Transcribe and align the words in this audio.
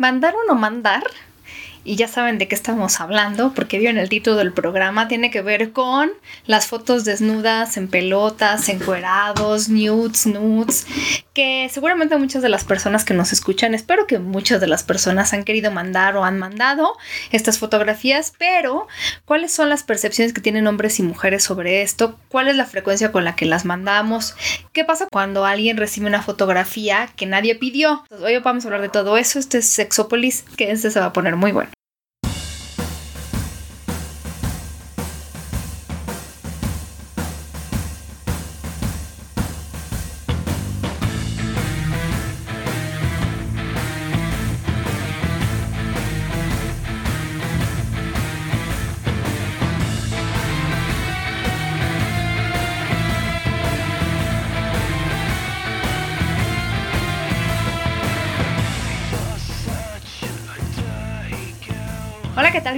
mandar 0.00 0.34
o 0.34 0.46
no 0.48 0.58
mandar 0.58 1.02
y 1.84 1.96
ya 1.96 2.08
saben 2.08 2.38
de 2.38 2.48
qué 2.48 2.54
estamos 2.54 3.00
hablando, 3.00 3.52
porque 3.54 3.78
vieron 3.78 3.98
el 3.98 4.08
título 4.08 4.36
del 4.36 4.52
programa, 4.52 5.08
tiene 5.08 5.30
que 5.30 5.42
ver 5.42 5.72
con 5.72 6.10
las 6.46 6.66
fotos 6.66 7.04
desnudas 7.04 7.76
en 7.76 7.88
pelotas, 7.88 8.68
encuerados, 8.68 9.68
nudes, 9.68 10.26
nudes, 10.26 10.86
que 11.40 11.70
seguramente 11.70 12.18
muchas 12.18 12.42
de 12.42 12.50
las 12.50 12.64
personas 12.64 13.06
que 13.06 13.14
nos 13.14 13.32
escuchan, 13.32 13.72
espero 13.72 14.06
que 14.06 14.18
muchas 14.18 14.60
de 14.60 14.66
las 14.66 14.82
personas 14.82 15.32
han 15.32 15.42
querido 15.42 15.70
mandar 15.70 16.14
o 16.18 16.24
han 16.26 16.38
mandado 16.38 16.98
estas 17.32 17.58
fotografías, 17.58 18.34
pero 18.36 18.86
¿cuáles 19.24 19.50
son 19.50 19.70
las 19.70 19.82
percepciones 19.82 20.34
que 20.34 20.42
tienen 20.42 20.66
hombres 20.66 20.98
y 20.98 21.02
mujeres 21.02 21.42
sobre 21.42 21.80
esto? 21.80 22.18
¿Cuál 22.28 22.48
es 22.48 22.56
la 22.56 22.66
frecuencia 22.66 23.10
con 23.10 23.24
la 23.24 23.36
que 23.36 23.46
las 23.46 23.64
mandamos? 23.64 24.34
¿Qué 24.74 24.84
pasa 24.84 25.08
cuando 25.10 25.46
alguien 25.46 25.78
recibe 25.78 26.08
una 26.08 26.20
fotografía 26.20 27.08
que 27.16 27.24
nadie 27.24 27.54
pidió? 27.54 28.04
hoy 28.22 28.36
vamos 28.40 28.66
a 28.66 28.68
hablar 28.68 28.82
de 28.82 28.90
todo 28.90 29.16
eso, 29.16 29.38
este 29.38 29.58
es 29.58 29.66
Sexópolis, 29.70 30.44
que 30.58 30.70
este 30.70 30.90
se 30.90 31.00
va 31.00 31.06
a 31.06 31.12
poner 31.14 31.36
muy 31.36 31.52
bueno. 31.52 31.70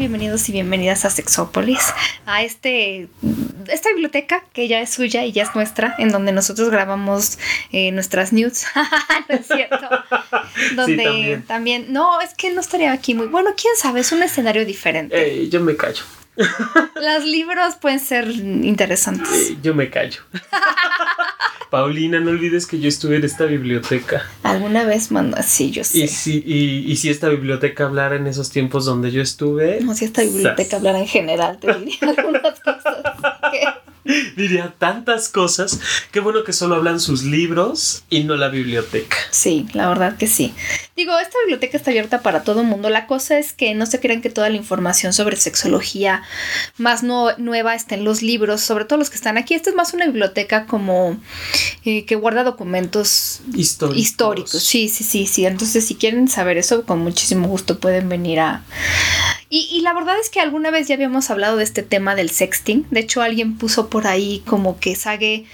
Bienvenidos 0.03 0.49
y 0.49 0.53
bienvenidas 0.53 1.05
a 1.05 1.11
Sexópolis, 1.11 1.95
a 2.27 2.43
este, 2.43 3.07
esta 3.69 3.89
biblioteca 3.91 4.43
que 4.53 4.67
ya 4.67 4.81
es 4.81 4.91
suya 4.91 5.25
y 5.25 5.31
ya 5.31 5.45
es 5.45 5.55
nuestra, 5.55 5.95
en 5.97 6.09
donde 6.09 6.33
nosotros 6.33 6.71
grabamos 6.71 7.39
eh, 7.71 7.93
nuestras 7.93 8.33
news, 8.33 8.65
¿no 9.29 9.37
es 9.37 9.47
cierto? 9.47 9.89
Donde 10.75 11.45
también. 11.47 11.93
no, 11.93 12.21
es 12.21 12.35
que 12.35 12.51
no 12.51 12.61
estaría 12.61 12.91
aquí 12.91 13.15
muy, 13.15 13.29
bueno, 13.29 13.51
quién 13.57 13.77
sabe, 13.77 14.01
es 14.01 14.11
un 14.11 14.25
escenario 14.25 14.67
diferente. 14.67 15.49
yo 15.49 15.61
me 15.61 15.77
callo. 15.77 16.03
Los 16.37 17.25
libros 17.25 17.77
pueden 17.77 18.01
ser 18.01 18.29
interesantes. 18.31 19.55
yo 19.63 19.75
me 19.75 19.91
callo. 19.91 20.23
Paulina, 21.71 22.21
no 22.21 22.33
olvides 22.33 22.67
que 22.67 22.79
yo 22.79 22.87
estuve 22.87 23.17
en 23.17 23.25
esta 23.25 23.47
biblioteca. 23.47 24.29
Alguna 24.43 24.85
vez 24.85 25.11
mandó, 25.11 25.39
sí, 25.43 25.71
yo 25.71 25.85
sé. 25.85 26.01
Y 26.01 26.09
si, 26.09 26.43
y, 26.45 26.95
si 26.97 27.09
esta 27.09 27.31
biblioteca 27.31 27.87
hablara 27.87 28.17
en 28.17 28.27
esos 28.27 28.51
tiempos 28.51 28.85
donde 28.85 29.11
yo 29.11 29.23
estuve. 29.23 29.81
No, 29.81 29.95
si 29.95 30.05
esta 30.05 30.21
biblioteca 30.21 30.77
hablara 30.77 30.99
en 30.99 31.07
general, 31.07 31.59
te 31.59 31.73
diría 31.73 31.97
algunas 32.19 32.61
cosas. 32.61 32.97
Diría 34.37 34.75
tantas 34.79 35.31
cosas. 35.31 35.81
Qué 36.11 36.21
bueno 36.21 36.45
que 36.45 36.53
solo 36.53 36.75
hablan 36.75 37.01
sus 37.01 37.23
libros 37.23 38.05
y 38.11 38.25
no 38.25 38.37
la 38.37 38.49
biblioteca. 38.49 39.17
Sí, 39.31 39.67
la 39.73 39.89
verdad 39.89 40.19
que 40.19 40.27
sí. 40.27 40.53
Digo, 40.95 41.19
esta 41.19 41.39
biblioteca 41.41 41.77
está 41.77 41.91
abierta 41.91 42.21
para 42.21 42.43
todo 42.43 42.61
el 42.61 42.67
mundo. 42.67 42.91
La 42.91 43.07
cosa 43.07 43.39
es 43.39 43.53
que 43.55 43.75
no 43.75 43.87
se 43.87 43.99
crean 43.99 44.21
que 44.21 44.29
toda 44.29 44.51
la 44.51 44.57
información 44.57 45.13
sobre 45.13 45.37
sexología 45.37 46.23
más 46.77 47.03
nueva 47.03 47.75
está 47.75 47.95
en 47.95 48.05
los 48.05 48.21
libros, 48.23 48.61
sobre 48.61 48.85
todo 48.85 48.99
los 48.99 49.09
que 49.09 49.17
están 49.17 49.39
aquí. 49.39 49.55
Esta 49.55 49.71
es 49.71 49.77
más 49.77 49.95
una 49.95 50.07
biblioteca 50.07 50.67
como 50.67 51.19
eh, 51.85 52.05
que 52.05 52.15
guarda 52.15 52.45
documentos 52.45 53.41
históricos. 53.55 54.03
históricos. 54.03 54.63
Sí, 54.63 54.89
sí, 54.89 55.03
sí, 55.03 55.27
sí. 55.27 55.47
Entonces, 55.47 55.87
si 55.87 55.95
quieren 55.95 56.29
saber 56.29 56.59
eso, 56.59 56.85
con 56.85 56.99
muchísimo 56.99 57.49
gusto 57.49 57.79
pueden 57.79 58.09
venir 58.09 58.41
a... 58.41 58.63
Y, 59.49 59.69
y 59.71 59.83
la 59.83 59.93
verdad 59.93 60.15
es 60.19 60.31
que 60.31 60.41
alguna 60.41 60.71
vez 60.71 60.89
ya 60.89 60.95
habíamos 60.95 61.31
hablado 61.31 61.59
de 61.59 61.65
este 61.65 61.83
tema 61.83 62.15
del 62.15 62.31
sexting. 62.31 62.87
De 62.91 63.01
hecho, 63.01 63.21
alguien 63.21 63.59
puso 63.59 63.91
por 63.91 64.07
ahí 64.07 64.43
como 64.47 64.81
que 64.81 64.97
Sage 64.97 65.45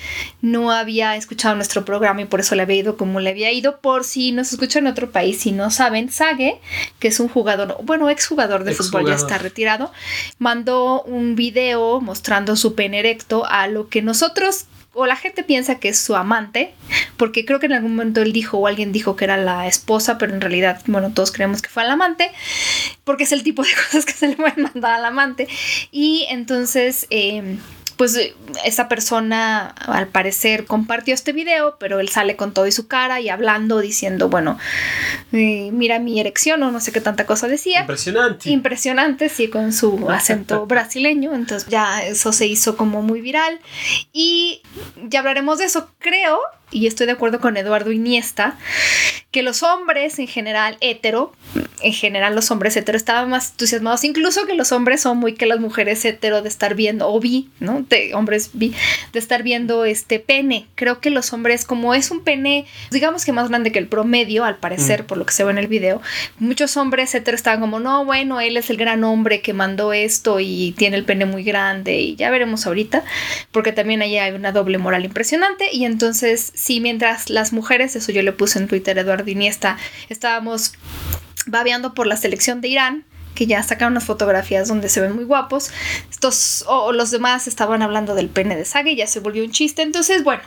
no 0.41 0.71
había 0.71 1.17
escuchado 1.17 1.57
nuestro 1.57 1.85
programa 1.85 2.23
y 2.23 2.25
por 2.27 2.39
eso 2.39 2.55
le 2.55 2.63
había 2.63 2.77
ido 2.77 2.97
como 2.97 3.19
le 3.19 3.31
había 3.31 3.51
ido. 3.53 3.81
Por 3.81 4.05
si 4.05 4.31
nos 4.31 4.53
escuchan 4.53 4.87
en 4.87 4.93
otro 4.93 5.11
país, 5.11 5.28
si 5.35 5.53
no 5.53 5.71
saben, 5.71 6.11
Sage, 6.11 6.61
que 6.99 7.09
es 7.09 7.21
un 7.21 7.29
jugador, 7.29 7.77
bueno, 7.83 8.11
exjugador 8.11 8.65
de 8.65 8.75
fútbol, 8.75 9.07
ya 9.07 9.15
está 9.15 9.39
retirado, 9.39 9.93
mandó 10.39 11.03
un 11.03 11.35
video 11.35 12.01
mostrando 12.01 12.57
su 12.57 12.75
pene 12.75 13.01
erecto 13.01 13.45
a 13.47 13.67
lo 13.69 13.89
que 13.89 14.03
nosotros 14.03 14.67
o 14.95 15.07
la 15.07 15.15
gente 15.15 15.45
piensa 15.45 15.79
que 15.79 15.91
es 15.91 15.99
su 15.99 16.17
amante, 16.17 16.75
porque 17.17 17.45
creo 17.45 17.61
que 17.61 17.67
en 17.67 17.73
algún 17.73 17.93
momento 17.93 18.21
él 18.21 18.33
dijo 18.33 18.59
o 18.59 18.67
alguien 18.67 18.91
dijo 18.91 19.15
que 19.15 19.27
era 19.27 19.37
la 19.37 19.69
esposa, 19.69 20.19
pero 20.19 20.35
en 20.35 20.41
realidad, 20.41 20.83
bueno, 20.87 21.13
todos 21.15 21.31
creemos 21.31 21.63
que 21.63 21.69
fue 21.69 21.85
el 21.85 21.91
amante, 21.91 22.33
porque 23.05 23.23
es 23.23 23.31
el 23.31 23.45
tipo 23.45 23.63
de 23.63 23.69
cosas 23.87 24.05
que 24.05 24.13
se 24.13 24.27
le 24.27 24.35
pueden 24.35 24.63
mandar 24.63 24.95
al 24.95 25.05
amante. 25.05 25.47
Y 25.93 26.27
entonces... 26.31 27.07
Eh, 27.11 27.59
pues 27.99 28.17
eh, 28.17 28.35
esa 28.65 28.89
persona 28.89 29.67
al 29.67 30.07
parecer 30.07 30.65
compartió 30.65 31.13
este 31.13 31.33
video, 31.33 31.77
pero 31.79 32.01
él 32.01 32.09
sale 32.09 32.37
con 32.37 32.55
todo 32.55 32.67
y 32.67 32.73
su 32.73 32.87
cara 32.87 33.21
y 33.21 33.29
hablando, 33.29 33.81
diciendo, 33.81 34.29
bueno, 34.29 34.57
eh, 35.33 35.71
mira 35.73 35.99
mi 35.99 36.21
erección 36.21 36.63
o 36.63 36.71
no 36.71 36.81
sé 36.81 36.93
qué 36.93 37.01
tanta 37.01 37.27
cosa 37.27 37.49
decía. 37.49 37.81
Impresionante. 37.81 38.51
Impresionante, 38.51 39.29
sí, 39.29 39.49
con 39.49 39.73
su 39.73 40.09
acento 40.11 40.65
brasileño. 40.65 41.35
Entonces 41.35 41.69
ya 41.69 42.03
eso 42.05 42.33
se 42.33 42.47
hizo 42.47 42.77
como 42.77 43.03
muy 43.03 43.21
viral. 43.21 43.59
Y 44.13 44.63
ya 45.09 45.19
hablaremos 45.19 45.59
de 45.59 45.65
eso, 45.65 45.91
creo, 45.99 46.39
y 46.71 46.87
estoy 46.87 47.07
de 47.07 47.13
acuerdo 47.13 47.41
con 47.41 47.57
Eduardo 47.57 47.93
Iniesta, 47.93 48.57
que 49.31 49.43
los 49.43 49.63
hombres 49.63 50.19
en 50.19 50.27
general 50.27 50.79
hetero, 50.81 51.33
en 51.83 51.93
general 51.93 52.35
los 52.35 52.51
hombres 52.51 52.77
hetero 52.77 52.97
estaban 52.97 53.29
más 53.29 53.51
entusiasmados, 53.51 54.05
incluso 54.05 54.47
que 54.47 54.55
los 54.55 54.73
hombres 54.73 55.03
son 55.03 55.19
muy 55.19 55.35
que 55.35 55.45
las 55.45 55.61
mujeres 55.61 56.03
hetero 56.05 56.41
de 56.41 56.49
estar 56.49 56.75
viendo, 56.75 57.09
o 57.13 57.21
vi, 57.21 57.51
¿no? 57.61 57.85
De 57.89 58.15
hombres 58.15 58.51
vi, 58.55 58.75
de 59.13 59.19
estar 59.19 59.43
viendo 59.43 59.85
este 59.85 60.19
pene. 60.19 60.67
Creo 60.77 61.01
que 61.01 61.11
los 61.11 61.33
hombres, 61.33 61.67
como 61.67 61.95
es 61.95 62.11
un 62.11 62.25
pene, 62.25 62.67
digamos 62.91 63.25
que 63.25 63.33
más 63.33 63.49
grande 63.49 63.71
que 63.71 63.79
el 63.79 63.87
promedio, 63.87 64.45
al 64.45 64.57
parecer, 64.57 65.03
mm. 65.03 65.07
por 65.07 65.19
lo 65.19 65.27
que 65.27 65.35
se 65.35 65.45
ve 65.45 65.51
en 65.51 65.59
el 65.59 65.69
video, 65.69 66.01
muchos 66.39 66.77
hombres 66.79 67.15
hetero 67.15 67.35
estaban 67.35 67.61
como, 67.61 67.81
no, 67.81 68.07
bueno, 68.07 68.41
él 68.41 68.57
es 68.57 68.71
el 68.71 68.79
gran 68.79 69.05
hombre 69.05 69.43
que 69.43 69.53
mandó 69.53 69.93
esto 69.93 70.41
y 70.41 70.75
tiene 70.79 70.97
el 70.97 71.05
pene 71.05 71.27
muy 71.27 71.45
grande, 71.45 72.01
y 72.01 72.17
ya 72.17 72.31
veremos 72.31 72.67
ahorita, 72.67 73.05
porque 73.53 73.73
también 73.73 74.01
ahí 74.01 74.17
hay 74.17 74.33
una 74.33 74.53
doble 74.53 74.79
moral 74.79 75.05
impresionante, 75.05 75.69
y 75.71 75.85
entonces 75.85 76.51
Sí, 76.59 76.81
mientras 76.81 77.31
las 77.31 77.53
mujeres, 77.53 77.95
eso 77.95 78.11
yo 78.11 78.21
le 78.21 78.33
puse 78.33 78.59
en 78.59 78.67
Twitter, 78.67 78.99
Eduardo 78.99 79.31
Iniesta, 79.31 79.79
estábamos 80.09 80.73
babeando 81.47 81.95
por 81.95 82.09
la 82.09 82.17
selección 82.17 82.61
de 82.61 82.67
Irán, 82.67 83.05
que 83.35 83.47
ya 83.47 83.63
sacaron 83.63 83.93
unas 83.93 84.05
fotografías 84.05 84.69
donde 84.69 84.89
se 84.89 85.01
ven 85.01 85.15
muy 85.15 85.25
guapos. 85.25 85.71
Estos 86.11 86.65
o 86.67 86.93
los 86.93 87.11
demás 87.11 87.47
estaban 87.47 87.83
hablando 87.83 88.15
del 88.15 88.29
pene 88.29 88.57
de 88.57 88.65
Sage 88.65 88.93
y 88.93 88.97
ya 88.97 89.07
se 89.07 89.21
volvió 89.21 89.45
un 89.45 89.51
chiste. 89.51 89.83
Entonces, 89.83 90.25
bueno, 90.25 90.43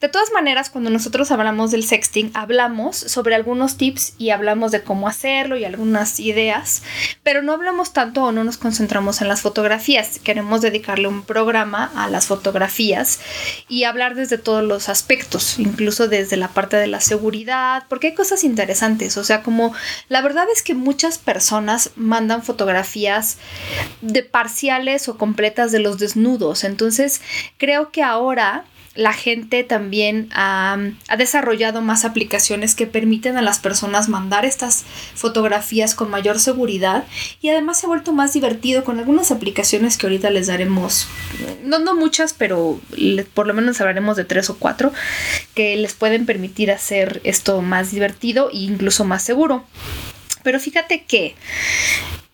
de 0.00 0.08
todas 0.08 0.32
maneras, 0.32 0.70
cuando 0.70 0.90
nosotros 0.90 1.30
hablamos 1.30 1.70
del 1.70 1.84
sexting, 1.84 2.30
hablamos 2.34 2.96
sobre 2.96 3.34
algunos 3.34 3.76
tips 3.76 4.14
y 4.18 4.30
hablamos 4.30 4.72
de 4.72 4.82
cómo 4.82 5.08
hacerlo 5.08 5.56
y 5.56 5.64
algunas 5.64 6.20
ideas, 6.20 6.82
pero 7.22 7.42
no 7.42 7.52
hablamos 7.52 7.92
tanto 7.92 8.24
o 8.24 8.32
no 8.32 8.44
nos 8.44 8.56
concentramos 8.56 9.20
en 9.20 9.28
las 9.28 9.42
fotografías. 9.42 10.18
Queremos 10.18 10.60
dedicarle 10.60 11.08
un 11.08 11.22
programa 11.22 11.90
a 11.94 12.08
las 12.08 12.26
fotografías 12.26 13.20
y 13.68 13.84
hablar 13.84 14.14
desde 14.14 14.38
todos 14.38 14.64
los 14.64 14.88
aspectos, 14.88 15.58
incluso 15.58 16.08
desde 16.08 16.36
la 16.36 16.48
parte 16.48 16.76
de 16.76 16.86
la 16.86 17.00
seguridad, 17.00 17.84
porque 17.88 18.08
hay 18.08 18.14
cosas 18.14 18.44
interesantes. 18.44 19.16
O 19.16 19.24
sea, 19.24 19.42
como 19.42 19.74
la 20.08 20.22
verdad 20.22 20.46
es 20.52 20.62
que 20.62 20.74
muchas 20.74 21.18
personas 21.18 21.90
mandan 22.20 22.42
fotografías 22.42 23.38
de 24.02 24.22
parciales 24.22 25.08
o 25.08 25.16
completas 25.16 25.72
de 25.72 25.78
los 25.78 25.98
desnudos. 25.98 26.64
Entonces, 26.64 27.22
creo 27.56 27.90
que 27.90 28.02
ahora 28.02 28.64
la 28.94 29.12
gente 29.14 29.64
también 29.64 30.28
ha, 30.34 30.76
desarrollado 31.16 31.80
más 31.80 32.04
aplicaciones 32.04 32.74
que 32.74 32.86
permiten 32.86 33.38
a 33.38 33.42
las 33.42 33.58
personas 33.58 34.08
mandar 34.08 34.44
estas 34.44 34.84
fotografías 35.14 35.94
con 35.94 36.10
mayor 36.10 36.38
seguridad 36.40 37.04
y 37.40 37.48
además 37.48 37.78
se 37.78 37.86
ha 37.86 37.88
vuelto 37.88 38.12
más 38.12 38.32
divertido 38.32 38.84
con 38.84 38.98
algunas 38.98 39.30
aplicaciones 39.30 39.96
que 39.96 40.06
ahorita 40.06 40.28
les 40.30 40.48
daremos, 40.48 41.06
no, 41.64 41.78
no 41.78 41.94
muchas, 41.94 42.34
pero 42.34 42.80
por 43.32 43.46
lo 43.46 43.54
menos 43.54 43.80
hablaremos 43.80 44.16
de 44.16 44.24
tres 44.24 44.50
o 44.50 44.58
cuatro 44.58 44.92
que 45.54 45.76
les 45.76 45.94
pueden 45.94 46.26
permitir 46.26 46.70
hacer 46.70 47.20
esto 47.24 47.62
más 47.62 47.92
divertido 47.92 48.50
e 48.50 48.58
incluso 48.58 49.04
más 49.04 49.22
seguro. 49.22 49.64
Pero 50.42 50.60
fíjate 50.60 51.04
que 51.04 51.34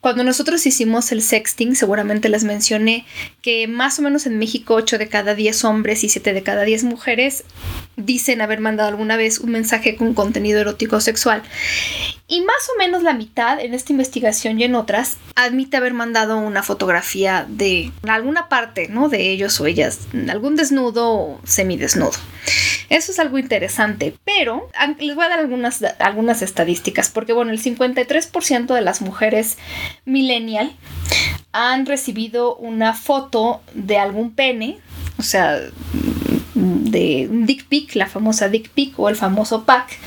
cuando 0.07 0.23
nosotros 0.23 0.65
hicimos 0.67 1.11
el 1.11 1.21
sexting, 1.21 1.75
seguramente 1.75 2.29
les 2.29 2.45
mencioné 2.45 3.05
que 3.43 3.67
más 3.67 3.99
o 3.99 4.03
menos 4.03 4.27
en 4.27 4.39
México 4.39 4.75
8 4.75 4.99
de 4.99 5.09
cada 5.09 5.35
10 5.35 5.65
hombres 5.65 6.05
y 6.05 6.09
7 6.09 6.33
de 6.33 6.45
cada 6.45 6.63
10 6.63 6.85
mujeres 6.85 7.43
dicen 7.97 8.41
haber 8.41 8.61
mandado 8.61 8.89
alguna 8.89 9.17
vez 9.17 9.41
un 9.41 9.51
mensaje 9.51 9.97
con 9.97 10.15
contenido 10.15 10.61
erótico 10.61 11.01
sexual. 11.01 11.43
Y 12.29 12.41
más 12.43 12.69
o 12.73 12.79
menos 12.79 13.03
la 13.03 13.15
mitad 13.15 13.59
en 13.59 13.75
esta 13.75 13.91
investigación 13.93 14.61
y 14.61 14.65
en 14.65 14.77
otras 14.77 15.17
admite 15.35 15.77
haber 15.77 15.95
mandado 15.95 16.39
una 16.39 16.63
fotografía 16.63 17.45
de 17.49 17.91
alguna 18.07 18.49
parte, 18.49 18.87
¿no? 18.89 19.09
De 19.09 19.33
ellos 19.33 19.61
o 19.61 19.67
ellas, 19.67 20.01
algún 20.29 20.55
desnudo 20.55 21.11
o 21.11 21.41
semidesnudo. 21.45 22.13
Eso 22.89 23.13
es 23.13 23.19
algo 23.19 23.39
interesante, 23.39 24.15
pero 24.25 24.69
les 24.99 25.15
voy 25.15 25.25
a 25.25 25.29
dar 25.29 25.39
algunas, 25.41 25.83
algunas 25.99 26.43
estadísticas, 26.43 27.11
porque 27.11 27.33
bueno, 27.33 27.51
el 27.51 27.63
53% 27.63 28.75
de 28.75 28.81
las 28.81 29.01
mujeres 29.01 29.59
millennial 30.05 30.73
han 31.53 31.87
recibido 31.87 32.57
una 32.57 32.95
foto 32.95 33.63
de 33.75 33.99
algún 33.99 34.33
pene, 34.33 34.79
o 35.19 35.23
sea, 35.23 35.59
de 36.55 37.29
un 37.31 37.47
dick 37.47 37.67
pic, 37.67 37.95
la 37.95 38.07
famosa 38.07 38.49
dick 38.49 38.71
pic 38.71 38.99
o 38.99 39.09
el 39.09 39.17
famoso 39.17 39.65
pack. 39.65 39.99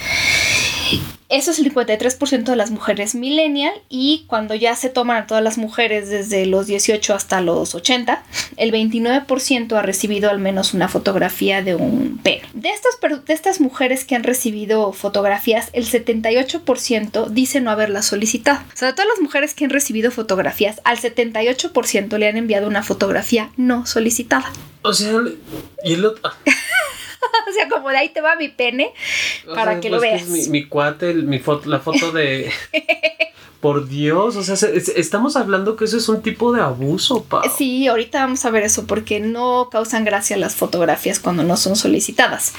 Eso 1.29 1.51
es 1.51 1.59
el 1.59 1.71
53% 1.71 2.43
de 2.43 2.55
las 2.55 2.71
mujeres 2.71 3.13
millennial 3.13 3.73
y 3.87 4.25
cuando 4.25 4.55
ya 4.55 4.75
se 4.75 4.89
toman 4.89 5.17
a 5.17 5.27
todas 5.27 5.43
las 5.43 5.59
mujeres 5.59 6.09
desde 6.09 6.47
los 6.47 6.65
18 6.65 7.13
hasta 7.13 7.39
los 7.41 7.75
80, 7.75 8.23
el 8.57 8.71
29% 8.71 9.77
ha 9.77 9.81
recibido 9.83 10.31
al 10.31 10.39
menos 10.39 10.73
una 10.73 10.87
fotografía 10.87 11.61
de 11.61 11.75
un 11.75 12.19
pene. 12.23 12.41
De 12.53 12.69
estas, 12.69 12.97
de 13.25 13.33
estas 13.33 13.61
mujeres 13.61 14.05
que 14.05 14.15
han 14.15 14.23
recibido 14.23 14.91
fotografías, 14.91 15.69
el 15.73 15.85
78% 15.85 17.27
dice 17.29 17.61
no 17.61 17.69
haberlas 17.69 18.07
solicitado. 18.07 18.59
O 18.73 18.77
sea, 18.77 18.87
de 18.87 18.93
todas 18.93 19.09
las 19.09 19.21
mujeres 19.21 19.53
que 19.53 19.65
han 19.65 19.71
recibido 19.71 20.09
fotografías, 20.09 20.81
al 20.83 20.97
78% 20.97 22.17
le 22.17 22.27
han 22.27 22.37
enviado 22.37 22.67
una 22.67 22.81
fotografía 22.81 23.51
no 23.55 23.85
solicitada. 23.85 24.51
O 24.81 24.93
sea, 24.93 25.13
y 25.83 25.93
el 25.93 26.05
otro... 26.05 26.31
o 27.49 27.53
sea, 27.53 27.69
como 27.69 27.89
de 27.89 27.97
ahí 27.97 28.09
te 28.09 28.21
va 28.21 28.35
mi 28.35 28.49
pene 28.49 28.93
para 29.53 29.79
que 29.79 29.89
lo 29.89 29.97
pues, 29.97 30.29
veas. 30.29 30.47
mi, 30.49 30.65
cuate, 30.65 31.13
mi 31.13 31.39
foto, 31.39 31.69
la 31.69 31.79
foto 31.79 32.11
de... 32.11 32.51
Por 33.59 33.89
Dios, 33.89 34.37
o 34.37 34.43
sea, 34.43 34.55
estamos 34.95 35.35
hablando 35.35 35.75
que 35.75 35.83
eso 35.83 35.97
es 35.97 36.07
un 36.07 36.21
tipo 36.21 36.53
de 36.53 36.61
abuso, 36.61 37.25
pa. 37.25 37.41
Sí, 37.49 37.87
ahorita 37.87 38.21
vamos 38.21 38.45
a 38.45 38.51
ver 38.51 38.63
eso 38.63 38.87
porque 38.87 39.19
no 39.19 39.67
causan 39.69 40.05
gracia 40.05 40.37
las 40.37 40.55
fotografías 40.55 41.19
cuando 41.19 41.43
no 41.43 41.57
son 41.57 41.75
solicitadas. 41.75 42.53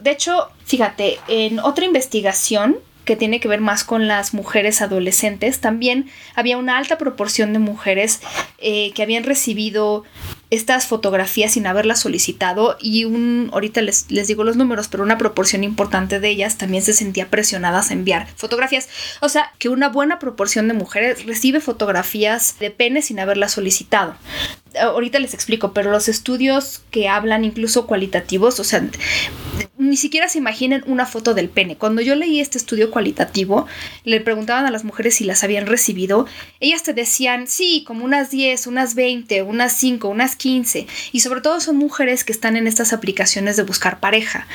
De 0.00 0.10
hecho, 0.10 0.48
fíjate, 0.64 1.20
en 1.28 1.60
otra 1.60 1.84
investigación 1.84 2.76
que 3.04 3.16
tiene 3.16 3.40
que 3.40 3.48
ver 3.48 3.60
más 3.60 3.84
con 3.84 4.06
las 4.06 4.34
mujeres 4.34 4.80
adolescentes, 4.82 5.60
también 5.60 6.10
había 6.34 6.58
una 6.58 6.78
alta 6.78 6.98
proporción 6.98 7.52
de 7.52 7.58
mujeres 7.58 8.20
eh, 8.58 8.92
que 8.94 9.02
habían 9.02 9.24
recibido 9.24 10.04
estas 10.50 10.86
fotografías 10.86 11.52
sin 11.52 11.66
haberlas 11.66 12.00
solicitado 12.00 12.76
y 12.78 13.04
un, 13.04 13.48
ahorita 13.54 13.80
les, 13.80 14.10
les, 14.10 14.28
digo 14.28 14.44
los 14.44 14.56
números, 14.56 14.88
pero 14.88 15.02
una 15.02 15.16
proporción 15.16 15.64
importante 15.64 16.20
de 16.20 16.28
ellas 16.28 16.58
también 16.58 16.82
se 16.82 16.92
sentía 16.92 17.30
presionadas 17.30 17.90
a 17.90 17.94
enviar 17.94 18.28
fotografías. 18.36 18.88
O 19.20 19.30
sea, 19.30 19.50
que 19.58 19.70
una 19.70 19.88
buena 19.88 20.18
proporción 20.18 20.68
de 20.68 20.74
mujeres 20.74 21.24
recibe 21.24 21.60
fotografías 21.60 22.58
de 22.58 22.70
pene 22.70 23.00
sin 23.00 23.18
haberlas 23.18 23.52
solicitado. 23.52 24.14
Ahorita 24.80 25.18
les 25.18 25.34
explico, 25.34 25.72
pero 25.72 25.90
los 25.90 26.08
estudios 26.08 26.82
que 26.90 27.08
hablan 27.08 27.44
incluso 27.44 27.86
cualitativos, 27.86 28.60
o 28.60 28.64
sea, 28.64 28.82
ni 29.78 29.96
siquiera 29.96 30.28
se 30.28 30.38
imaginen 30.38 30.84
una 30.86 31.06
foto 31.06 31.34
del 31.34 31.48
pene. 31.48 31.76
Cuando 31.76 32.02
yo 32.02 32.14
leí 32.14 32.40
este 32.40 32.56
estudio 32.56 32.90
cualitativo, 32.90 33.66
le 34.04 34.20
preguntaban 34.20 34.64
a 34.64 34.70
las 34.70 34.84
mujeres 34.84 35.16
si 35.16 35.24
las 35.24 35.42
habían 35.42 35.66
recibido, 35.66 36.26
ellas 36.60 36.82
te 36.82 36.92
decían, 36.92 37.46
sí, 37.48 37.84
como 37.86 38.04
unas 38.04 38.30
10, 38.30 38.68
unas 38.68 38.94
20, 38.94 39.42
unas 39.42 39.76
5, 39.76 40.08
unas 40.08 40.36
15 40.36 40.86
y 41.12 41.20
sobre 41.20 41.40
todo 41.40 41.60
son 41.60 41.76
mujeres 41.76 42.24
que 42.24 42.32
están 42.32 42.56
en 42.56 42.66
estas 42.66 42.92
aplicaciones 42.92 43.56
de 43.56 43.64
buscar 43.64 44.00
pareja. 44.00 44.46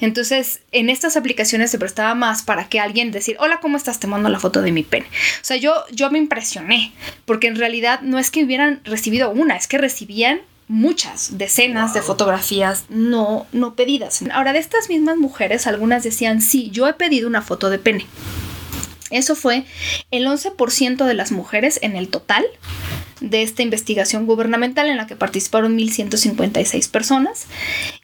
Entonces, 0.00 0.60
en 0.72 0.88
estas 0.88 1.16
aplicaciones 1.16 1.70
se 1.70 1.78
prestaba 1.78 2.14
más 2.14 2.42
para 2.42 2.68
que 2.68 2.80
alguien 2.80 3.10
decir, 3.10 3.36
hola, 3.40 3.60
¿cómo 3.60 3.76
estás? 3.76 4.00
Te 4.00 4.06
mando 4.06 4.28
la 4.28 4.38
foto 4.38 4.62
de 4.62 4.72
mi 4.72 4.82
pene. 4.82 5.06
O 5.06 5.44
sea, 5.44 5.56
yo, 5.56 5.74
yo 5.90 6.10
me 6.10 6.18
impresioné, 6.18 6.92
porque 7.24 7.48
en 7.48 7.56
realidad 7.56 8.00
no 8.02 8.18
es 8.18 8.30
que 8.30 8.44
hubieran 8.44 8.80
recibido 8.84 9.30
una, 9.30 9.56
que 9.66 9.78
recibían 9.78 10.40
muchas 10.68 11.38
decenas 11.38 11.94
de 11.94 12.02
fotografías 12.02 12.84
no, 12.88 13.46
no 13.52 13.74
pedidas. 13.74 14.22
Ahora, 14.32 14.52
de 14.52 14.58
estas 14.58 14.88
mismas 14.88 15.16
mujeres, 15.16 15.66
algunas 15.66 16.02
decían, 16.02 16.40
sí, 16.40 16.70
yo 16.70 16.88
he 16.88 16.94
pedido 16.94 17.28
una 17.28 17.42
foto 17.42 17.70
de 17.70 17.78
pene. 17.78 18.06
Eso 19.10 19.36
fue 19.36 19.64
el 20.10 20.26
11% 20.26 21.04
de 21.04 21.14
las 21.14 21.30
mujeres 21.30 21.78
en 21.82 21.94
el 21.94 22.08
total 22.08 22.44
de 23.20 23.42
esta 23.42 23.62
investigación 23.62 24.26
gubernamental 24.26 24.88
en 24.88 24.98
la 24.98 25.06
que 25.06 25.16
participaron 25.16 25.78
1.156 25.78 26.90
personas 26.90 27.46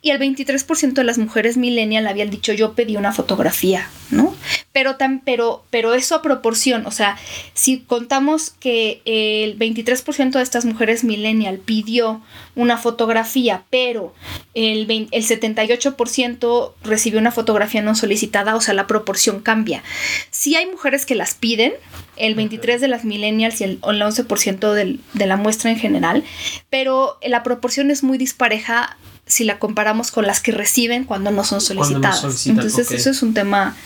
y 0.00 0.10
el 0.10 0.18
23% 0.18 0.94
de 0.94 1.04
las 1.04 1.18
mujeres 1.18 1.56
millennial 1.56 2.06
habían 2.06 2.30
dicho 2.30 2.52
yo 2.52 2.72
pedí 2.72 2.96
una 2.96 3.12
fotografía, 3.12 3.88
¿no? 4.10 4.34
Pero, 4.72 4.96
tan, 4.96 5.20
pero, 5.20 5.64
pero 5.70 5.94
eso 5.94 6.14
a 6.14 6.22
proporción, 6.22 6.86
o 6.86 6.90
sea, 6.90 7.18
si 7.52 7.80
contamos 7.80 8.50
que 8.50 9.02
el 9.04 9.58
23% 9.58 10.30
de 10.30 10.42
estas 10.42 10.64
mujeres 10.64 11.04
millennial 11.04 11.58
pidió 11.58 12.22
una 12.54 12.78
fotografía, 12.78 13.64
pero 13.68 14.14
el, 14.54 14.90
el 14.90 15.24
78% 15.24 16.72
recibió 16.82 17.20
una 17.20 17.32
fotografía 17.32 17.82
no 17.82 17.94
solicitada, 17.94 18.56
o 18.56 18.60
sea, 18.60 18.72
la 18.72 18.86
proporción 18.86 19.40
cambia. 19.40 19.82
Si 20.30 20.56
hay 20.56 20.66
mujeres 20.66 21.04
que 21.04 21.14
las 21.14 21.34
piden, 21.34 21.74
el 22.16 22.36
23% 22.36 22.78
de 22.78 22.88
las 22.88 23.04
millennials 23.04 23.60
y 23.60 23.64
el, 23.64 23.80
11% 23.80 24.98
de 25.12 25.26
la 25.26 25.36
muestra 25.36 25.70
en 25.70 25.78
general, 25.78 26.24
pero 26.70 27.18
la 27.26 27.42
proporción 27.42 27.90
es 27.90 28.02
muy 28.02 28.18
dispareja 28.18 28.96
si 29.26 29.44
la 29.44 29.58
comparamos 29.58 30.10
con 30.10 30.26
las 30.26 30.40
que 30.40 30.52
reciben 30.52 31.04
cuando 31.04 31.30
no 31.30 31.44
son 31.44 31.60
solicitadas. 31.60 32.46
Entonces 32.46 32.90
eso 32.90 33.10
es 33.10 33.22
un 33.22 33.34
tema 33.34 33.76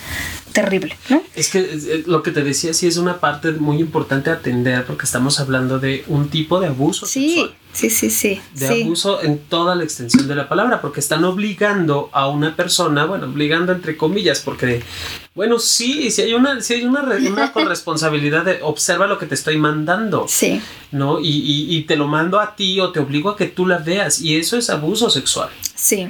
terrible, 0.52 0.96
¿no? 1.10 1.22
Es 1.34 1.50
que 1.50 2.02
lo 2.06 2.22
que 2.22 2.30
te 2.30 2.42
decía 2.42 2.72
sí 2.72 2.86
es 2.86 2.96
una 2.96 3.20
parte 3.20 3.52
muy 3.52 3.78
importante 3.78 4.30
a 4.30 4.34
atender 4.34 4.84
porque 4.86 5.04
estamos 5.04 5.38
hablando 5.38 5.78
de 5.78 6.04
un 6.08 6.30
tipo 6.30 6.58
de 6.60 6.68
abuso 6.68 7.06
sí. 7.06 7.50
Sí, 7.76 7.90
sí, 7.90 8.08
sí. 8.08 8.40
De 8.54 8.82
abuso 8.84 9.22
en 9.22 9.38
toda 9.38 9.74
la 9.74 9.84
extensión 9.84 10.26
de 10.26 10.34
la 10.34 10.48
palabra, 10.48 10.80
porque 10.80 11.00
están 11.00 11.24
obligando 11.24 12.08
a 12.10 12.26
una 12.26 12.56
persona, 12.56 13.04
bueno, 13.04 13.26
obligando 13.26 13.72
entre 13.72 13.98
comillas, 13.98 14.40
porque, 14.40 14.82
bueno, 15.34 15.58
sí, 15.58 16.10
si 16.10 16.22
hay 16.22 16.32
una, 16.32 16.62
si 16.62 16.72
hay 16.72 16.84
una, 16.86 17.02
una 17.02 17.52
corresponsabilidad 17.52 18.46
de 18.46 18.60
observa 18.62 19.06
lo 19.06 19.18
que 19.18 19.26
te 19.26 19.34
estoy 19.34 19.58
mandando. 19.58 20.24
Sí. 20.26 20.62
¿No? 20.90 21.20
Y, 21.20 21.28
y, 21.28 21.76
y 21.76 21.82
te 21.82 21.96
lo 21.96 22.06
mando 22.06 22.40
a 22.40 22.56
ti 22.56 22.80
o 22.80 22.92
te 22.92 23.00
obligo 23.00 23.28
a 23.28 23.36
que 23.36 23.44
tú 23.44 23.66
la 23.66 23.76
veas, 23.76 24.22
y 24.22 24.36
eso 24.36 24.56
es 24.56 24.70
abuso 24.70 25.10
sexual. 25.10 25.50
Sí. 25.74 26.08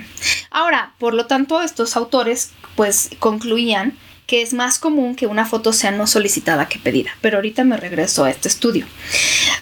Ahora, 0.52 0.94
por 0.98 1.14
lo 1.14 1.26
tanto, 1.26 1.60
estos 1.62 1.96
autores, 1.96 2.52
pues, 2.76 3.10
concluían 3.18 3.98
que 4.26 4.42
es 4.42 4.52
más 4.52 4.78
común 4.78 5.14
que 5.14 5.26
una 5.26 5.46
foto 5.46 5.72
sea 5.72 5.92
no 5.92 6.06
solicitada 6.06 6.68
que 6.68 6.78
pedida, 6.78 7.10
pero 7.20 7.38
ahorita 7.38 7.64
me 7.64 7.76
regreso 7.76 8.24
a 8.24 8.30
este 8.30 8.48
estudio. 8.48 8.86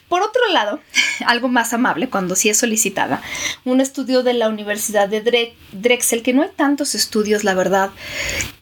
Por 0.08 0.22
otro 0.22 0.40
lado, 0.52 0.80
algo 1.26 1.48
más 1.48 1.72
amable 1.72 2.08
cuando 2.08 2.34
sí 2.34 2.48
es 2.48 2.58
solicitada, 2.58 3.22
un 3.64 3.80
estudio 3.80 4.22
de 4.22 4.34
la 4.34 4.48
Universidad 4.48 5.08
de 5.08 5.54
Drexel, 5.72 6.22
que 6.22 6.32
no 6.32 6.42
hay 6.42 6.50
tantos 6.56 6.94
estudios, 6.94 7.44
la 7.44 7.54
verdad, 7.54 7.90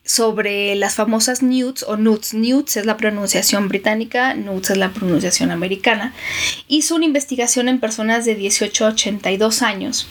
sobre 0.04 0.75
las 0.75 0.96
famosas 0.96 1.43
nudes 1.43 1.84
o 1.87 1.96
nudes. 1.96 2.34
Nudes 2.34 2.76
es 2.76 2.87
la 2.87 2.96
pronunciación 2.96 3.69
británica, 3.69 4.34
nudes 4.34 4.70
es 4.70 4.76
la 4.76 4.93
pronunciación 4.93 5.50
americana. 5.50 6.12
Hizo 6.68 6.97
una 6.97 7.04
investigación 7.04 7.68
en 7.68 7.80
personas 7.80 8.25
de 8.25 8.35
18 8.35 8.87
a 8.87 8.88
82 8.88 9.62
años 9.62 10.09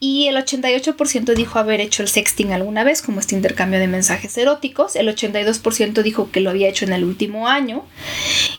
y 0.00 0.26
el 0.28 0.36
88% 0.36 1.34
dijo 1.34 1.58
haber 1.58 1.80
hecho 1.80 2.02
el 2.02 2.08
sexting 2.08 2.52
alguna 2.52 2.84
vez, 2.84 3.02
como 3.02 3.20
este 3.20 3.34
intercambio 3.34 3.78
de 3.78 3.88
mensajes 3.88 4.36
eróticos. 4.38 4.96
El 4.96 5.08
82% 5.08 6.02
dijo 6.02 6.30
que 6.30 6.40
lo 6.40 6.50
había 6.50 6.68
hecho 6.68 6.84
en 6.84 6.92
el 6.92 7.04
último 7.04 7.48
año 7.48 7.84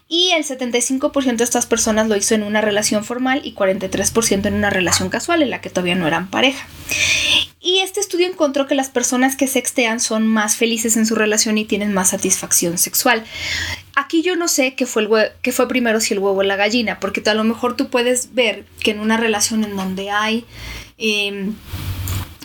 y 0.08 0.32
el 0.32 0.44
75% 0.44 1.38
de 1.38 1.44
estas 1.44 1.66
personas 1.66 2.08
lo 2.08 2.16
hizo 2.16 2.36
en 2.36 2.44
una 2.44 2.62
relación 2.62 3.04
formal 3.04 3.42
y 3.44 3.54
43% 3.54 4.46
en 4.46 4.54
una 4.54 4.70
relación 4.70 5.10
casual 5.10 5.42
en 5.42 5.50
la 5.50 5.62
que 5.62 5.70
todavía 5.70 5.96
no 5.96 6.08
eran 6.08 6.30
pareja. 6.30 6.66
Y 7.68 7.80
este 7.80 8.00
estudio 8.00 8.28
encontró 8.28 8.66
que 8.66 8.76
las 8.76 8.88
personas 8.88 9.36
que 9.36 9.46
sextean 9.46 10.00
son 10.00 10.26
más 10.26 10.56
felices 10.56 10.96
en 10.96 11.06
su 11.06 11.16
relación 11.16 11.58
y 11.58 11.66
tienen 11.66 11.94
más 11.94 12.12
satisfacción 12.12 12.78
sexual. 12.78 13.26
Aquí 13.94 14.22
yo 14.22 14.38
no 14.38 14.48
sé 14.48 14.76
qué 14.76 14.86
fue, 14.86 15.04
el 15.04 15.52
fue 15.52 15.68
primero 15.68 16.00
si 16.00 16.14
el 16.14 16.22
huevo 16.22 16.40
o 16.40 16.44
la 16.44 16.56
gallina, 16.56 17.02
porque 17.02 17.22
a 17.30 17.34
lo 17.34 17.44
mejor 17.44 17.76
tú 17.76 17.90
puedes 17.90 18.34
ver 18.34 18.64
que 18.80 18.92
en 18.92 19.02
una 19.02 19.18
relación 19.18 19.66
en 19.66 19.76
donde 19.76 20.12
hay 20.12 20.46
em, 20.98 21.56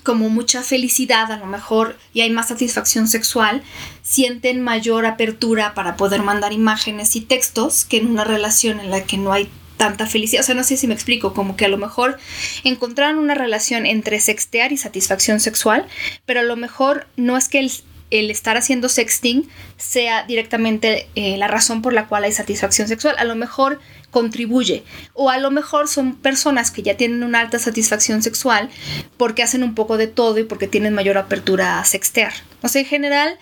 como 0.03 0.29
mucha 0.29 0.65
felicidad 0.65 1.31
a 1.31 1.37
lo 1.37 1.47
mejor 1.47 1.97
y 2.13 2.23
hay 2.23 2.31
más 2.31 2.49
satisfacción 2.49 3.07
sexual, 3.07 3.63
sienten 4.03 4.61
mayor 4.61 5.07
apertura 5.07 5.73
para 5.75 5.97
poder 5.97 6.25
mandar 6.25 6.53
imágenes 6.53 7.15
y 7.15 7.21
textos 7.21 7.85
que 7.85 7.99
en 7.99 8.09
una 8.09 8.25
relación 8.25 8.81
en 8.81 8.91
la 8.91 9.05
que 9.05 9.19
no 9.19 9.33
hay 9.33 9.49
tanta 9.83 10.07
felicidad. 10.07 10.43
O 10.43 10.45
sea, 10.45 10.55
no 10.55 10.63
sé 10.63 10.77
si 10.77 10.87
me 10.87 10.95
explico, 10.95 11.35
como 11.35 11.57
que 11.57 11.65
a 11.65 11.69
lo 11.69 11.77
mejor 11.77 12.17
encontraron 12.63 13.19
una 13.19 13.35
relación 13.35 13.85
entre 13.85 14.21
sextear 14.21 14.71
y 14.71 14.77
satisfacción 14.77 15.41
sexual, 15.41 15.89
pero 16.25 16.39
a 16.39 16.45
lo 16.45 16.55
mejor 16.55 17.09
no 17.17 17.37
es 17.37 17.49
que 17.49 17.59
el 17.59 17.73
el 18.13 18.31
estar 18.31 18.59
haciendo 18.59 18.91
sexting 18.91 19.49
sea 19.79 20.25
directamente 20.25 21.09
eh, 21.15 21.39
la 21.39 21.49
razón 21.49 21.81
por 21.81 21.95
la 21.95 22.09
cual 22.09 22.25
hay 22.25 22.33
satisfacción 22.33 22.87
sexual. 22.87 23.15
A 23.19 23.25
lo 23.25 23.35
mejor 23.35 23.81
contribuye. 24.13 24.85
O 25.15 25.31
a 25.31 25.39
lo 25.39 25.51
mejor 25.51 25.89
son 25.89 26.15
personas 26.15 26.71
que 26.71 26.83
ya 26.83 26.97
tienen 26.97 27.25
una 27.25 27.41
alta 27.41 27.59
satisfacción 27.59 28.23
sexual 28.23 28.71
porque 29.17 29.43
hacen 29.43 29.65
un 29.65 29.75
poco 29.75 29.97
de 29.97 30.07
todo 30.07 30.39
y 30.39 30.45
porque 30.45 30.69
tienen 30.69 30.95
mayor 30.95 31.19
apertura 31.19 31.81
a 31.81 31.85
sextear. 31.85 32.33
O 32.63 32.69
sea, 32.69 32.83
en 32.83 32.87
general, 32.87 33.39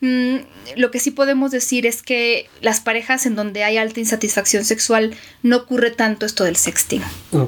mm, 0.00 0.36
lo 0.76 0.90
que 0.90 0.98
sí 0.98 1.10
podemos 1.10 1.50
decir 1.50 1.86
es 1.86 2.02
que 2.02 2.48
las 2.62 2.80
parejas 2.80 3.26
en 3.26 3.34
donde 3.34 3.64
hay 3.64 3.76
alta 3.76 4.00
insatisfacción 4.00 4.64
sexual 4.64 5.14
no 5.42 5.58
ocurre 5.58 5.90
tanto 5.90 6.24
esto 6.24 6.44
del 6.44 6.56
sexting 6.56 7.02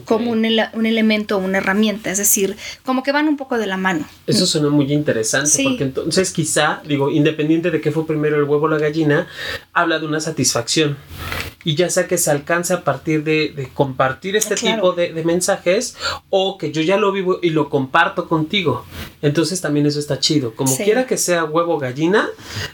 como 0.04 0.32
un, 0.32 0.44
un, 0.72 0.86
elemento 0.86 1.36
o 1.36 1.40
una 1.40 1.58
herramienta. 1.58 2.10
Es 2.10 2.18
decir, 2.18 2.56
como 2.84 3.02
que 3.02 3.12
van 3.12 3.28
un 3.28 3.36
poco 3.36 3.56
de 3.56 3.66
la 3.66 3.76
mano. 3.76 4.06
Eso 4.26 4.46
suena 4.46 4.68
muy 4.68 4.92
interesante 4.92 5.62
porque 5.62 5.84
entonces 5.84 6.32
quizá, 6.32 6.82
digo, 6.86 7.10
independiente 7.10 7.70
de 7.70 7.80
qué 7.80 7.90
fue 7.90 8.06
primero 8.06 8.36
el 8.36 8.44
huevo 8.44 8.66
o 8.66 8.68
la 8.68 8.78
gallina, 8.78 9.26
habla 9.72 9.98
de 9.98 10.06
una 10.06 10.20
satisfacción. 10.20 10.98
Y 11.64 11.76
ya 11.76 11.88
sea 11.88 12.06
que 12.06 12.18
se 12.18 12.30
alcance 12.64 12.74
a 12.74 12.84
partir 12.84 13.24
de, 13.24 13.70
compartir 13.74 14.36
este 14.36 14.54
tipo 14.54 14.92
de, 14.92 15.12
mensajes 15.24 15.96
o 16.30 16.58
que 16.58 16.72
yo 16.72 16.82
ya 16.82 16.96
lo 16.96 17.12
vivo 17.12 17.38
y 17.42 17.50
lo 17.50 17.68
comparto 17.68 18.28
contigo. 18.28 18.84
Entonces 19.22 19.60
también 19.60 19.86
eso 19.86 19.98
está 19.98 20.18
chido. 20.18 20.54
Como 20.54 20.74
quiera 20.76 21.06
que 21.06 21.16
sea 21.16 21.44
huevo 21.44 21.78
gallina, 21.78 22.28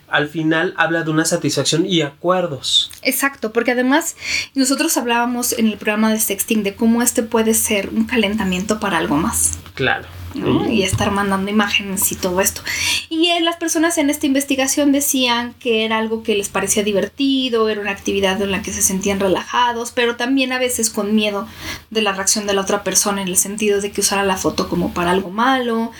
al 0.08 0.28
final 0.28 0.74
habla 0.76 1.02
de 1.02 1.10
una 1.10 1.24
satisfacción 1.24 1.86
y 1.86 2.02
acuerdos. 2.02 2.90
Exacto, 3.02 3.52
porque 3.52 3.72
además 3.72 4.16
nosotros 4.54 4.96
hablábamos 4.96 5.52
en 5.52 5.68
el 5.68 5.76
programa 5.76 6.12
de 6.12 6.18
sexting 6.18 6.62
de 6.62 6.74
cómo 6.74 7.02
este 7.02 7.22
puede 7.22 7.54
ser 7.54 7.88
un 7.90 8.04
calentamiento 8.04 8.80
para 8.80 8.98
algo 8.98 9.16
más. 9.16 9.58
Claro. 9.74 10.19
Y 10.34 10.82
estar 10.82 11.10
mandando 11.10 11.50
imágenes 11.50 12.10
y 12.12 12.14
todo 12.14 12.40
esto. 12.40 12.62
Y 13.08 13.30
eh, 13.30 13.40
las 13.40 13.56
personas 13.56 13.98
en 13.98 14.10
esta 14.10 14.26
investigación 14.26 14.92
decían 14.92 15.54
que 15.58 15.84
era 15.84 15.98
algo 15.98 16.22
que 16.22 16.36
les 16.36 16.48
parecía 16.48 16.82
divertido, 16.82 17.68
era 17.68 17.80
una 17.80 17.90
actividad 17.90 18.40
en 18.40 18.50
la 18.52 18.62
que 18.62 18.72
se 18.72 18.82
sentían 18.82 19.20
relajados, 19.20 19.92
pero 19.92 20.16
también 20.16 20.52
a 20.52 20.58
veces 20.58 20.90
con 20.90 21.14
miedo 21.14 21.48
de 21.90 22.02
la 22.02 22.12
reacción 22.12 22.46
de 22.46 22.54
la 22.54 22.60
otra 22.60 22.84
persona 22.84 23.22
en 23.22 23.28
el 23.28 23.36
sentido 23.36 23.80
de 23.80 23.90
que 23.90 24.00
usara 24.00 24.24
la 24.24 24.36
foto 24.36 24.68
como 24.68 24.94
para 24.94 25.10
algo 25.10 25.30
malo. 25.30 25.92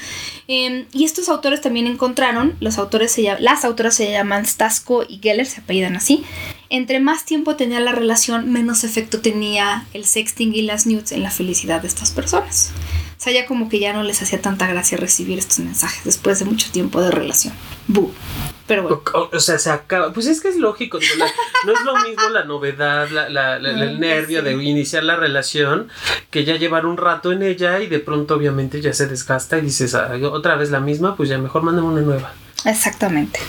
Em, 0.47 0.87
y 0.93 1.05
estos 1.05 1.29
autores 1.29 1.61
también 1.61 1.87
encontraron, 1.87 2.57
los 2.61 2.79
autores 2.79 3.13
se 3.13 3.23
las 3.39 3.65
autoras 3.65 3.95
se 3.95 4.11
llaman 4.11 4.45
Stasko 4.45 5.05
y 5.09 5.21
Geller, 5.23 5.47
se 5.47 5.61
apellidan 5.61 5.97
así. 5.97 6.25
Entre 6.71 7.01
más 7.01 7.25
tiempo 7.25 7.57
tenía 7.57 7.81
la 7.81 7.93
relación, 7.93 8.51
menos 8.51 8.85
efecto 8.85 9.21
tenía 9.21 9.87
el 9.93 10.05
sexting 10.05 10.55
y 10.55 10.63
las 10.63 10.87
nudes 10.87 11.13
en 11.13 11.23
la 11.23 11.31
felicidad 11.31 11.83
de 11.83 11.89
estas 11.89 12.11
personas. 12.11 12.73
O 13.21 13.23
sea, 13.23 13.35
ya 13.35 13.45
como 13.45 13.69
que 13.69 13.79
ya 13.79 13.93
no 13.93 14.03
les 14.03 14.23
hacía 14.23 14.41
tanta 14.41 14.67
gracia 14.67 14.97
recibir 14.97 15.39
estos 15.39 15.59
mensajes 15.59 16.05
después 16.05 16.39
de 16.39 16.47
mucho 16.47 16.73
tiempo 16.73 17.03
de 17.03 17.11
relación. 17.11 17.53
Bu. 17.87 18.15
Pero 18.67 18.83
bueno. 18.85 19.03
O, 19.31 19.41
sea, 19.41 19.59
se 19.59 19.69
acaba. 19.69 20.11
Pues 20.15 20.27
es 20.27 20.41
que 20.41 20.49
es 20.49 20.57
lógico. 20.57 20.99
no 21.67 21.73
es 21.73 21.85
lo 21.85 21.97
mismo 21.97 22.31
la 22.31 22.45
novedad, 22.45 23.11
la, 23.11 23.57
el 23.57 24.01
nervio 24.01 24.43
de 24.43 24.55
iniciar 24.55 25.05
la 25.05 25.17
relación 25.17 25.91
que 26.31 26.47
ya 26.47 26.57
llevar 26.57 26.87
un 26.87 26.97
rato 26.97 27.31
en 27.31 27.43
ella 27.43 27.81
y 27.81 27.89
de 27.89 27.99
pronto, 27.99 28.37
obviamente, 28.37 28.81
ya 28.81 28.95
se 28.95 29.07
desgasta 29.07 29.59
y 29.59 29.61
dices, 29.61 29.95
ah, 29.95 30.13
otra 30.33 30.57
vez 30.57 30.71
la 30.71 30.81
misma, 30.81 31.15
pues 31.15 31.29
ya 31.29 31.37
mejor 31.37 31.61
mándame 31.61 31.89
una 31.89 32.01
nueva. 32.01 32.33
Exactamente. 32.65 33.41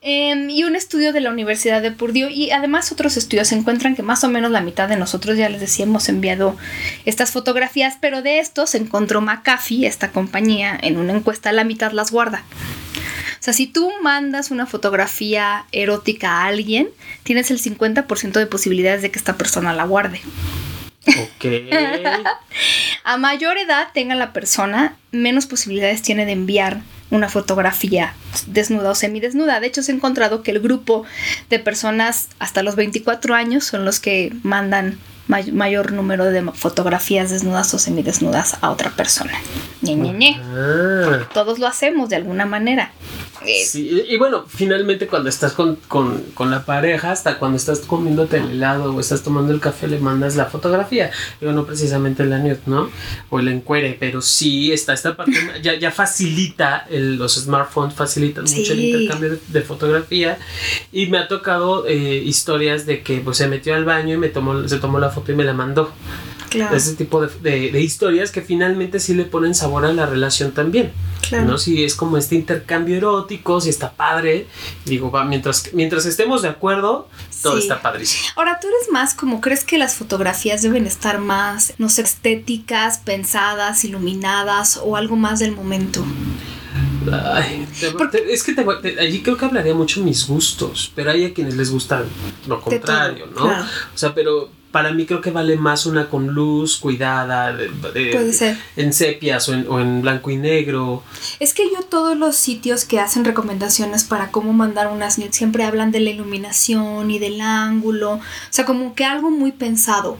Em, 0.00 0.48
y 0.50 0.64
un 0.64 0.76
estudio 0.76 1.12
de 1.12 1.20
la 1.20 1.30
Universidad 1.30 1.82
de 1.82 1.90
Purdue 1.90 2.30
y 2.30 2.50
además 2.50 2.90
otros 2.90 3.16
estudios 3.16 3.52
encuentran 3.52 3.94
que 3.94 4.02
más 4.02 4.24
o 4.24 4.28
menos 4.28 4.50
la 4.50 4.60
mitad 4.60 4.88
de 4.88 4.96
nosotros, 4.96 5.36
ya 5.36 5.48
les 5.48 5.60
decía, 5.60 5.84
hemos 5.84 6.08
enviado 6.08 6.56
estas 7.04 7.32
fotografías, 7.32 7.98
pero 8.00 8.22
de 8.22 8.38
estos 8.38 8.74
encontró 8.74 9.20
McAfee, 9.20 9.86
esta 9.86 10.10
compañía, 10.10 10.78
en 10.80 10.98
una 10.98 11.12
encuesta, 11.12 11.52
la 11.52 11.64
mitad 11.64 11.92
las 11.92 12.10
guarda. 12.10 12.44
O 13.40 13.42
sea, 13.42 13.54
si 13.54 13.66
tú 13.66 13.90
mandas 14.02 14.50
una 14.50 14.66
fotografía 14.66 15.64
erótica 15.72 16.30
a 16.30 16.46
alguien, 16.46 16.88
tienes 17.22 17.50
el 17.50 17.58
50% 17.58 18.32
de 18.32 18.46
posibilidades 18.46 19.02
de 19.02 19.10
que 19.10 19.18
esta 19.18 19.38
persona 19.38 19.72
la 19.72 19.84
guarde. 19.84 20.20
Ok. 21.06 21.44
a 23.04 23.16
mayor 23.16 23.56
edad 23.56 23.88
tenga 23.94 24.14
la 24.14 24.34
persona, 24.34 24.96
menos 25.10 25.46
posibilidades 25.46 26.02
tiene 26.02 26.26
de 26.26 26.32
enviar 26.32 26.82
una 27.10 27.28
fotografía 27.28 28.14
desnuda 28.46 28.90
o 28.90 28.94
semidesnuda. 28.94 29.60
De 29.60 29.66
hecho, 29.66 29.82
se 29.82 29.92
ha 29.92 29.94
encontrado 29.94 30.42
que 30.42 30.50
el 30.50 30.60
grupo 30.60 31.04
de 31.48 31.58
personas 31.58 32.28
hasta 32.38 32.62
los 32.62 32.76
24 32.76 33.34
años 33.34 33.64
son 33.64 33.84
los 33.84 34.00
que 34.00 34.32
mandan 34.42 34.98
mayor 35.52 35.92
número 35.92 36.24
de 36.24 36.42
fotografías 36.52 37.30
desnudas 37.30 37.72
o 37.72 37.78
semidesnudas 37.78 38.56
a 38.60 38.70
otra 38.70 38.90
persona. 38.90 39.32
Ñe, 39.82 40.40
ah. 40.42 41.28
Todos 41.32 41.58
lo 41.58 41.66
hacemos 41.66 42.08
de 42.08 42.16
alguna 42.16 42.46
manera. 42.46 42.90
Sí, 43.44 44.04
y 44.08 44.16
bueno, 44.18 44.44
finalmente 44.46 45.06
cuando 45.06 45.28
estás 45.28 45.52
con, 45.52 45.78
la 46.50 46.64
pareja, 46.64 47.10
hasta 47.10 47.38
cuando 47.38 47.56
estás 47.56 47.80
comiéndote 47.80 48.36
el 48.36 48.50
helado 48.50 48.94
o 48.94 49.00
estás 49.00 49.22
tomando 49.22 49.52
el 49.52 49.60
café, 49.60 49.88
le 49.88 49.98
mandas 49.98 50.36
la 50.36 50.46
fotografía. 50.46 51.10
Digo, 51.40 51.52
no 51.52 51.64
precisamente 51.64 52.22
el 52.22 52.32
año, 52.32 52.56
¿no? 52.66 52.90
O 53.30 53.40
el 53.40 53.48
encuere, 53.48 53.96
pero 53.98 54.20
sí 54.20 54.72
está 54.72 54.92
esta 54.92 55.16
parte, 55.16 55.32
ya, 55.62 55.78
ya 55.78 55.90
facilita, 55.90 56.86
los 56.90 57.34
smartphones 57.36 57.94
facilitan 57.94 58.44
mucho 58.44 58.72
el 58.72 58.80
intercambio 58.80 59.38
de, 59.48 59.62
fotografía. 59.62 60.38
Y 60.92 61.06
me 61.06 61.18
ha 61.18 61.28
tocado 61.28 61.86
eh, 61.86 62.22
historias 62.24 62.84
de 62.86 63.02
que 63.02 63.18
pues 63.20 63.38
se 63.38 63.48
metió 63.48 63.74
al 63.74 63.84
baño 63.84 64.14
y 64.14 64.18
me 64.18 64.28
tomó, 64.28 64.68
se 64.68 64.78
tomó 64.78 64.98
la 64.98 65.10
foto 65.10 65.32
y 65.32 65.34
me 65.34 65.44
la 65.44 65.54
mandó. 65.54 65.92
Ese 66.52 66.94
tipo 66.94 67.24
de, 67.26 67.80
historias 67.80 68.30
que 68.30 68.42
finalmente 68.42 69.00
sí 69.00 69.14
le 69.14 69.24
ponen 69.24 69.54
sabor 69.54 69.84
a 69.84 69.92
la 69.92 70.06
relación 70.06 70.52
también. 70.52 70.92
¿no? 71.30 71.58
Si 71.58 71.84
es 71.84 71.94
como 71.94 72.16
este 72.16 72.34
intercambio 72.34 72.96
erótico, 72.96 73.60
si 73.60 73.68
está 73.68 73.92
padre. 73.92 74.46
Digo, 74.84 75.10
va, 75.10 75.24
mientras, 75.24 75.72
mientras 75.72 76.06
estemos 76.06 76.42
de 76.42 76.48
acuerdo, 76.48 77.08
todo 77.42 77.58
está 77.58 77.80
padrísimo. 77.80 78.24
Ahora, 78.36 78.58
tú 78.60 78.66
eres 78.68 78.90
más 78.90 79.14
como, 79.14 79.40
¿crees 79.40 79.64
que 79.64 79.78
las 79.78 79.94
fotografías 79.94 80.62
deben 80.62 80.86
estar 80.86 81.20
más, 81.20 81.74
no 81.78 81.88
sé, 81.88 82.02
estéticas, 82.02 82.98
pensadas, 82.98 83.84
iluminadas 83.84 84.80
o 84.82 84.96
algo 84.96 85.16
más 85.16 85.38
del 85.38 85.52
momento? 85.52 86.04
es 88.28 88.42
que 88.42 88.54
allí 88.98 89.22
creo 89.22 89.36
que 89.36 89.44
hablaría 89.44 89.74
mucho 89.74 90.02
mis 90.02 90.26
gustos, 90.26 90.92
pero 90.94 91.10
hay 91.10 91.24
a 91.24 91.34
quienes 91.34 91.56
les 91.56 91.70
gusta 91.70 92.04
lo 92.46 92.60
contrario, 92.60 93.26
¿no? 93.34 93.46
O 93.46 93.96
sea, 93.98 94.14
pero 94.14 94.50
para 94.70 94.92
mí 94.92 95.06
creo 95.06 95.20
que 95.20 95.30
vale 95.30 95.56
más 95.56 95.86
una 95.86 96.08
con 96.08 96.28
luz 96.28 96.78
cuidada, 96.78 97.56
Puede 97.92 98.32
ser. 98.32 98.56
en 98.76 98.92
sepias 98.92 99.48
o 99.48 99.80
en, 99.80 100.02
blanco 100.02 100.30
y 100.30 100.36
negro. 100.36 101.02
Es 101.40 101.54
que 101.54 101.64
yo 101.70 101.82
todos 101.82 102.16
los 102.16 102.36
sitios 102.36 102.84
que 102.84 103.00
hacen 103.00 103.24
recomendaciones 103.24 104.04
para 104.04 104.30
cómo 104.30 104.52
mandar 104.52 104.88
unas 104.88 105.18
nudes 105.18 105.36
siempre 105.36 105.64
hablan 105.64 105.90
de 105.90 106.00
la 106.00 106.10
iluminación 106.10 107.10
y 107.10 107.18
del 107.18 107.40
ángulo, 107.40 108.12
o 108.14 108.20
sea, 108.50 108.64
como 108.64 108.94
que 108.94 109.04
algo 109.04 109.30
muy 109.30 109.52
pensado. 109.52 110.18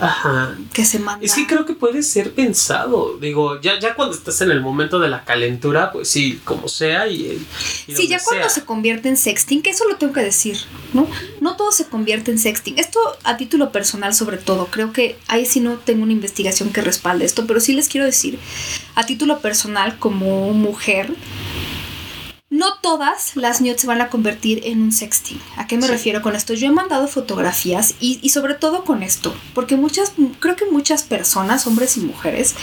Ajá. 0.00 0.56
Que 0.72 0.84
se 0.84 0.98
manda. 0.98 1.24
Es 1.24 1.34
que 1.34 1.46
creo 1.46 1.64
que 1.64 1.74
puede 1.74 2.02
ser 2.02 2.32
pensado. 2.32 3.16
Digo, 3.18 3.60
ya, 3.60 3.78
ya 3.80 3.94
cuando 3.94 4.14
estás 4.14 4.40
en 4.40 4.50
el 4.50 4.60
momento 4.60 4.98
de 4.98 5.08
la 5.08 5.24
calentura, 5.24 5.92
pues 5.92 6.08
sí, 6.08 6.40
como 6.44 6.68
sea. 6.68 7.08
Y, 7.08 7.44
sí, 7.86 8.08
ya 8.08 8.20
cuando 8.22 8.48
se 8.48 8.64
convierte 8.64 9.08
en 9.08 9.16
sexting, 9.16 9.62
que 9.62 9.70
eso 9.70 9.88
lo 9.88 9.96
tengo 9.96 10.12
que 10.12 10.22
decir, 10.22 10.58
¿no? 10.92 11.08
No 11.40 11.56
todo 11.56 11.72
se 11.72 11.86
convierte 11.86 12.30
en 12.30 12.38
sexting. 12.38 12.78
Esto 12.78 13.00
a 13.24 13.36
título 13.36 13.72
personal, 13.72 13.77
sobre 14.14 14.36
todo. 14.36 14.66
Creo 14.66 14.92
que 14.92 15.16
ahí 15.26 15.46
sí 15.46 15.60
no 15.60 15.76
tengo 15.76 16.02
una 16.02 16.12
investigación 16.12 16.70
que 16.72 16.80
respalde 16.80 17.24
esto, 17.24 17.46
pero 17.46 17.60
sí 17.60 17.72
les 17.72 17.88
quiero 17.88 18.06
decir, 18.06 18.38
a 18.94 19.06
título 19.06 19.40
personal, 19.40 19.98
como 19.98 20.52
mujer, 20.52 21.12
no 22.50 22.78
todas 22.80 23.36
las 23.36 23.60
nudes 23.60 23.82
se 23.82 23.86
van 23.86 24.00
a 24.00 24.08
convertir 24.08 24.62
en 24.64 24.80
un 24.80 24.90
sexting. 24.90 25.38
¿A 25.56 25.66
qué 25.66 25.76
me 25.76 25.86
refiero 25.86 26.22
con 26.22 26.34
esto? 26.34 26.54
Yo 26.54 26.66
he 26.66 26.70
mandado 26.70 27.06
fotografías 27.06 27.94
y, 28.00 28.18
y, 28.22 28.30
sobre 28.30 28.54
todo 28.54 28.84
con 28.84 29.02
esto, 29.02 29.34
porque 29.54 29.76
muchas, 29.76 30.14
creo 30.40 30.56
que 30.56 30.64
muchas 30.64 31.02
personas, 31.02 31.66
hombres 31.66 31.98
y 31.98 32.00
mujeres, 32.00 32.54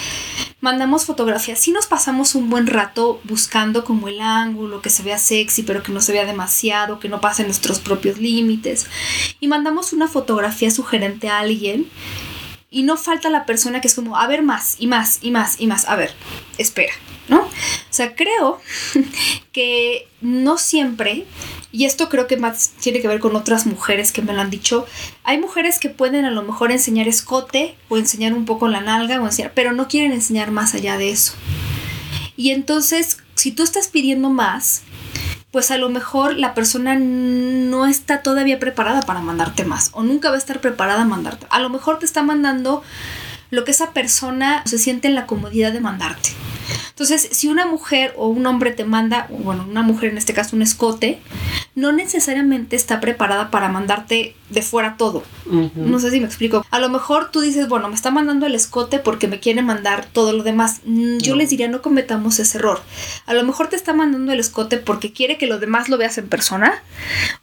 mandamos 0.60 1.06
fotografías. 1.06 1.60
Sí 1.60 1.72
nos 1.72 1.86
pasamos 1.86 2.34
un 2.34 2.50
buen 2.50 2.66
rato 2.66 3.22
buscando 3.26 3.84
como 3.84 4.08
el 4.08 4.22
ángulo, 4.22 4.82
que 4.82 4.90
se 4.90 5.04
vea 5.04 5.20
sexy, 5.20 5.62
pero 5.62 5.84
que 5.84 5.92
no 5.92 6.02
se 6.02 6.14
vea 6.14 6.26
demasiado, 6.26 7.00
que 7.00 7.10
no 7.10 7.22
pase 7.22 7.44
nuestros 7.44 7.80
propios 7.80 8.18
límites. 8.18 8.88
Y 9.40 9.48
mandamos 9.48 9.94
una 9.94 10.08
fotografía 10.08 10.72
sugerente 10.72 11.30
a 11.30 11.40
alguien 11.40 11.88
y 12.76 12.84
no 12.84 12.98
falta 12.98 13.30
la 13.30 13.46
persona 13.46 13.80
que 13.80 13.88
es 13.88 13.94
como, 13.94 14.18
a 14.18 14.28
ver 14.28 14.42
más 14.42 14.76
y 14.80 14.88
más 14.88 15.20
y 15.22 15.32
más 15.32 15.62
y 15.62 15.68
más, 15.68 15.88
a 15.88 15.96
ver, 15.96 16.14
espera, 16.58 16.92
¿no? 17.30 17.40
O 17.40 17.50
sea, 17.90 18.16
creo 18.18 18.60
que 19.54 20.10
no 20.20 20.58
siempre, 20.58 21.26
y 21.72 21.86
esto 21.86 22.10
creo 22.10 22.28
que 22.28 22.36
más 22.36 22.72
tiene 22.82 23.00
que 23.00 23.08
ver 23.08 23.22
con 23.22 23.34
otras 23.38 23.66
mujeres 23.66 24.12
que 24.12 24.22
me 24.22 24.34
lo 24.34 24.42
han 24.42 24.50
dicho, 24.50 24.86
hay 25.24 25.40
mujeres 25.40 25.80
que 25.80 25.88
pueden 25.88 26.26
a 26.26 26.32
lo 26.32 26.44
mejor 26.44 26.74
enseñar 26.74 27.08
escote 27.08 27.78
o 27.88 27.96
enseñar 27.96 28.34
un 28.34 28.44
poco 28.44 28.68
la 28.68 28.82
nalga 28.82 29.22
o 29.22 29.26
enseñar, 29.26 29.54
pero 29.56 29.72
no 29.72 29.88
quieren 29.88 30.12
enseñar 30.12 30.52
más 30.52 30.76
allá 30.76 30.98
de 30.98 31.12
eso. 31.12 31.32
Y 32.36 32.52
entonces, 32.52 33.20
si 33.36 33.52
tú 33.52 33.64
estás 33.64 33.88
pidiendo 33.88 34.30
más, 34.30 34.82
pues 35.56 35.72
a 35.72 35.78
lo 35.78 35.88
mejor 35.88 36.36
la 36.36 36.54
persona 36.54 36.96
no 37.00 37.86
está 37.86 38.22
todavía 38.22 38.60
preparada 38.60 39.00
para 39.04 39.22
mandarte 39.22 39.64
más 39.64 39.90
o 39.94 40.04
nunca 40.04 40.28
va 40.28 40.36
a 40.36 40.38
estar 40.38 40.60
preparada 40.60 41.04
a 41.04 41.06
mandarte. 41.06 41.48
A 41.50 41.62
lo 41.62 41.70
mejor 41.70 41.98
te 41.98 42.06
está 42.06 42.22
mandando 42.24 42.84
lo 43.52 43.64
que 43.64 43.72
esa 43.72 43.92
persona 43.92 44.64
se 44.66 44.78
siente 44.78 45.08
en 45.08 45.16
la 45.16 45.26
comodidad 45.26 45.72
de 45.72 45.80
mandarte. 45.80 46.32
Entonces, 46.96 47.28
si 47.30 47.50
una 47.50 47.66
mujer 47.66 48.14
o 48.16 48.30
un 48.30 48.46
hombre 48.46 48.72
te 48.72 48.86
manda, 48.86 49.28
bueno, 49.30 49.66
una 49.70 49.82
mujer 49.82 50.12
en 50.12 50.18
este 50.18 50.34
caso 50.34 50.56
un 50.56 50.62
escote, 50.62 51.20
no 51.76 51.92
necesariamente 51.92 52.78
está 52.78 53.02
preparada 53.02 53.52
para 53.52 53.68
mandarte 53.68 54.34
de 54.50 54.62
fuera 54.62 54.96
todo. 54.96 55.22
No 55.76 56.00
sé 56.00 56.10
si 56.10 56.22
me 56.22 56.26
explico. 56.26 56.66
A 56.72 56.80
lo 56.80 56.88
mejor 56.88 57.32
tú 57.32 57.42
dices, 57.42 57.68
bueno, 57.68 57.90
me 57.90 57.96
está 57.96 58.12
mandando 58.12 58.46
el 58.46 58.56
escote 58.56 59.00
porque 59.00 59.28
me 59.28 59.42
quiere 59.42 59.62
mandar 59.62 60.06
todo 60.06 60.32
lo 60.32 60.44
demás. 60.44 60.80
Mm, 60.86 61.18
yo 61.18 61.36
les 61.36 61.50
diría, 61.50 61.68
no 61.68 61.82
cometamos 61.82 62.40
ese 62.40 62.60
error. 62.60 62.82
A 63.26 63.34
lo 63.34 63.44
mejor 63.44 63.68
te 63.68 63.76
está 63.76 63.94
mandando 63.94 64.32
el 64.32 64.40
escote 64.40 64.78
porque 64.78 65.12
quiere 65.12 65.38
que 65.38 65.48
lo 65.48 65.60
demás 65.60 65.90
lo 65.90 65.98
veas 65.98 66.18
en 66.18 66.30
persona 66.30 66.82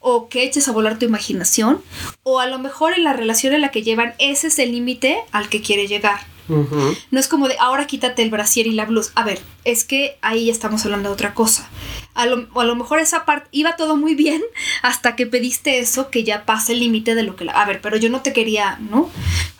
o 0.00 0.30
que 0.30 0.44
eches 0.44 0.66
a 0.66 0.72
volar 0.72 0.98
tu 0.98 1.04
imaginación 1.04 1.82
o 2.22 2.40
a 2.40 2.46
lo 2.46 2.58
mejor 2.58 2.94
en 2.94 3.04
la 3.04 3.12
relación 3.12 3.52
en 3.52 3.60
la 3.60 3.70
que 3.70 3.82
llevan 3.82 4.14
ese 4.18 4.46
es 4.46 4.58
el 4.58 4.72
límite 4.72 5.18
al 5.30 5.50
que 5.50 5.60
quiere 5.60 5.86
llegar. 5.88 6.31
No 6.48 7.20
es 7.20 7.28
como 7.28 7.48
de 7.48 7.56
ahora 7.58 7.86
quítate 7.86 8.22
el 8.22 8.30
brasier 8.30 8.66
y 8.66 8.72
la 8.72 8.84
blusa. 8.84 9.12
A 9.14 9.24
ver, 9.24 9.40
es 9.64 9.84
que 9.84 10.18
ahí 10.22 10.50
estamos 10.50 10.84
hablando 10.84 11.08
de 11.08 11.14
otra 11.14 11.34
cosa. 11.34 11.68
A 12.14 12.26
lo, 12.26 12.48
a 12.60 12.64
lo 12.64 12.76
mejor 12.76 12.98
esa 12.98 13.24
parte 13.24 13.48
iba 13.52 13.76
todo 13.76 13.96
muy 13.96 14.14
bien 14.14 14.42
hasta 14.82 15.16
que 15.16 15.26
pediste 15.26 15.78
eso 15.78 16.10
que 16.10 16.24
ya 16.24 16.44
pasa 16.44 16.72
el 16.72 16.80
límite 16.80 17.14
de 17.14 17.22
lo 17.22 17.36
que... 17.36 17.44
La, 17.44 17.52
a 17.52 17.64
ver, 17.64 17.80
pero 17.80 17.96
yo 17.96 18.10
no 18.10 18.22
te 18.22 18.32
quería, 18.32 18.78
¿no? 18.80 19.08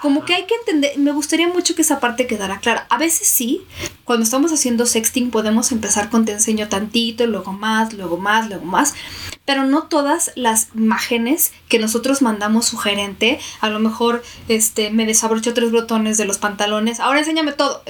Como 0.00 0.24
que 0.24 0.34
hay 0.34 0.44
que 0.44 0.54
entender, 0.56 0.98
me 0.98 1.12
gustaría 1.12 1.48
mucho 1.48 1.74
que 1.74 1.82
esa 1.82 2.00
parte 2.00 2.26
quedara 2.26 2.58
clara. 2.58 2.86
A 2.90 2.98
veces 2.98 3.28
sí, 3.28 3.62
cuando 4.04 4.24
estamos 4.24 4.52
haciendo 4.52 4.84
sexting 4.84 5.30
podemos 5.30 5.70
empezar 5.72 6.10
con 6.10 6.24
te 6.24 6.32
enseño 6.32 6.68
tantito, 6.68 7.26
luego 7.26 7.52
más, 7.52 7.92
luego 7.94 8.16
más, 8.18 8.48
luego 8.48 8.64
más 8.64 8.94
pero 9.44 9.64
no 9.64 9.84
todas 9.84 10.32
las 10.34 10.68
imágenes 10.74 11.52
que 11.68 11.78
nosotros 11.78 12.22
mandamos 12.22 12.66
sugerente, 12.66 13.40
a 13.60 13.70
lo 13.70 13.80
mejor 13.80 14.22
este 14.48 14.90
me 14.90 15.06
desabrocho 15.06 15.52
tres 15.52 15.72
botones 15.72 16.16
de 16.16 16.24
los 16.24 16.38
pantalones, 16.38 16.71
ahora 17.00 17.20
enséñame 17.20 17.52
todo. 17.52 17.82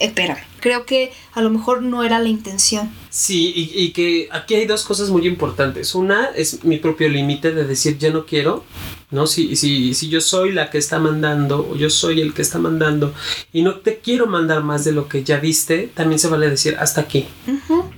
espérame, 0.00 0.38
creo 0.60 0.86
que 0.86 1.12
a 1.32 1.40
lo 1.40 1.50
mejor 1.50 1.82
no 1.82 2.02
era 2.02 2.18
la 2.18 2.28
intención. 2.28 2.90
Sí, 3.12 3.52
y, 3.54 3.78
y 3.78 3.90
que 3.90 4.30
aquí 4.32 4.54
hay 4.54 4.64
dos 4.64 4.84
cosas 4.84 5.10
muy 5.10 5.26
importantes. 5.26 5.94
Una 5.94 6.30
es 6.34 6.64
mi 6.64 6.78
propio 6.78 7.10
límite 7.10 7.52
de 7.52 7.64
decir 7.64 7.98
ya 7.98 8.08
no 8.10 8.24
quiero, 8.24 8.64
¿no? 9.10 9.26
Si, 9.26 9.54
si, 9.54 9.92
si 9.92 10.08
yo 10.08 10.22
soy 10.22 10.50
la 10.52 10.70
que 10.70 10.78
está 10.78 10.98
mandando 10.98 11.68
o 11.70 11.76
yo 11.76 11.90
soy 11.90 12.22
el 12.22 12.32
que 12.32 12.40
está 12.40 12.58
mandando 12.58 13.12
y 13.52 13.60
no 13.60 13.80
te 13.80 13.98
quiero 13.98 14.26
mandar 14.26 14.62
más 14.62 14.86
de 14.86 14.92
lo 14.92 15.08
que 15.08 15.24
ya 15.24 15.38
viste, 15.38 15.90
también 15.94 16.18
se 16.18 16.28
vale 16.28 16.48
decir 16.48 16.74
hasta 16.80 17.02
aquí. 17.02 17.26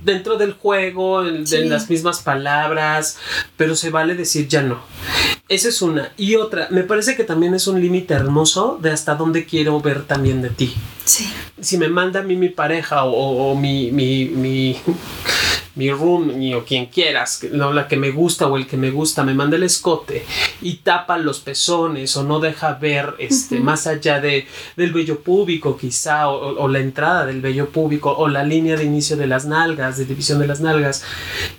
Dentro 0.03 0.37
del 0.37 0.55
juego, 0.55 1.23
de 1.23 1.65
las 1.67 1.89
mismas 1.89 2.21
palabras, 2.21 3.17
pero 3.57 3.77
se 3.77 3.91
vale 3.91 4.17
decir 4.17 4.49
ya 4.49 4.63
no. 4.63 4.81
Esa 5.49 5.69
es 5.69 5.81
una. 5.81 6.13
Y 6.17 6.35
otra, 6.35 6.67
me 6.73 6.83
parece 6.83 7.15
que 7.15 7.23
también 7.23 7.55
es 7.55 7.69
un 7.69 7.81
límite 7.81 8.15
hermoso 8.15 8.81
de 8.83 8.91
hasta 8.91 9.15
dónde 9.15 9.45
quiero 9.45 9.81
ver 9.81 10.03
también 10.03 10.43
de 10.43 10.51
ti. 10.51 10.75
Sí. 11.05 11.29
Si 11.61 11.77
me 11.79 11.89
manda 11.89 12.21
a 12.21 12.23
mí 12.23 12.37
mi 12.37 12.49
pareja 12.49 13.05
o, 13.05 13.51
o 13.51 13.55
mi, 13.57 13.91
mi, 13.93 14.27
mi 14.27 14.81
mi 15.77 15.91
room 15.91 16.31
o 16.55 16.65
quien 16.65 16.87
quieras, 16.87 17.41
no, 17.51 17.73
la 17.73 17.89
que 17.89 17.97
me 17.97 18.11
gusta 18.11 18.47
o 18.47 18.57
el 18.57 18.67
que 18.67 18.77
me 18.77 18.91
gusta, 18.91 19.25
me 19.25 19.35
manda 19.35 19.57
el 19.57 19.65
escote 19.65 20.25
y 20.63 20.75
tapa 20.77 21.19
los 21.19 21.41
pezones 21.41 22.17
o 22.17 22.23
no 22.23 22.39
deja 22.39 22.75
ver 22.75 23.15
este, 23.19 23.59
más 23.59 23.87
allá 23.87 24.21
de, 24.21 24.47
del 24.77 24.93
vello 24.93 25.21
púbico 25.21 25.77
quizá 25.77 26.29
o, 26.29 26.69
la 26.69 26.79
entrada 26.79 27.27
del 27.27 27.41
vello 27.41 27.71
púbico 27.71 28.13
o 28.13 28.29
la 28.29 28.45
línea 28.45 28.77
de 28.77 28.85
inicio 28.85 29.17
de 29.17 29.27
las 29.27 29.47
nalgas, 29.47 29.99
de 29.99 30.05
división 30.05 30.39
de 30.39 30.47
las 30.47 30.61
nalgas, 30.61 31.03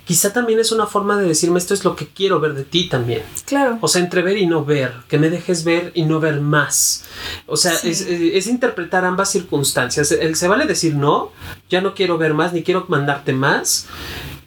quizá 0.04 0.32
también 0.32 0.60
es 0.60 0.72
una 0.72 0.86
forma 0.86 1.18
de 1.18 1.28
decirme 1.28 1.58
esto 1.58 1.74
es 1.74 1.84
lo 1.84 1.94
que 1.94 2.08
quiero 2.08 2.40
ver 2.40 2.54
de 2.54 2.64
ti 2.64 2.88
también. 2.88 3.22
Claro. 3.44 3.78
O 3.80 3.88
sea, 3.88 4.02
entre 4.02 4.22
ver 4.22 4.38
y 4.38 4.46
no 4.46 4.64
ver, 4.64 4.92
que 5.08 5.18
me 5.18 5.30
dejes 5.30 5.64
ver 5.64 5.92
y 5.94 6.04
no 6.04 6.20
ver 6.20 6.40
más. 6.40 7.04
O 7.46 7.56
sea, 7.56 7.72
es, 7.72 8.00
es, 8.00 8.46
interpretar 8.46 9.04
ambas 9.04 9.30
circunstancias. 9.30 10.10
El, 10.12 10.36
se 10.36 10.48
vale 10.48 10.66
decir 10.66 10.94
no, 10.94 11.32
ya 11.68 11.80
no 11.80 11.94
quiero 11.94 12.18
ver 12.18 12.34
más 12.34 12.52
ni 12.52 12.62
quiero 12.62 12.86
mandarte 12.88 13.32
más 13.32 13.86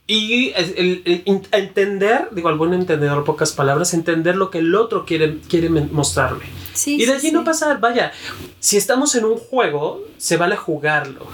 y 0.10 0.54
el, 0.56 1.22
entender, 1.52 2.30
digo 2.32 2.50
al 2.50 2.58
buen 2.58 2.74
entendedor, 2.74 3.24
pocas 3.26 3.52
palabras, 3.52 3.94
entender 3.94 4.36
lo 4.36 4.50
que 4.50 4.58
el 4.58 4.74
otro 4.74 5.06
quiere, 5.06 5.38
quiere 5.48 5.70
mostrarme. 5.70 6.46
Y 6.86 7.06
de 7.06 7.14
allí 7.14 7.32
no 7.32 7.44
pasar, 7.44 7.80
vaya, 7.80 8.12
si 8.60 8.78
estamos 8.78 9.16
en 9.16 9.26
un 9.26 9.38
juego, 9.38 10.04
se 10.18 10.38
vale 10.38 10.56
jugarlo, 10.56 11.26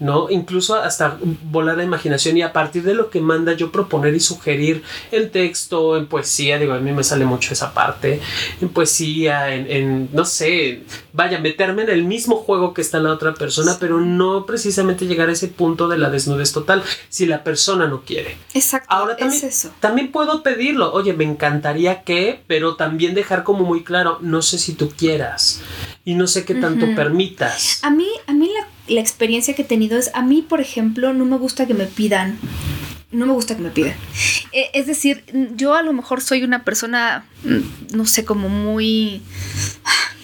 ¿no? 0.00 0.28
Incluso 0.30 0.74
hasta 0.74 1.18
volar 1.44 1.76
la 1.76 1.84
imaginación 1.84 2.36
y 2.36 2.42
a 2.42 2.52
partir 2.52 2.82
de 2.82 2.94
lo 2.94 3.10
que 3.10 3.20
manda 3.20 3.54
yo 3.54 3.72
proponer 3.72 4.14
y 4.14 4.20
sugerir 4.20 4.82
en 5.10 5.30
texto, 5.30 5.96
en 5.96 6.06
poesía, 6.06 6.58
digo, 6.58 6.74
a 6.74 6.78
mí 6.78 6.92
me 6.92 7.04
sale 7.04 7.24
mucho 7.24 7.52
esa 7.52 7.72
parte, 7.72 8.20
en 8.60 8.68
poesía, 8.68 9.54
en, 9.54 9.70
en 9.70 10.08
no 10.12 10.24
sé, 10.24 10.82
vaya, 11.12 11.38
meterme 11.38 11.82
en 11.82 11.90
el 11.90 12.04
mismo 12.04 12.36
juego 12.36 12.74
que 12.74 12.82
está 12.82 13.00
la 13.00 13.12
otra 13.12 13.34
persona, 13.34 13.76
pero 13.80 14.00
no 14.00 14.46
precisamente 14.46 15.06
llegar 15.06 15.28
a 15.28 15.32
ese 15.32 15.48
punto 15.48 15.88
de 15.88 15.98
la 15.98 16.10
desnudez 16.10 16.52
total, 16.52 16.82
si 17.08 17.26
la 17.26 17.44
persona 17.44 17.86
no 17.86 18.02
quiere. 18.02 18.36
Exacto. 18.52 18.88
Ahora 18.90 19.16
también, 19.16 19.44
eso. 19.44 19.70
también 19.80 20.12
puedo 20.12 20.42
pedirlo. 20.42 20.92
Oye, 20.92 21.12
me 21.14 21.24
encantaría 21.24 22.02
que, 22.02 22.42
pero 22.46 22.76
también 22.76 23.14
dejar 23.14 23.44
como 23.44 23.64
muy 23.64 23.84
claro, 23.84 24.18
no 24.20 24.42
sé 24.42 24.58
si 24.58 24.74
tú 24.74 24.88
quieras 24.96 25.60
y 26.04 26.14
no 26.14 26.26
sé 26.26 26.44
qué 26.44 26.54
tanto 26.54 26.94
permitas. 26.94 27.80
A 27.82 27.90
mí, 27.90 28.08
a 28.26 28.32
mí 28.32 28.50
la, 28.88 29.00
experiencia 29.00 29.54
que 29.54 29.62
he 29.62 29.64
tenido 29.64 29.98
es, 29.98 30.10
a 30.14 30.22
mí, 30.22 30.42
por 30.42 30.60
ejemplo, 30.60 31.12
no 31.12 31.24
me 31.24 31.36
gusta 31.36 31.66
que 31.66 31.74
me 31.74 31.86
pidan 31.86 32.38
no 33.12 33.26
me 33.26 33.32
gusta 33.32 33.54
que 33.54 33.62
me 33.62 33.70
pidan. 33.70 33.94
E, 34.50 34.70
es 34.74 34.88
decir, 34.88 35.24
yo 35.54 35.74
a 35.74 35.82
lo 35.82 35.92
mejor 35.92 36.20
soy 36.20 36.42
una 36.42 36.64
persona, 36.64 37.24
mm, 37.44 37.96
no 37.96 38.06
sé, 38.06 38.24
como 38.24 38.48
muy... 38.48 39.22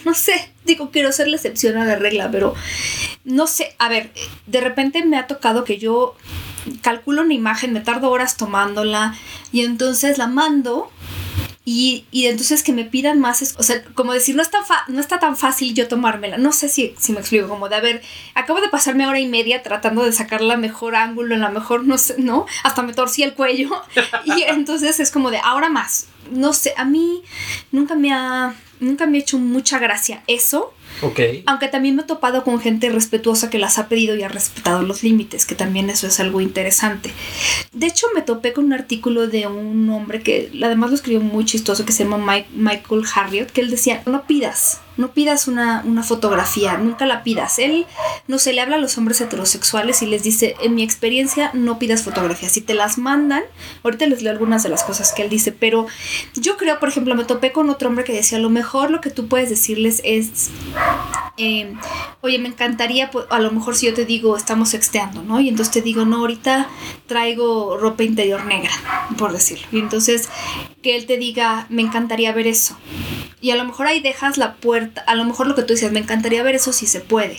No 0.05 0.15
sé, 0.15 0.51
digo, 0.65 0.91
quiero 0.91 1.13
ser 1.13 1.29
la 1.29 1.37
excepción 1.37 1.77
a 1.77 1.85
la 1.85 1.95
regla, 1.95 2.31
pero 2.31 2.55
no 3.25 3.47
sé, 3.47 3.75
a 3.79 3.91
ver, 3.91 4.11
de 4.47 4.63
repente 4.63 5.05
me 5.05 5.19
ha 5.19 5.27
tocado 5.27 5.63
que 5.63 5.77
yo 5.79 6.17
calculo 6.83 7.23
una 7.23 7.35
imagen, 7.35 7.73
me 7.73 7.81
tardo 7.81 8.11
horas 8.11 8.37
tomándola 8.37 9.15
y 9.53 9.61
entonces 9.61 10.19
la 10.19 10.27
mando 10.27 10.91
y, 11.63 12.07
entonces 12.13 12.63
que 12.63 12.73
me 12.73 12.85
pidan 12.85 13.21
más, 13.21 13.55
o 13.59 13.63
sea, 13.63 13.85
como 13.95 14.15
decir, 14.15 14.35
no, 14.35 14.43
está 14.43 14.61
no 14.89 15.01
está 15.01 15.19
tan 15.19 15.37
fácil 15.37 15.75
yo 15.75 15.89
tomármela. 15.89 16.39
No 16.39 16.53
sé 16.53 16.69
si, 16.69 16.95
si 16.99 17.13
me 17.13 17.21
explico, 17.21 17.49
como 17.49 17.69
de, 17.69 17.77
a 17.77 17.81
ver, 17.81 18.03
acabo 18.35 18.61
de 18.61 18.69
pasarme 18.69 19.07
hora 19.07 19.21
y 19.21 19.27
media 19.27 19.63
tratando 19.63 20.03
de 20.05 20.13
sacar 20.13 20.41
la 20.41 20.57
mejor 20.57 20.97
ángulo, 20.97 21.37
la 21.37 21.51
mejor, 21.51 21.85
no 21.85 21.99
sé, 21.99 22.17
¿no? 22.19 22.47
Hasta 22.65 22.83
me 22.83 22.95
torcí 22.95 23.23
el 23.23 23.35
cuello. 23.35 23.71
y 24.25 24.43
entonces 24.43 25.01
es 25.01 25.11
como 25.11 25.31
de, 25.31 25.39
ahora 25.39 25.69
más. 25.69 26.07
No 26.31 26.53
sé, 26.55 26.73
a 26.77 26.85
mí 26.85 27.23
nunca 27.73 27.95
me 27.95 28.13
ha, 28.13 28.55
nunca 28.81 29.07
me 29.07 29.19
ha 29.19 29.21
hecho 29.21 29.39
mucha 29.39 29.79
gracia 29.79 30.23
eso 30.27 30.73
aunque 31.47 31.69
también 31.69 31.97
me 31.97 32.03
he 32.03 32.05
topado 32.05 32.45
con 32.45 32.61
gente 32.61 32.91
respetuosa 32.91 33.51
que 33.51 33.59
las 33.59 33.79
ha 33.79 33.89
pedido 33.89 34.15
y 34.17 34.23
ha 34.23 34.29
respetado 34.29 34.83
los 34.83 35.03
límites, 35.03 35.47
que 35.47 35.55
también 35.55 35.91
eso 35.91 36.07
es 36.07 36.21
algo 36.21 36.41
interesante. 36.41 37.11
De 37.73 37.87
hecho, 37.87 38.07
me 38.15 38.23
topé 38.23 38.53
con 38.53 38.65
un 38.67 38.73
artículo 38.73 39.27
de 39.27 39.47
un 39.47 39.89
hombre 39.91 40.23
que 40.23 40.51
además 40.63 40.91
lo 40.91 40.97
escribió 40.97 41.21
muy 41.21 41.45
chistoso, 41.45 41.85
que 41.85 41.93
se 41.93 42.05
llama 42.05 42.45
Michael 42.55 43.05
Harriot, 43.15 43.51
que 43.51 43.61
él 43.61 43.71
decía, 43.71 44.03
no 44.07 44.27
pidas, 44.27 44.81
no 45.01 45.13
pidas 45.13 45.49
una, 45.49 45.83
fotografía, 46.03 46.77
nunca 46.77 47.07
la 47.07 47.23
pidas. 47.23 47.59
Él, 47.59 47.87
no 48.29 48.39
se 48.39 48.53
le 48.53 48.61
habla 48.61 48.77
a 48.77 48.79
los 48.79 48.99
hombres 48.99 49.21
heterosexuales 49.21 50.03
y 50.03 50.07
les 50.07 50.23
dice, 50.23 50.57
en 50.61 50.75
mi 50.75 50.83
experiencia, 50.83 51.51
no 51.55 51.79
pidas 51.79 52.03
fotografías. 52.03 52.53
Si 52.53 52.61
te 52.61 52.75
las 52.75 52.99
mandan, 52.99 53.43
ahorita 53.83 54.07
les 54.07 54.23
leo 54.23 54.33
algunas 54.33 54.63
de 54.63 54.69
las 54.69 54.85
cosas 54.85 55.13
que 55.13 55.23
él 55.23 55.31
dice, 55.31 55.53
pero 55.53 55.87
yo 56.35 56.57
creo, 56.57 56.79
por 56.79 56.91
ejemplo, 56.91 57.15
me 57.15 57.25
topé 57.25 57.51
con 57.53 57.71
otro 57.71 57.89
hombre 57.89 58.05
que 58.05 58.13
decía, 58.13 58.39
a 58.39 58.41
lo 58.41 58.51
mejor 58.51 58.91
lo 58.91 59.01
que 59.01 59.11
tú 59.11 59.27
puedes 59.27 59.49
decirles 59.49 60.03
es, 60.05 60.51
eh, 61.37 61.75
oye, 62.21 62.39
me 62.39 62.49
encantaría, 62.49 63.11
pues, 63.11 63.27
a 63.31 63.39
lo 63.39 63.51
mejor 63.51 63.75
si 63.75 63.87
yo 63.87 63.95
te 63.95 64.05
digo, 64.05 64.37
estamos 64.37 64.71
sexteando, 64.71 65.23
¿no? 65.23 65.41
Y 65.41 65.49
entonces 65.49 65.73
te 65.73 65.83
digo, 65.83 66.05
no, 66.05 66.19
ahorita 66.19 66.69
traigo 67.07 67.79
ropa 67.79 68.03
interior 68.03 68.45
negra, 68.45 68.73
por 69.17 69.33
decirlo. 69.33 69.67
Y 69.73 69.79
entonces 69.79 70.29
que 70.83 70.97
él 70.97 71.07
te 71.07 71.17
diga, 71.17 71.67
me 71.69 71.83
encantaría 71.83 72.33
ver 72.33 72.47
eso. 72.47 72.77
Y 73.43 73.53
a 73.53 73.57
lo 73.57 73.65
mejor 73.65 73.87
ahí 73.87 74.01
dejas 74.01 74.37
la 74.37 74.57
puerta, 74.57 75.03
a 75.07 75.15
lo 75.15 75.25
mejor 75.25 75.47
lo 75.47 75.55
que 75.55 75.63
tú 75.63 75.73
dices, 75.73 75.91
me 75.93 76.01
encantaría 76.01 76.43
ver 76.43 76.57
eso 76.57 76.75
si 76.75 76.87
se 76.87 77.01
puede. 77.01 77.39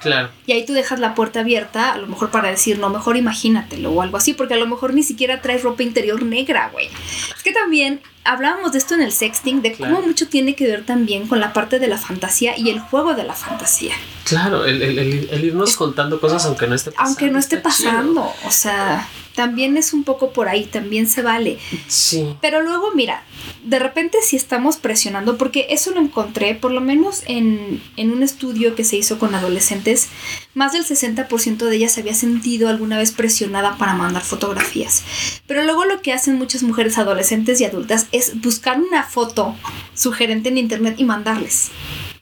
Claro. 0.00 0.30
Y 0.46 0.52
ahí 0.52 0.64
tú 0.64 0.72
dejas 0.72 1.00
la 1.00 1.14
puerta 1.14 1.40
abierta, 1.40 1.92
a 1.92 1.98
lo 1.98 2.06
mejor 2.06 2.30
para 2.30 2.48
decir, 2.48 2.78
no, 2.78 2.88
mejor 2.88 3.18
imagínatelo 3.18 3.90
o 3.90 4.00
algo 4.00 4.16
así, 4.16 4.32
porque 4.32 4.54
a 4.54 4.56
lo 4.58 4.66
mejor 4.66 4.94
ni 4.94 5.02
siquiera 5.02 5.42
traes 5.42 5.62
ropa 5.62 5.82
interior 5.82 6.22
negra, 6.22 6.70
güey. 6.72 6.88
Es 7.36 7.42
que 7.42 7.52
también 7.52 8.00
hablábamos 8.24 8.72
de 8.72 8.78
esto 8.78 8.94
en 8.94 9.02
el 9.02 9.12
sexting, 9.12 9.62
de 9.62 9.74
cómo 9.74 10.02
mucho 10.02 10.28
tiene 10.28 10.54
que 10.54 10.66
ver 10.66 10.84
también 10.84 11.28
con 11.28 11.40
la 11.40 11.52
parte 11.52 11.78
de 11.78 11.88
la 11.88 11.98
fantasía 11.98 12.58
y 12.58 12.70
el 12.70 12.80
juego 12.80 13.14
de 13.14 13.24
la 13.24 13.34
fantasía. 13.34 13.94
Claro, 14.24 14.64
el, 14.64 15.44
irnos 15.44 15.76
contando 15.76 16.20
cosas 16.20 16.44
aunque 16.46 16.66
no 16.66 16.74
esté 16.74 16.90
pasando. 16.90 17.08
Aunque 17.08 17.30
no 17.30 17.38
esté 17.38 17.56
pasando, 17.58 18.32
o 18.44 18.50
sea, 18.50 19.06
también 19.34 19.76
es 19.76 19.92
un 19.92 20.04
poco 20.04 20.32
por 20.32 20.48
ahí, 20.48 20.64
también 20.64 21.08
se 21.08 21.22
vale. 21.22 21.58
Sí. 21.88 22.36
Pero 22.40 22.62
luego, 22.62 22.92
mira, 22.94 23.24
de 23.64 23.78
repente 23.78 24.18
si 24.22 24.36
estamos 24.36 24.76
presionando, 24.76 25.36
porque 25.36 25.66
eso 25.70 25.90
lo 25.90 26.00
encontré, 26.00 26.54
por 26.54 26.70
lo 26.70 26.80
menos 26.80 27.22
en, 27.26 27.82
en 27.96 28.12
un 28.12 28.22
estudio 28.22 28.74
que 28.74 28.84
se 28.84 28.96
hizo 28.96 29.18
con 29.18 29.34
adolescentes, 29.34 30.08
más 30.54 30.72
del 30.72 30.84
60% 30.84 31.56
de 31.56 31.76
ellas 31.76 31.92
se 31.92 32.00
había 32.00 32.14
sentido 32.14 32.68
alguna 32.68 32.98
vez 32.98 33.12
presionada 33.12 33.76
para 33.76 33.94
mandar 33.94 34.22
fotografías. 34.22 35.02
Pero 35.46 35.64
luego 35.64 35.84
lo 35.84 36.00
que 36.00 36.12
hacen 36.12 36.38
muchas 36.38 36.62
mujeres 36.62 36.98
adolescentes 36.98 37.60
y 37.60 37.64
adultas 37.64 38.06
es 38.12 38.40
buscar 38.40 38.80
una 38.80 39.02
foto 39.02 39.56
sugerente 39.94 40.48
en 40.48 40.58
internet 40.58 40.94
y 40.98 41.04
mandarles. 41.04 41.70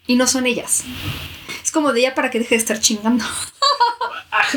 Y 0.07 0.17
no 0.17 0.27
son 0.27 0.47
ellas. 0.47 0.85
Como 1.73 1.93
de 1.93 2.01
ella 2.01 2.15
para 2.15 2.31
que 2.31 2.39
deje 2.39 2.55
de 2.55 2.61
estar 2.61 2.81
chingando. 2.81 3.25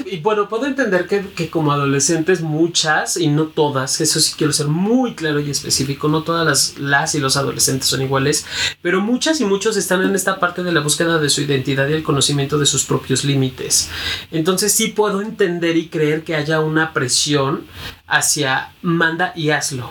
Y 0.06 0.18
bueno, 0.18 0.48
puedo 0.50 0.66
entender 0.66 1.08
que, 1.08 1.22
que, 1.36 1.50
como 1.50 1.72
adolescentes 1.72 2.42
muchas, 2.42 3.18
y 3.18 3.28
no 3.28 3.46
todas, 3.48 4.02
eso 4.02 4.20
sí 4.20 4.34
quiero 4.38 4.54
ser 4.54 4.68
muy 4.68 5.16
claro 5.16 5.40
y 5.40 5.50
específico, 5.50 6.08
no 6.08 6.24
todas 6.24 6.46
las, 6.46 6.80
las 6.80 7.16
y 7.16 7.20
los 7.20 7.38
adolescentes 7.38 7.88
son 7.90 8.02
iguales, 8.02 8.46
pero 8.82 9.02
muchas 9.02 9.40
y 9.42 9.46
muchos 9.46 9.78
están 9.78 10.04
en 10.04 10.16
esta 10.16 10.40
parte 10.40 10.64
de 10.64 10.72
la 10.72 10.82
búsqueda 10.82 11.18
de 11.20 11.30
su 11.30 11.42
identidad 11.42 11.88
y 11.88 11.94
el 11.94 12.04
conocimiento 12.04 12.58
de 12.58 12.66
sus 12.66 12.86
propios 12.86 13.24
límites. 13.24 13.90
Entonces 14.32 14.72
sí 14.72 14.88
puedo 14.88 15.22
entender 15.22 15.78
y 15.78 15.88
creer 15.88 16.24
que 16.24 16.36
haya 16.36 16.60
una 16.60 16.94
presión 16.94 17.66
hacia 18.08 18.72
manda 18.82 19.34
y 19.36 19.50
hazlo. 19.50 19.90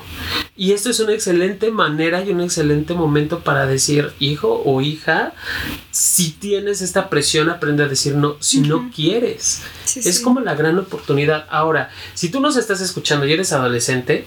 Y 0.56 0.72
esto 0.72 0.90
es 0.90 1.00
una 1.00 1.14
excelente 1.14 1.70
manera 1.72 2.22
y 2.22 2.30
un 2.30 2.40
excelente 2.40 2.94
momento 2.94 3.40
para 3.40 3.66
decir, 3.66 4.12
hijo 4.20 4.62
o 4.64 4.80
hija, 4.80 5.32
si 5.90 6.30
tienes 6.30 6.80
esta 6.80 7.10
presión, 7.14 7.48
aprende 7.48 7.84
a 7.84 7.86
decir 7.86 8.16
no, 8.16 8.36
si 8.40 8.60
no 8.60 8.90
quieres. 8.92 9.62
es 9.94 10.18
como 10.18 10.40
la 10.40 10.56
gran 10.56 10.76
oportunidad. 10.80 11.46
Ahora, 11.48 11.90
si 12.12 12.28
tú 12.28 12.40
nos 12.40 12.56
estás 12.56 12.80
escuchando 12.80 13.24
y 13.24 13.32
eres 13.32 13.52
adolescente, 13.52 14.24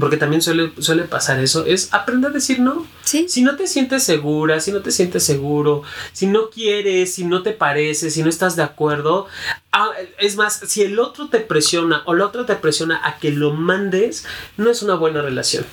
porque 0.00 0.16
también 0.16 0.42
suele, 0.42 0.72
suele 0.80 1.04
pasar 1.04 1.38
eso, 1.38 1.64
es 1.64 1.94
aprender 1.94 2.32
a 2.32 2.34
decir 2.34 2.58
no. 2.58 2.84
Si 3.04 3.42
no 3.42 3.54
te 3.54 3.68
sientes 3.68 4.02
segura, 4.02 4.58
si 4.58 4.72
no 4.72 4.82
te 4.82 4.90
sientes 4.90 5.22
seguro, 5.22 5.84
si 6.12 6.26
no 6.26 6.50
quieres, 6.50 7.14
si 7.14 7.24
no 7.24 7.44
te 7.44 7.52
parece, 7.52 8.10
si 8.10 8.24
no 8.24 8.28
estás 8.28 8.56
de 8.56 8.64
acuerdo, 8.64 9.28
ah, 9.70 9.90
es 10.18 10.34
más, 10.34 10.58
si 10.66 10.82
el 10.82 10.98
otro 10.98 11.28
te 11.28 11.38
presiona 11.38 12.02
o 12.06 12.14
el 12.14 12.22
otro 12.22 12.44
te 12.44 12.56
presiona 12.56 13.00
a 13.04 13.18
que 13.20 13.30
lo 13.30 13.52
mandes, 13.52 14.26
no 14.56 14.68
es 14.68 14.82
una 14.82 14.96
buena 14.96 15.22
relación. 15.22 15.64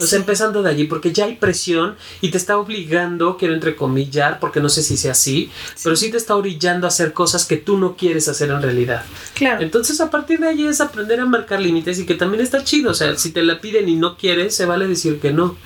O 0.00 0.06
sea, 0.06 0.18
empezando 0.18 0.62
de 0.62 0.70
allí, 0.70 0.84
porque 0.84 1.12
ya 1.12 1.26
hay 1.26 1.36
presión 1.36 1.96
y 2.20 2.30
te 2.30 2.38
está 2.38 2.58
obligando, 2.58 3.36
quiero 3.36 3.54
entrecomillar, 3.54 4.40
porque 4.40 4.60
no 4.60 4.68
sé 4.68 4.82
si 4.82 4.96
sea 4.96 5.12
así, 5.12 5.50
pero 5.82 5.96
sí 5.96 6.10
te 6.10 6.16
está 6.16 6.36
orillando 6.36 6.86
a 6.86 6.88
hacer 6.88 7.12
cosas 7.12 7.44
que 7.44 7.56
tú 7.56 7.76
no 7.76 7.96
quieres 7.96 8.28
hacer 8.28 8.50
en 8.50 8.62
realidad. 8.62 9.04
Claro. 9.34 9.62
Entonces, 9.62 10.00
a 10.00 10.10
partir 10.10 10.40
de 10.40 10.48
allí 10.48 10.66
es 10.66 10.80
aprender 10.80 11.20
a 11.20 11.26
marcar 11.26 11.60
límites 11.60 11.98
y 11.98 12.06
que 12.06 12.14
también 12.14 12.42
está 12.42 12.64
chido. 12.64 12.90
O 12.90 12.94
sea, 12.94 13.16
si 13.16 13.30
te 13.30 13.42
la 13.42 13.60
piden 13.60 13.88
y 13.88 13.96
no 13.96 14.16
quieres, 14.16 14.54
se 14.54 14.66
vale 14.66 14.86
decir 14.86 15.20
que 15.20 15.32
no. 15.32 15.56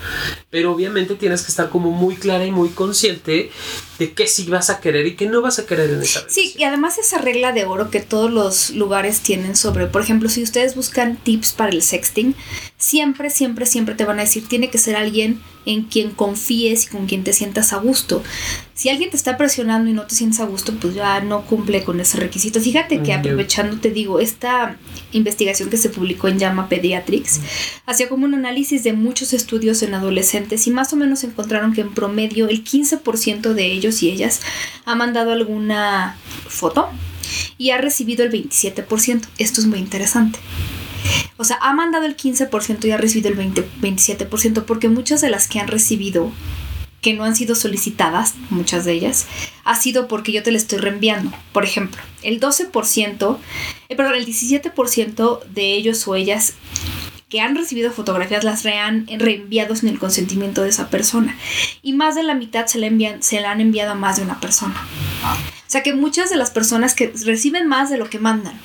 Pero 0.50 0.72
obviamente 0.72 1.14
tienes 1.14 1.42
que 1.42 1.50
estar 1.50 1.68
como 1.68 1.90
muy 1.90 2.16
clara 2.16 2.44
y 2.44 2.50
muy 2.50 2.70
consciente 2.70 3.50
de 3.98 4.12
qué 4.12 4.26
sí 4.26 4.44
vas 4.46 4.70
a 4.70 4.80
querer 4.80 5.06
y 5.06 5.14
qué 5.14 5.26
no 5.26 5.40
vas 5.40 5.58
a 5.58 5.66
querer 5.66 5.90
en 5.90 6.02
esa 6.02 6.20
relación. 6.20 6.24
Sí, 6.28 6.54
y 6.58 6.64
además 6.64 6.98
esa 6.98 7.18
regla 7.18 7.52
de 7.52 7.64
oro 7.64 7.90
que 7.90 8.00
todos 8.00 8.30
los 8.30 8.70
lugares 8.70 9.20
tienen 9.20 9.56
sobre, 9.56 9.86
por 9.86 10.02
ejemplo, 10.02 10.28
si 10.28 10.42
ustedes 10.42 10.74
buscan 10.74 11.16
tips 11.16 11.52
para 11.52 11.70
el 11.70 11.82
sexting, 11.82 12.34
siempre, 12.78 13.30
siempre, 13.30 13.66
siempre 13.66 13.94
te 13.94 14.04
van 14.04 14.18
a 14.18 14.22
decir, 14.22 14.46
tiene 14.46 14.68
que 14.68 14.78
ser 14.78 14.96
alguien 14.96 15.40
en 15.66 15.84
quien 15.84 16.10
confíes 16.10 16.84
y 16.84 16.88
con 16.88 17.06
quien 17.06 17.24
te 17.24 17.32
sientas 17.32 17.72
a 17.72 17.78
gusto. 17.78 18.22
Si 18.74 18.90
alguien 18.90 19.10
te 19.10 19.16
está 19.16 19.36
presionando 19.36 19.88
y 19.88 19.94
no 19.94 20.06
te 20.06 20.14
sientes 20.14 20.40
a 20.40 20.44
gusto, 20.44 20.74
pues 20.78 20.94
ya 20.94 21.20
no 21.20 21.46
cumple 21.46 21.84
con 21.84 22.00
ese 22.00 22.18
requisito. 22.18 22.60
Fíjate 22.60 23.02
que 23.02 23.16
mm, 23.16 23.20
aprovechando, 23.20 23.78
te 23.78 23.90
digo, 23.90 24.20
esta 24.20 24.76
investigación 25.12 25.70
que 25.70 25.78
se 25.78 25.88
publicó 25.88 26.28
en 26.28 26.38
Llama 26.38 26.68
Pediatrics 26.68 27.40
hacía 27.86 28.08
como 28.08 28.26
un 28.26 28.34
análisis 28.34 28.84
de 28.84 28.92
muchos 28.92 29.32
estudios 29.32 29.82
en 29.82 29.94
adolescentes 29.94 30.66
y 30.66 30.70
más 30.70 30.92
o 30.92 30.96
menos 30.96 31.24
encontraron 31.24 31.72
que 31.72 31.80
en 31.80 31.94
promedio 31.94 32.48
el 32.48 32.64
15% 32.64 33.54
de 33.54 33.66
ellos 33.66 34.02
y 34.02 34.10
ellas 34.10 34.40
ha 34.84 34.94
mandado 34.94 35.32
alguna 35.32 36.18
foto 36.48 36.90
y 37.56 37.70
ha 37.70 37.78
recibido 37.78 38.24
el 38.24 38.32
27%. 38.32 39.22
Esto 39.38 39.60
es 39.60 39.66
muy 39.66 39.78
interesante. 39.78 40.38
O 41.36 41.44
sea, 41.44 41.58
ha 41.60 41.72
mandado 41.72 42.06
el 42.06 42.16
15% 42.16 42.84
y 42.84 42.90
ha 42.90 42.96
recibido 42.96 43.30
el 43.30 43.36
20, 43.36 43.68
27%, 43.80 44.64
porque 44.64 44.88
muchas 44.88 45.20
de 45.20 45.30
las 45.30 45.48
que 45.48 45.60
han 45.60 45.68
recibido, 45.68 46.30
que 47.00 47.14
no 47.14 47.24
han 47.24 47.36
sido 47.36 47.54
solicitadas, 47.54 48.34
muchas 48.50 48.84
de 48.84 48.92
ellas, 48.92 49.26
ha 49.64 49.76
sido 49.76 50.08
porque 50.08 50.32
yo 50.32 50.42
te 50.42 50.52
la 50.52 50.58
estoy 50.58 50.78
reenviando. 50.78 51.32
Por 51.52 51.64
ejemplo, 51.64 52.00
el 52.22 52.40
12%, 52.40 53.38
eh, 53.88 53.96
perdón, 53.96 54.14
el 54.14 54.26
17% 54.26 55.44
de 55.44 55.74
ellos 55.74 56.06
o 56.08 56.14
ellas 56.14 56.54
que 57.34 57.40
han 57.40 57.56
recibido 57.56 57.90
fotografías 57.90 58.44
las 58.44 58.64
han 58.64 59.08
reenviado 59.08 59.74
sin 59.74 59.88
el 59.88 59.98
consentimiento 59.98 60.62
de 60.62 60.68
esa 60.68 60.88
persona. 60.88 61.36
Y 61.82 61.92
más 61.92 62.14
de 62.14 62.22
la 62.22 62.36
mitad 62.36 62.66
se 62.66 62.78
la, 62.78 62.86
envían, 62.86 63.24
se 63.24 63.40
la 63.40 63.50
han 63.50 63.60
enviado 63.60 63.90
a 63.90 63.96
más 63.96 64.18
de 64.18 64.22
una 64.22 64.38
persona. 64.38 64.76
O 65.24 65.66
sea 65.66 65.82
que 65.82 65.94
muchas 65.94 66.30
de 66.30 66.36
las 66.36 66.52
personas 66.52 66.94
que 66.94 67.12
reciben 67.24 67.66
más 67.66 67.90
de 67.90 67.98
lo 67.98 68.08
que 68.08 68.20
mandan. 68.20 68.56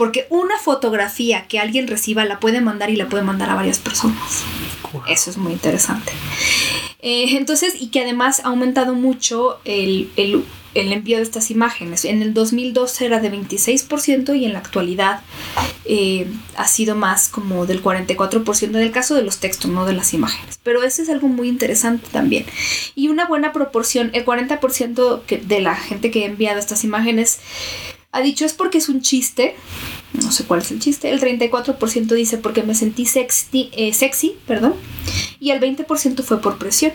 Porque 0.00 0.26
una 0.30 0.56
fotografía 0.56 1.46
que 1.46 1.58
alguien 1.58 1.86
reciba 1.86 2.24
la 2.24 2.40
puede 2.40 2.62
mandar 2.62 2.88
y 2.88 2.96
la 2.96 3.10
puede 3.10 3.22
mandar 3.22 3.50
a 3.50 3.54
varias 3.54 3.80
personas. 3.80 4.44
Eso 5.06 5.28
es 5.28 5.36
muy 5.36 5.52
interesante. 5.52 6.10
Eh, 7.00 7.36
entonces, 7.36 7.74
y 7.78 7.88
que 7.88 8.00
además 8.00 8.40
ha 8.40 8.48
aumentado 8.48 8.94
mucho 8.94 9.60
el, 9.66 10.08
envío 10.72 11.18
de 11.18 11.22
estas 11.22 11.50
imágenes. 11.50 12.06
En 12.06 12.22
el 12.22 12.32
2012 12.32 13.04
era 13.04 13.20
de 13.20 13.30
26% 13.30 14.34
y 14.38 14.46
en 14.46 14.54
la 14.54 14.60
actualidad 14.60 15.20
eh, 15.84 16.32
ha 16.56 16.66
sido 16.66 16.96
más 16.96 17.28
como 17.28 17.66
del 17.66 17.82
44% 17.82 18.70
del 18.70 18.92
caso 18.92 19.14
de 19.14 19.22
los 19.22 19.36
textos, 19.36 19.70
no 19.70 19.84
de 19.84 19.92
las 19.92 20.14
imágenes. 20.14 20.58
Pero 20.62 20.82
eso 20.82 21.02
es 21.02 21.10
algo 21.10 21.28
muy 21.28 21.46
interesante 21.46 22.06
también. 22.10 22.46
Y 22.94 23.08
una 23.08 23.26
buena 23.26 23.52
proporción, 23.52 24.08
el 24.14 24.24
40% 24.24 25.42
de 25.42 25.60
la 25.60 25.76
gente 25.76 26.10
que 26.10 26.22
ha 26.22 26.26
enviado 26.26 26.58
estas 26.58 26.84
imágenes 26.84 27.40
ha 28.12 28.20
dicho 28.20 28.44
es 28.44 28.52
porque 28.52 28.78
es 28.78 28.88
un 28.88 29.00
chiste, 29.00 29.56
no 30.12 30.32
sé 30.32 30.44
cuál 30.44 30.60
es 30.60 30.70
el 30.70 30.80
chiste, 30.80 31.10
el 31.10 31.20
34% 31.20 32.06
dice 32.14 32.38
porque 32.38 32.62
me 32.62 32.74
sentí 32.74 33.06
sexy, 33.06 33.70
eh, 33.72 33.92
sexy 33.92 34.36
perdón, 34.46 34.74
y 35.38 35.50
el 35.50 35.60
20% 35.60 36.22
fue 36.22 36.40
por 36.40 36.58
presión. 36.58 36.92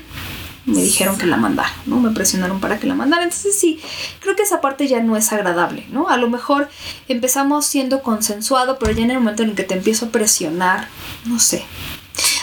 Me 0.66 0.82
dijeron 0.82 1.16
que 1.20 1.28
la 1.28 1.38
mandara, 1.38 1.72
¿no? 1.86 2.00
Me 2.00 2.10
presionaron 2.10 2.60
para 2.60 2.80
que 2.80 2.88
la 2.88 2.96
mandara. 2.96 3.24
Entonces 3.24 3.56
sí, 3.56 3.80
creo 4.20 4.36
que 4.36 4.42
esa 4.42 4.62
parte 4.62 4.88
ya 4.88 5.00
no 5.00 5.16
es 5.16 5.32
agradable, 5.32 5.86
¿no? 5.92 6.10
A 6.10 6.18
lo 6.18 6.28
mejor 6.28 6.70
empezamos 7.08 7.68
siendo 7.68 8.02
consensuado, 8.02 8.80
pero 8.80 8.92
ya 8.92 9.04
en 9.04 9.12
el 9.12 9.20
momento 9.20 9.44
en 9.44 9.52
el 9.52 9.56
que 9.56 9.62
te 9.62 9.76
empiezo 9.76 10.08
a 10.08 10.10
presionar, 10.10 10.88
no 11.26 11.40
sé. 11.40 11.64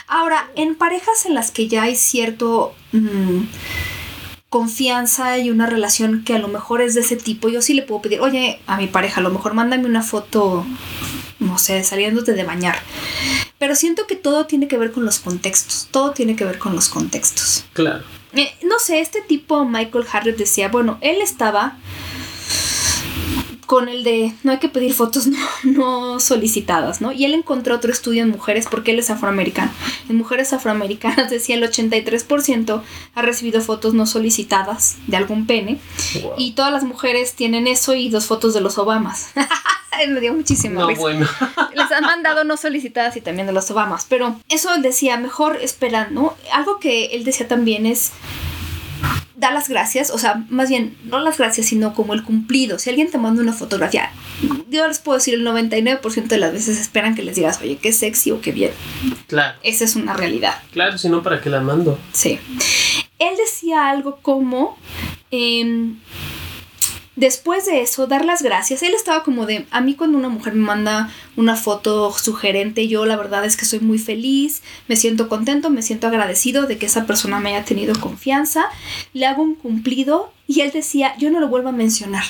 Ahora, 0.06 0.50
en 0.54 0.76
parejas 0.76 1.26
en 1.26 1.34
las 1.34 1.50
que 1.50 1.66
ya 1.66 1.82
hay 1.82 1.96
cierto... 1.96 2.74
Mm, 2.92 3.40
confianza 4.52 5.38
y 5.38 5.48
una 5.48 5.64
relación 5.64 6.24
que 6.24 6.34
a 6.34 6.38
lo 6.38 6.46
mejor 6.46 6.82
es 6.82 6.94
de 6.94 7.00
ese 7.00 7.16
tipo, 7.16 7.48
yo 7.48 7.62
sí 7.62 7.72
le 7.72 7.80
puedo 7.80 8.02
pedir, 8.02 8.20
oye, 8.20 8.60
a 8.66 8.76
mi 8.76 8.86
pareja, 8.86 9.20
a 9.20 9.22
lo 9.22 9.30
mejor 9.30 9.54
mándame 9.54 9.86
una 9.86 10.02
foto, 10.02 10.66
no 11.38 11.56
sé, 11.56 11.82
saliéndote 11.82 12.34
de 12.34 12.44
bañar. 12.44 12.78
Pero 13.58 13.74
siento 13.74 14.06
que 14.06 14.14
todo 14.14 14.44
tiene 14.44 14.68
que 14.68 14.76
ver 14.76 14.92
con 14.92 15.06
los 15.06 15.20
contextos, 15.20 15.88
todo 15.90 16.10
tiene 16.10 16.36
que 16.36 16.44
ver 16.44 16.58
con 16.58 16.74
los 16.74 16.90
contextos. 16.90 17.64
Claro. 17.72 18.04
Eh, 18.34 18.54
no 18.62 18.78
sé, 18.78 19.00
este 19.00 19.22
tipo 19.22 19.64
Michael 19.64 20.04
Harris 20.12 20.36
decía, 20.36 20.68
bueno, 20.68 20.98
él 21.00 21.22
estaba 21.22 21.78
con 23.72 23.88
el 23.88 24.04
de 24.04 24.34
no 24.42 24.52
hay 24.52 24.58
que 24.58 24.68
pedir 24.68 24.92
fotos 24.92 25.30
no, 25.64 26.20
solicitadas, 26.20 27.00
¿no? 27.00 27.10
Y 27.10 27.24
él 27.24 27.32
encontró 27.32 27.74
otro 27.74 27.90
estudio 27.90 28.22
en 28.22 28.28
mujeres 28.28 28.66
porque 28.70 28.90
él 28.90 28.98
es 28.98 29.08
afroamericano. 29.08 29.72
En 30.10 30.16
mujeres 30.16 30.52
afroamericanas 30.52 31.30
decía 31.30 31.56
el 31.56 31.62
83% 31.62 32.82
ha 33.14 33.22
recibido 33.22 33.62
fotos 33.62 33.94
no 33.94 34.04
solicitadas 34.04 34.98
de 35.06 35.16
algún 35.16 35.46
pene 35.46 35.80
y 36.36 36.52
todas 36.52 36.70
las 36.70 36.84
mujeres 36.84 37.32
tienen 37.32 37.66
eso 37.66 37.94
y 37.94 38.10
dos 38.10 38.26
fotos 38.26 38.52
de 38.52 38.60
los 38.60 38.76
Obamas. 38.76 39.30
Me 40.06 40.20
dio 40.20 40.34
muchísimo 40.34 40.80
no, 40.80 40.94
bueno. 40.94 41.26
Les 41.74 41.92
han 41.92 42.04
mandado 42.04 42.44
no 42.44 42.58
solicitadas 42.58 43.16
y 43.16 43.22
también 43.22 43.46
de 43.46 43.54
los 43.54 43.70
Obamas, 43.70 44.04
pero 44.06 44.36
eso 44.50 44.74
él 44.74 44.82
decía, 44.82 45.16
mejor 45.16 45.56
esperando. 45.62 46.20
¿no? 46.20 46.34
Algo 46.52 46.78
que 46.78 47.06
él 47.06 47.24
decía 47.24 47.48
también 47.48 47.86
es 47.86 48.12
da 49.36 49.50
las 49.50 49.68
gracias, 49.68 50.10
o 50.10 50.18
sea, 50.18 50.44
más 50.48 50.68
bien, 50.68 50.96
no 51.04 51.18
las 51.18 51.38
gracias, 51.38 51.66
sino 51.66 51.94
como 51.94 52.14
el 52.14 52.22
cumplido. 52.22 52.78
Si 52.78 52.90
alguien 52.90 53.10
te 53.10 53.18
manda 53.18 53.42
una 53.42 53.52
fotografía, 53.52 54.10
yo 54.68 54.86
les 54.86 54.98
puedo 54.98 55.18
decir, 55.18 55.34
el 55.34 55.46
99% 55.46 56.26
de 56.26 56.38
las 56.38 56.52
veces 56.52 56.78
esperan 56.80 57.14
que 57.14 57.22
les 57.22 57.36
digas, 57.36 57.60
oye, 57.62 57.76
qué 57.76 57.92
sexy 57.92 58.30
o 58.30 58.40
qué 58.40 58.52
bien. 58.52 58.72
Claro. 59.26 59.58
Esa 59.62 59.84
es 59.84 59.96
una 59.96 60.14
realidad. 60.14 60.54
Claro, 60.72 60.98
si 60.98 61.08
no, 61.08 61.22
¿para 61.22 61.40
qué 61.40 61.50
la 61.50 61.60
mando? 61.60 61.98
Sí. 62.12 62.38
Él 63.18 63.34
decía 63.36 63.88
algo 63.88 64.18
como... 64.22 64.76
Eh, 65.30 65.94
Después 67.14 67.66
de 67.66 67.82
eso, 67.82 68.06
dar 68.06 68.24
las 68.24 68.42
gracias. 68.42 68.82
Él 68.82 68.94
estaba 68.94 69.22
como 69.22 69.44
de, 69.44 69.66
a 69.70 69.82
mí 69.82 69.94
cuando 69.94 70.16
una 70.16 70.30
mujer 70.30 70.54
me 70.54 70.64
manda 70.64 71.10
una 71.36 71.56
foto 71.56 72.10
sugerente, 72.12 72.88
yo 72.88 73.04
la 73.04 73.16
verdad 73.16 73.44
es 73.44 73.58
que 73.58 73.66
soy 73.66 73.80
muy 73.80 73.98
feliz, 73.98 74.62
me 74.88 74.96
siento 74.96 75.28
contento, 75.28 75.68
me 75.68 75.82
siento 75.82 76.06
agradecido 76.06 76.66
de 76.66 76.78
que 76.78 76.86
esa 76.86 77.06
persona 77.06 77.38
me 77.38 77.54
haya 77.54 77.66
tenido 77.66 77.94
confianza, 78.00 78.64
le 79.12 79.26
hago 79.26 79.42
un 79.42 79.54
cumplido 79.54 80.32
y 80.46 80.62
él 80.62 80.70
decía, 80.72 81.14
yo 81.18 81.30
no 81.30 81.38
lo 81.38 81.48
vuelvo 81.48 81.68
a 81.68 81.72
mencionar. 81.72 82.24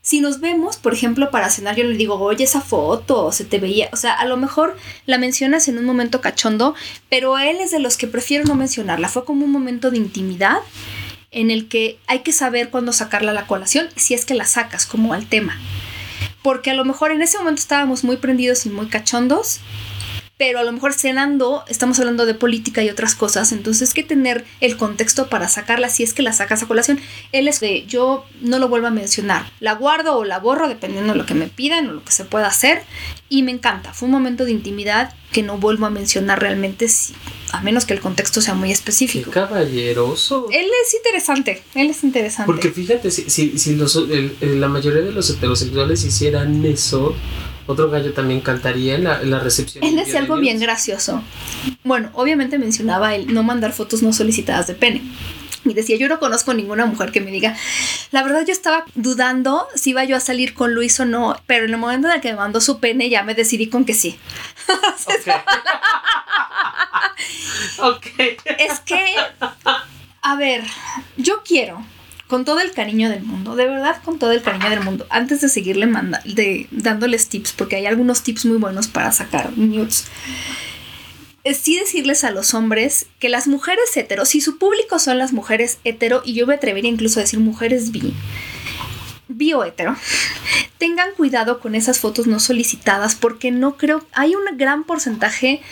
Si 0.00 0.20
nos 0.20 0.40
vemos, 0.40 0.76
por 0.76 0.94
ejemplo, 0.94 1.30
para 1.30 1.50
cenar, 1.50 1.76
yo 1.76 1.84
le 1.84 1.96
digo, 1.96 2.14
oye, 2.14 2.44
esa 2.44 2.60
foto, 2.60 3.30
se 3.32 3.44
te 3.44 3.58
veía, 3.58 3.90
o 3.92 3.96
sea, 3.96 4.14
a 4.14 4.24
lo 4.26 4.36
mejor 4.36 4.76
la 5.06 5.18
mencionas 5.18 5.68
en 5.68 5.76
un 5.76 5.84
momento 5.84 6.20
cachondo, 6.20 6.74
pero 7.10 7.36
él 7.36 7.58
es 7.60 7.72
de 7.72 7.80
los 7.80 7.96
que 7.96 8.06
prefiero 8.06 8.44
no 8.44 8.54
mencionarla, 8.54 9.08
fue 9.08 9.24
como 9.24 9.44
un 9.44 9.50
momento 9.50 9.90
de 9.90 9.98
intimidad 9.98 10.60
en 11.30 11.50
el 11.50 11.68
que 11.68 11.98
hay 12.06 12.20
que 12.20 12.32
saber 12.32 12.70
cuándo 12.70 12.92
sacarla 12.92 13.32
a 13.32 13.34
la 13.34 13.46
colación, 13.46 13.88
si 13.96 14.14
es 14.14 14.24
que 14.24 14.34
la 14.34 14.44
sacas 14.44 14.86
como 14.86 15.12
al 15.12 15.26
tema. 15.26 15.58
Porque 16.42 16.70
a 16.70 16.74
lo 16.74 16.84
mejor 16.84 17.12
en 17.12 17.22
ese 17.22 17.38
momento 17.38 17.60
estábamos 17.60 18.04
muy 18.04 18.16
prendidos 18.16 18.64
y 18.66 18.70
muy 18.70 18.86
cachondos, 18.86 19.60
pero 20.38 20.60
a 20.60 20.62
lo 20.62 20.72
mejor 20.72 20.94
cenando 20.94 21.64
estamos 21.66 21.98
hablando 21.98 22.24
de 22.24 22.32
política 22.32 22.82
y 22.82 22.90
otras 22.90 23.16
cosas, 23.16 23.50
entonces 23.50 23.90
hay 23.90 23.94
que 23.94 24.02
tener 24.04 24.44
el 24.60 24.76
contexto 24.76 25.28
para 25.28 25.48
sacarla 25.48 25.90
si 25.90 26.04
es 26.04 26.14
que 26.14 26.22
la 26.22 26.32
sacas 26.32 26.62
a 26.62 26.68
colación. 26.68 27.00
Él 27.32 27.48
es 27.48 27.58
de 27.58 27.84
yo 27.86 28.24
no 28.40 28.60
lo 28.60 28.68
vuelvo 28.68 28.86
a 28.86 28.90
mencionar, 28.90 29.50
la 29.58 29.74
guardo 29.74 30.16
o 30.16 30.24
la 30.24 30.38
borro 30.38 30.68
dependiendo 30.68 31.12
de 31.12 31.18
lo 31.18 31.26
que 31.26 31.34
me 31.34 31.48
pidan 31.48 31.88
o 31.88 31.92
lo 31.92 32.04
que 32.04 32.12
se 32.12 32.24
pueda 32.24 32.46
hacer 32.46 32.82
y 33.28 33.42
me 33.42 33.50
encanta, 33.50 33.92
fue 33.92 34.06
un 34.06 34.12
momento 34.12 34.44
de 34.44 34.52
intimidad 34.52 35.12
que 35.32 35.42
no 35.42 35.58
vuelvo 35.58 35.86
a 35.86 35.90
mencionar 35.90 36.40
realmente 36.40 36.88
si, 36.88 37.14
a 37.52 37.60
menos 37.60 37.84
que 37.84 37.94
el 37.94 38.00
contexto 38.00 38.40
sea 38.40 38.54
muy 38.54 38.70
específico. 38.70 39.30
Qué 39.30 39.40
caballeroso. 39.40 40.46
Él 40.50 40.66
es 40.86 40.94
interesante, 40.94 41.62
él 41.74 41.90
es 41.90 42.04
interesante. 42.04 42.46
Porque 42.46 42.70
fíjate, 42.70 43.10
si, 43.10 43.28
si, 43.28 43.58
si 43.58 43.74
los, 43.74 43.96
la 44.40 44.68
mayoría 44.68 45.02
de 45.02 45.12
los 45.12 45.28
heterosexuales 45.28 46.04
hicieran 46.04 46.64
eso, 46.64 47.14
otro 47.68 47.90
gallo 47.90 48.14
también 48.14 48.40
cantaría 48.40 48.94
en 48.94 49.04
la, 49.04 49.22
la 49.22 49.40
recepción. 49.40 49.84
Él 49.84 49.94
decía 49.94 50.20
algo 50.20 50.38
bien 50.38 50.58
gracioso. 50.58 51.22
Bueno, 51.84 52.08
obviamente 52.14 52.58
mencionaba 52.58 53.14
el 53.14 53.32
no 53.32 53.42
mandar 53.42 53.74
fotos 53.74 54.02
no 54.02 54.14
solicitadas 54.14 54.66
de 54.66 54.74
pene. 54.74 55.02
Y 55.66 55.74
decía, 55.74 55.98
yo 55.98 56.08
no 56.08 56.18
conozco 56.18 56.54
ninguna 56.54 56.86
mujer 56.86 57.12
que 57.12 57.20
me 57.20 57.30
diga, 57.30 57.54
la 58.10 58.22
verdad 58.22 58.46
yo 58.46 58.52
estaba 58.52 58.86
dudando 58.94 59.68
si 59.74 59.90
iba 59.90 60.02
yo 60.04 60.16
a 60.16 60.20
salir 60.20 60.54
con 60.54 60.74
Luis 60.74 60.98
o 60.98 61.04
no, 61.04 61.38
pero 61.46 61.66
en 61.66 61.72
el 61.72 61.76
momento 61.76 62.08
en 62.08 62.14
el 62.14 62.20
que 62.22 62.30
me 62.30 62.38
mandó 62.38 62.62
su 62.62 62.80
pene 62.80 63.10
ya 63.10 63.22
me 63.22 63.34
decidí 63.34 63.68
con 63.68 63.84
que 63.84 63.92
sí. 63.92 64.18
ok. 67.82 68.06
Es 68.58 68.80
que, 68.80 69.14
a 70.22 70.36
ver, 70.36 70.64
yo 71.18 71.42
quiero 71.44 71.84
con 72.28 72.44
todo 72.44 72.60
el 72.60 72.72
cariño 72.72 73.08
del 73.08 73.22
mundo, 73.22 73.56
de 73.56 73.66
verdad 73.66 74.00
con 74.04 74.18
todo 74.18 74.32
el 74.32 74.42
cariño 74.42 74.70
del 74.70 74.82
mundo, 74.82 75.06
antes 75.08 75.40
de 75.40 75.48
seguirle 75.48 75.86
manda 75.86 76.20
de, 76.24 76.68
dándoles 76.70 77.28
tips, 77.28 77.52
porque 77.52 77.76
hay 77.76 77.86
algunos 77.86 78.22
tips 78.22 78.44
muy 78.44 78.58
buenos 78.58 78.86
para 78.86 79.10
sacar 79.10 79.56
nudes, 79.56 80.04
es 81.42 81.56
sí 81.56 81.78
decirles 81.78 82.24
a 82.24 82.30
los 82.30 82.52
hombres 82.52 83.06
que 83.18 83.30
las 83.30 83.48
mujeres 83.48 83.96
hetero, 83.96 84.26
si 84.26 84.42
su 84.42 84.58
público 84.58 84.98
son 84.98 85.16
las 85.16 85.32
mujeres 85.32 85.78
hetero, 85.84 86.22
y 86.24 86.34
yo 86.34 86.46
me 86.46 86.54
atrevería 86.54 86.90
incluso 86.90 87.18
a 87.18 87.22
decir 87.22 87.40
mujeres 87.40 87.90
bi, 87.90 88.12
bio 89.28 89.64
hetero, 89.64 89.96
tengan 90.78 91.08
cuidado 91.16 91.60
con 91.60 91.74
esas 91.74 91.98
fotos 91.98 92.26
no 92.26 92.40
solicitadas, 92.40 93.14
porque 93.14 93.50
no 93.50 93.78
creo, 93.78 94.04
hay 94.12 94.34
un 94.34 94.58
gran 94.58 94.84
porcentaje 94.84 95.62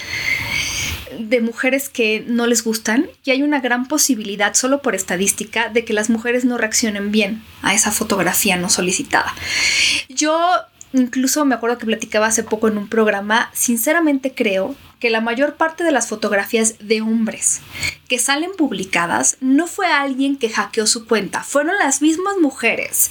de 1.19 1.41
mujeres 1.41 1.89
que 1.89 2.25
no 2.27 2.47
les 2.47 2.65
gustan 2.65 3.09
y 3.25 3.31
hay 3.31 3.43
una 3.43 3.61
gran 3.61 3.89
posibilidad, 3.89 4.55
solo 4.55 4.83
por 4.83 4.95
estadística, 4.95 5.69
de 5.69 5.85
que 5.85 5.93
las 5.93 6.11
mujeres 6.11 6.45
no 6.45 6.59
reaccionen 6.59 7.13
bien 7.13 7.43
a 7.63 7.75
esa 7.75 7.93
fotografía 7.93 8.57
no 8.57 8.69
solicitada. 8.69 9.35
Yo 10.09 10.39
incluso 10.93 11.45
me 11.45 11.55
acuerdo 11.55 11.79
que 11.79 11.87
platicaba 11.87 12.27
hace 12.27 12.43
poco 12.43 12.69
en 12.69 12.79
un 12.79 12.89
programa, 12.89 13.51
sinceramente 13.53 14.33
creo 14.35 14.75
que 14.99 15.11
la 15.11 15.21
mayor 15.21 15.57
parte 15.57 15.85
de 15.85 15.93
las 15.93 16.09
fotografías 16.09 16.77
de 16.81 17.01
hombres 17.01 17.61
que 18.09 18.19
salen 18.19 18.53
publicadas 18.57 19.37
no 19.41 19.67
fue 19.67 19.87
alguien 19.87 20.37
que 20.37 20.49
hackeó 20.49 20.87
su 20.87 21.07
cuenta, 21.07 21.43
fueron 21.43 21.77
las 21.79 22.03
mismas 22.03 22.37
mujeres 22.41 23.11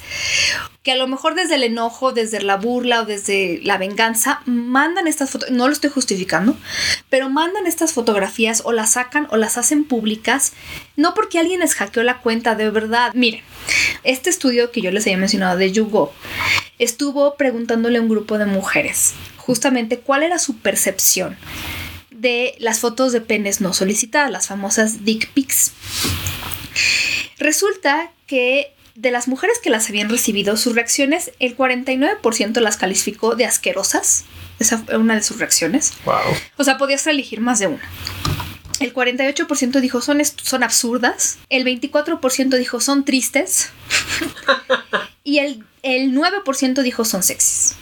que 0.86 0.92
a 0.92 0.96
lo 0.96 1.08
mejor 1.08 1.34
desde 1.34 1.56
el 1.56 1.64
enojo, 1.64 2.12
desde 2.12 2.42
la 2.42 2.58
burla 2.58 3.02
o 3.02 3.06
desde 3.06 3.60
la 3.64 3.80
venganza 3.80 4.42
mandan 4.46 5.08
estas 5.08 5.32
fotos, 5.32 5.50
no 5.50 5.66
lo 5.68 5.74
estoy 5.74 5.90
justificando, 5.90 6.56
pero 7.10 7.28
mandan 7.28 7.66
estas 7.66 7.92
fotografías 7.92 8.62
o 8.66 8.72
las 8.72 8.92
sacan 8.92 9.28
o 9.32 9.38
las 9.38 9.58
hacen 9.58 9.84
públicas, 9.84 10.54
no 10.96 11.16
porque 11.16 11.40
alguien 11.40 11.62
les 11.62 11.74
hackeó 11.74 12.04
la 12.04 12.20
cuenta 12.20 12.54
de 12.54 12.70
verdad. 12.70 13.12
Miren, 13.16 13.42
este 14.04 14.30
estudio 14.30 14.72
que 14.72 14.82
yo 14.82 14.92
les 14.92 15.08
había 15.08 15.18
mencionado 15.18 15.58
de 15.58 15.72
Yugo 15.72 16.14
estuvo 16.78 17.36
preguntándole 17.36 17.98
a 17.98 18.02
un 18.02 18.10
grupo 18.10 18.38
de 18.38 18.46
mujeres 18.46 19.16
justamente 19.46 20.00
cuál 20.00 20.24
era 20.24 20.40
su 20.40 20.58
percepción 20.58 21.38
de 22.12 22.56
las 22.60 22.80
fotos 22.80 23.12
de 23.12 23.22
penes 23.22 23.62
no 23.62 23.74
solicitadas, 23.74 24.32
las 24.32 24.48
famosas 24.48 25.06
dick 25.06 25.30
pics. 25.30 25.72
Resulta 27.38 28.12
que 28.26 28.74
de 28.96 29.12
las 29.12 29.28
mujeres 29.28 29.60
que 29.60 29.70
las 29.70 29.90
habían 29.90 30.10
recibido, 30.10 30.58
sus 30.58 30.74
reacciones, 30.74 31.32
el 31.40 31.56
49% 31.56 32.60
las 32.62 32.78
calificó 32.78 33.36
de 33.36 33.46
asquerosas. 33.46 34.24
Esa 34.58 34.80
fue 34.80 34.98
una 34.98 35.16
de 35.16 35.22
sus 35.22 35.38
reacciones. 35.38 35.94
Wow. 36.06 36.16
O 36.58 36.64
sea, 36.64 36.78
podías 36.78 37.06
elegir 37.06 37.42
más 37.42 37.60
de 37.60 37.68
una. 37.68 37.84
El 38.80 38.94
48% 38.94 39.80
dijo 39.80 40.02
son, 40.02 40.22
son 40.24 40.64
absurdas. 40.64 41.38
El 41.50 41.66
24% 41.66 42.58
dijo 42.58 42.80
son 42.80 43.06
tristes. 43.06 43.70
y 45.24 45.40
el, 45.40 45.64
el 45.84 46.14
9% 46.14 46.82
dijo 46.82 47.06
son 47.06 47.22
sexys. 47.22 47.76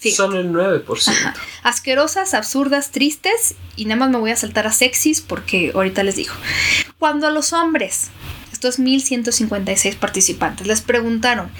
Son 0.00 0.36
el 0.36 0.52
9%. 0.52 1.34
Asquerosas, 1.62 2.34
absurdas, 2.34 2.90
tristes. 2.90 3.54
Y 3.76 3.84
nada 3.84 4.00
más 4.00 4.10
me 4.10 4.18
voy 4.18 4.30
a 4.30 4.36
saltar 4.36 4.66
a 4.66 4.72
sexys 4.72 5.20
porque 5.20 5.72
ahorita 5.74 6.02
les 6.02 6.16
digo. 6.16 6.34
Cuando 6.98 7.26
a 7.26 7.30
los 7.30 7.52
hombres, 7.52 8.08
estos 8.52 8.78
1156 8.78 9.96
participantes, 9.96 10.66
les 10.66 10.80
preguntaron, 10.80 11.50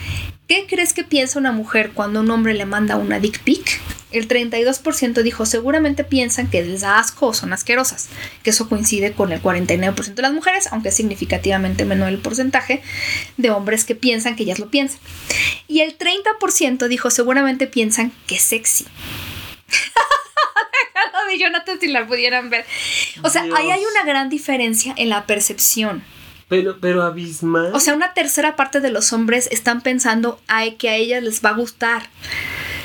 ¿qué 0.48 0.66
crees 0.66 0.92
que 0.92 1.04
piensa 1.04 1.38
una 1.38 1.52
mujer 1.52 1.92
cuando 1.94 2.20
un 2.20 2.30
hombre 2.30 2.54
le 2.54 2.66
manda 2.66 2.96
una 2.96 3.20
dick 3.20 3.40
pic? 3.44 3.80
El 4.10 4.26
32% 4.26 5.22
dijo 5.22 5.44
seguramente 5.44 6.02
piensan 6.02 6.48
que 6.48 6.62
les 6.62 6.80
da 6.80 6.98
asco 6.98 7.26
o 7.26 7.34
son 7.34 7.52
asquerosas, 7.52 8.08
que 8.42 8.50
eso 8.50 8.68
coincide 8.68 9.12
con 9.12 9.32
el 9.32 9.42
49% 9.42 10.14
de 10.14 10.22
las 10.22 10.32
mujeres, 10.32 10.68
aunque 10.72 10.88
es 10.88 10.96
significativamente 10.96 11.84
menor 11.84 12.08
el 12.08 12.18
porcentaje 12.18 12.82
de 13.36 13.50
hombres 13.50 13.84
que 13.84 13.94
piensan 13.94 14.34
que 14.34 14.44
ellas 14.44 14.58
lo 14.58 14.70
piensan. 14.70 14.98
Y 15.68 15.80
el 15.80 15.96
30% 15.98 16.88
dijo 16.88 17.10
seguramente 17.10 17.66
piensan 17.66 18.12
que 18.26 18.36
es 18.36 18.42
sexy. 18.42 18.86
de 21.28 21.38
Jonathan 21.38 21.78
si 21.78 21.88
la 21.88 22.06
pudieran 22.06 22.48
ver. 22.48 22.64
O 23.22 23.28
sea, 23.28 23.42
ahí 23.42 23.70
hay 23.70 23.82
una 23.84 24.04
gran 24.04 24.28
diferencia 24.28 24.94
en 24.96 25.10
la 25.10 25.26
percepción. 25.26 26.02
Pero, 26.48 26.78
pero 26.80 27.02
abismal. 27.02 27.70
O 27.74 27.80
sea, 27.80 27.94
una 27.94 28.14
tercera 28.14 28.56
parte 28.56 28.80
de 28.80 28.90
los 28.90 29.12
hombres 29.12 29.48
están 29.52 29.82
pensando 29.82 30.40
ay, 30.46 30.76
que 30.76 30.88
a 30.88 30.96
ellas 30.96 31.22
les 31.22 31.44
va 31.44 31.50
a 31.50 31.54
gustar. 31.54 32.08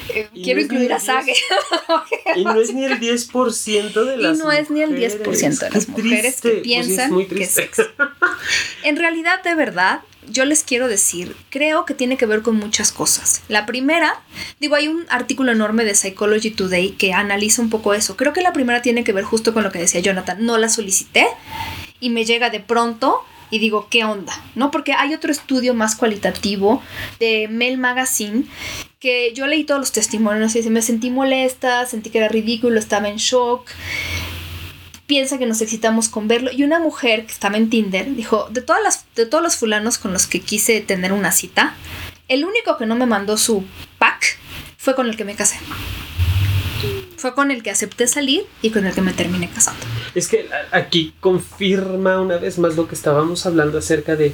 Eh, 0.09 0.27
quiero 0.33 0.59
incluir 0.59 0.91
a 0.91 0.99
Sage. 0.99 1.33
y 2.35 2.43
no 2.43 2.59
es 2.59 2.73
ni 2.73 2.83
el 2.83 2.99
10% 2.99 4.05
de 4.05 4.17
las 4.21 4.37
Y 4.37 4.39
no 4.41 4.51
es 4.51 4.69
ni 4.69 4.81
el 4.81 4.95
10% 4.95 5.59
de 5.59 5.69
las 5.69 5.87
mujeres 5.87 6.41
que 6.41 6.49
piensan 6.55 7.25
que 7.25 7.43
es 7.43 7.51
sexy. 7.51 7.83
En 8.83 8.97
realidad, 8.97 9.41
de 9.43 9.55
verdad, 9.55 10.01
yo 10.29 10.43
les 10.45 10.63
quiero 10.63 10.87
decir, 10.87 11.35
creo 11.49 11.85
que 11.85 11.93
tiene 11.93 12.17
que 12.17 12.25
ver 12.25 12.41
con 12.41 12.55
muchas 12.55 12.91
cosas. 12.91 13.41
La 13.47 13.65
primera, 13.65 14.21
digo, 14.59 14.75
hay 14.75 14.87
un 14.87 15.05
artículo 15.09 15.51
enorme 15.51 15.85
de 15.85 15.95
Psychology 15.95 16.51
Today 16.51 16.91
que 16.91 17.13
analiza 17.13 17.61
un 17.61 17.69
poco 17.69 17.93
eso. 17.93 18.17
Creo 18.17 18.33
que 18.33 18.41
la 18.41 18.53
primera 18.53 18.81
tiene 18.81 19.03
que 19.03 19.13
ver 19.13 19.23
justo 19.23 19.53
con 19.53 19.63
lo 19.63 19.71
que 19.71 19.79
decía 19.79 20.01
Jonathan. 20.01 20.45
No 20.45 20.57
la 20.57 20.69
solicité 20.69 21.27
y 21.99 22.09
me 22.09 22.25
llega 22.25 22.49
de 22.49 22.59
pronto 22.59 23.23
y 23.53 23.59
digo, 23.59 23.87
¿qué 23.87 24.03
onda? 24.03 24.33
¿No? 24.55 24.71
Porque 24.71 24.93
hay 24.93 25.13
otro 25.13 25.31
estudio 25.31 25.75
más 25.75 25.95
cualitativo 25.95 26.81
de 27.19 27.47
Mel 27.47 27.77
Magazine 27.77 28.45
que 28.99 29.31
yo 29.35 29.45
leí 29.45 29.63
todos 29.63 29.79
los 29.79 29.91
testimonios 29.91 30.55
y 30.55 30.67
me 30.71 30.81
sentí 30.81 31.11
molesta, 31.11 31.85
sentí 31.85 32.09
que 32.09 32.17
era 32.17 32.29
ridículo, 32.29 32.79
estaba 32.79 33.09
en 33.09 33.17
shock. 33.17 33.69
Piensa 35.05 35.37
que 35.37 35.45
nos 35.45 35.61
excitamos 35.61 36.09
con 36.09 36.27
verlo. 36.27 36.49
Y 36.51 36.63
una 36.63 36.79
mujer 36.79 37.27
que 37.27 37.31
estaba 37.31 37.57
en 37.57 37.69
Tinder 37.69 38.15
dijo, 38.15 38.47
de, 38.49 38.63
todas 38.63 38.81
las, 38.81 39.05
de 39.13 39.27
todos 39.27 39.43
los 39.43 39.55
fulanos 39.55 39.99
con 39.99 40.13
los 40.13 40.25
que 40.25 40.39
quise 40.39 40.81
tener 40.81 41.13
una 41.13 41.31
cita, 41.31 41.75
el 42.29 42.45
único 42.45 42.79
que 42.79 42.87
no 42.87 42.95
me 42.95 43.05
mandó 43.05 43.37
su 43.37 43.63
pack 43.99 44.39
fue 44.77 44.95
con 44.95 45.07
el 45.07 45.15
que 45.15 45.25
me 45.25 45.35
casé. 45.35 45.59
Fue 47.23 47.33
con 47.33 47.51
el 47.51 47.63
que 47.63 47.71
acepté 47.71 48.05
salir 48.05 48.43
y 48.61 48.71
con 48.71 48.85
el 48.85 48.93
que 48.93 48.99
me 48.99 49.13
terminé 49.13 49.49
casando. 49.49 49.79
Es 50.13 50.27
que 50.27 50.45
aquí 50.71 51.13
confirma 51.21 52.19
una 52.19 52.35
vez 52.35 52.59
más 52.59 52.75
lo 52.75 52.85
que 52.85 52.95
estábamos 52.95 53.45
hablando 53.45 53.77
acerca 53.77 54.17
de 54.17 54.33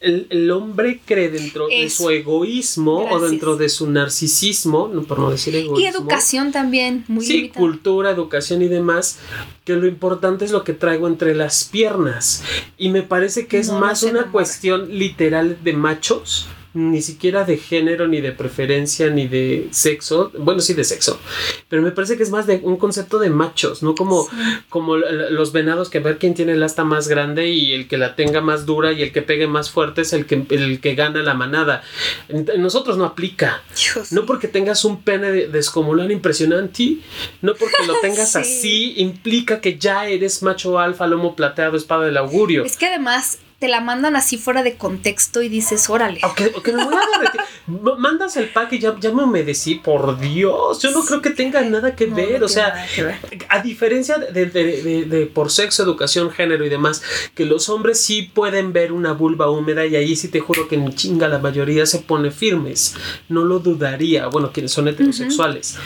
el, 0.00 0.50
hombre 0.50 1.02
cree 1.04 1.28
dentro 1.28 1.68
de 1.68 1.90
su 1.90 2.08
egoísmo 2.08 3.06
o 3.10 3.20
dentro 3.20 3.58
de 3.58 3.68
su 3.68 3.90
narcisismo, 3.90 4.90
por 5.06 5.18
no 5.18 5.30
decir 5.30 5.54
egoísmo. 5.54 5.78
Y 5.78 5.84
educación 5.84 6.52
también, 6.52 7.04
muy 7.06 7.22
Sí, 7.22 7.50
cultura, 7.50 8.12
educación 8.12 8.62
y 8.62 8.68
demás, 8.68 9.18
que 9.66 9.74
lo 9.74 9.86
importante 9.86 10.46
es 10.46 10.52
lo 10.52 10.64
que 10.64 10.72
traigo 10.72 11.06
entre 11.06 11.34
las 11.34 11.64
piernas. 11.64 12.42
Y 12.78 12.88
me 12.88 13.02
parece 13.02 13.46
que 13.46 13.58
es 13.58 13.70
más 13.70 14.04
una 14.04 14.32
cuestión 14.32 14.88
literal 14.98 15.58
de 15.62 15.74
machos 15.74 16.48
ni 16.72 17.02
siquiera 17.02 17.44
de 17.44 17.56
género, 17.56 18.06
ni 18.06 18.20
de 18.20 18.30
preferencia, 18.30 19.10
ni 19.10 19.26
de 19.26 19.68
sexo. 19.72 20.30
Bueno, 20.38 20.60
sí 20.60 20.74
de 20.74 20.84
sexo. 20.84 21.18
Pero 21.68 21.82
me 21.82 21.90
parece 21.90 22.16
que 22.16 22.22
es 22.22 22.30
más 22.30 22.46
de 22.46 22.60
un 22.62 22.76
concepto 22.76 23.18
de 23.18 23.28
machos, 23.28 23.82
¿no? 23.82 23.94
Como, 23.94 24.28
como 24.68 24.96
los 24.96 25.52
venados 25.52 25.90
que 25.90 25.98
ver 25.98 26.18
quién 26.18 26.34
tiene 26.34 26.52
el 26.52 26.62
asta 26.62 26.84
más 26.84 27.08
grande 27.08 27.48
y 27.48 27.72
el 27.72 27.88
que 27.88 27.98
la 27.98 28.14
tenga 28.14 28.40
más 28.40 28.66
dura 28.66 28.92
y 28.92 29.02
el 29.02 29.12
que 29.12 29.22
pegue 29.22 29.48
más 29.48 29.70
fuerte 29.70 30.02
es 30.02 30.12
el 30.12 30.26
que, 30.26 30.46
el 30.50 30.80
que 30.80 30.94
gana 30.94 31.22
la 31.22 31.34
manada. 31.34 31.82
En, 32.28 32.46
nosotros 32.58 32.96
no 32.96 33.04
aplica. 33.04 33.62
No 34.12 34.24
porque 34.24 34.46
tengas 34.46 34.84
un 34.84 35.02
pene 35.02 35.30
descomunal 35.48 36.10
impresionante, 36.12 36.98
no 37.42 37.54
porque 37.54 37.86
lo 37.86 37.94
tengas 38.00 38.36
así, 38.36 38.94
implica 38.98 39.60
que 39.60 39.78
ya 39.78 40.08
eres 40.08 40.42
macho 40.42 40.78
alfa, 40.78 41.06
lomo 41.06 41.34
plateado, 41.34 41.76
espada 41.76 42.04
del 42.04 42.16
augurio. 42.16 42.64
Es 42.64 42.76
que 42.76 42.86
además 42.86 43.38
te 43.60 43.68
la 43.68 43.80
mandan 43.82 44.16
así 44.16 44.38
fuera 44.38 44.62
de 44.62 44.76
contexto 44.76 45.42
y 45.42 45.50
dices, 45.50 45.90
órale. 45.90 46.18
Ok, 46.24 46.40
me 46.68 46.84
voy 46.84 46.94
a 46.94 47.18
derretir. 47.18 47.40
M- 47.68 47.92
Mandas 47.98 48.36
el 48.38 48.48
pack 48.48 48.72
y 48.72 48.78
ya, 48.78 48.96
ya 48.98 49.12
me 49.12 49.22
humedecí, 49.22 49.74
por 49.74 50.18
Dios. 50.18 50.80
Yo 50.80 50.90
no 50.92 51.02
creo 51.04 51.20
que 51.20 51.28
tenga 51.30 51.60
nada 51.60 51.94
que 51.94 52.06
No, 52.06 52.16
ver. 52.16 52.40
no 52.40 52.46
o 52.46 52.48
sea, 52.48 52.86
a 53.50 53.60
diferencia 53.60 54.16
de, 54.16 54.46
de- 54.46 54.82
de- 54.82 55.04
de 55.04 55.26
por 55.26 55.50
sexo, 55.50 55.82
educación, 55.82 56.30
género 56.30 56.64
y 56.64 56.70
demás, 56.70 57.02
que 57.34 57.44
los 57.44 57.68
hombres 57.68 58.00
sí 58.00 58.22
pueden 58.22 58.72
ver 58.72 58.92
una 58.92 59.12
vulva 59.12 59.50
húmeda 59.50 59.84
y 59.84 59.94
ahí 59.94 60.16
sí 60.16 60.28
te 60.28 60.40
juro 60.40 60.66
que 60.66 60.76
en 60.76 60.94
chinga 60.94 61.28
la 61.28 61.38
mayoría 61.38 61.84
se 61.84 61.98
pone 61.98 62.30
firmes. 62.30 62.94
No 63.28 63.44
lo 63.44 63.58
dudaría. 63.58 64.26
Bueno, 64.28 64.52
quienes 64.52 64.72
son 64.72 64.88
heterosexuales. 64.88 65.76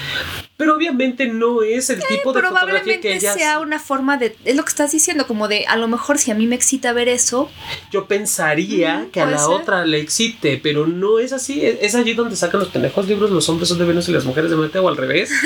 Pero 0.64 0.76
obviamente 0.76 1.26
no 1.26 1.62
es 1.62 1.90
el 1.90 1.98
tipo 2.00 2.32
de 2.32 2.40
fotografía 2.42 2.60
que 2.60 2.68
Probablemente 2.70 3.14
ellas. 3.16 3.34
sea 3.34 3.58
una 3.60 3.78
forma 3.78 4.16
de. 4.16 4.36
Es 4.44 4.56
lo 4.56 4.62
que 4.64 4.70
estás 4.70 4.92
diciendo, 4.92 5.26
como 5.26 5.48
de 5.48 5.66
a 5.66 5.76
lo 5.76 5.88
mejor 5.88 6.18
si 6.18 6.30
a 6.30 6.34
mí 6.34 6.46
me 6.46 6.56
excita 6.56 6.92
ver 6.92 7.08
eso. 7.08 7.50
Yo 7.90 8.06
pensaría 8.06 9.06
que 9.12 9.20
a 9.20 9.26
la 9.26 9.38
ser. 9.38 9.48
otra 9.48 9.84
le 9.84 9.98
excite, 10.00 10.58
pero 10.62 10.86
no 10.86 11.18
es 11.18 11.32
así. 11.32 11.64
Es, 11.64 11.76
es 11.80 11.94
allí 11.94 12.14
donde 12.14 12.36
sacan 12.36 12.60
los 12.60 12.68
pendejos 12.70 13.06
libros, 13.06 13.30
los 13.30 13.48
hombres 13.48 13.68
son 13.68 13.78
de 13.78 13.84
Venus 13.84 14.08
y 14.08 14.12
las 14.12 14.24
mujeres 14.24 14.50
de 14.50 14.56
Marte 14.56 14.78
o 14.78 14.88
al 14.88 14.96
revés. 14.96 15.30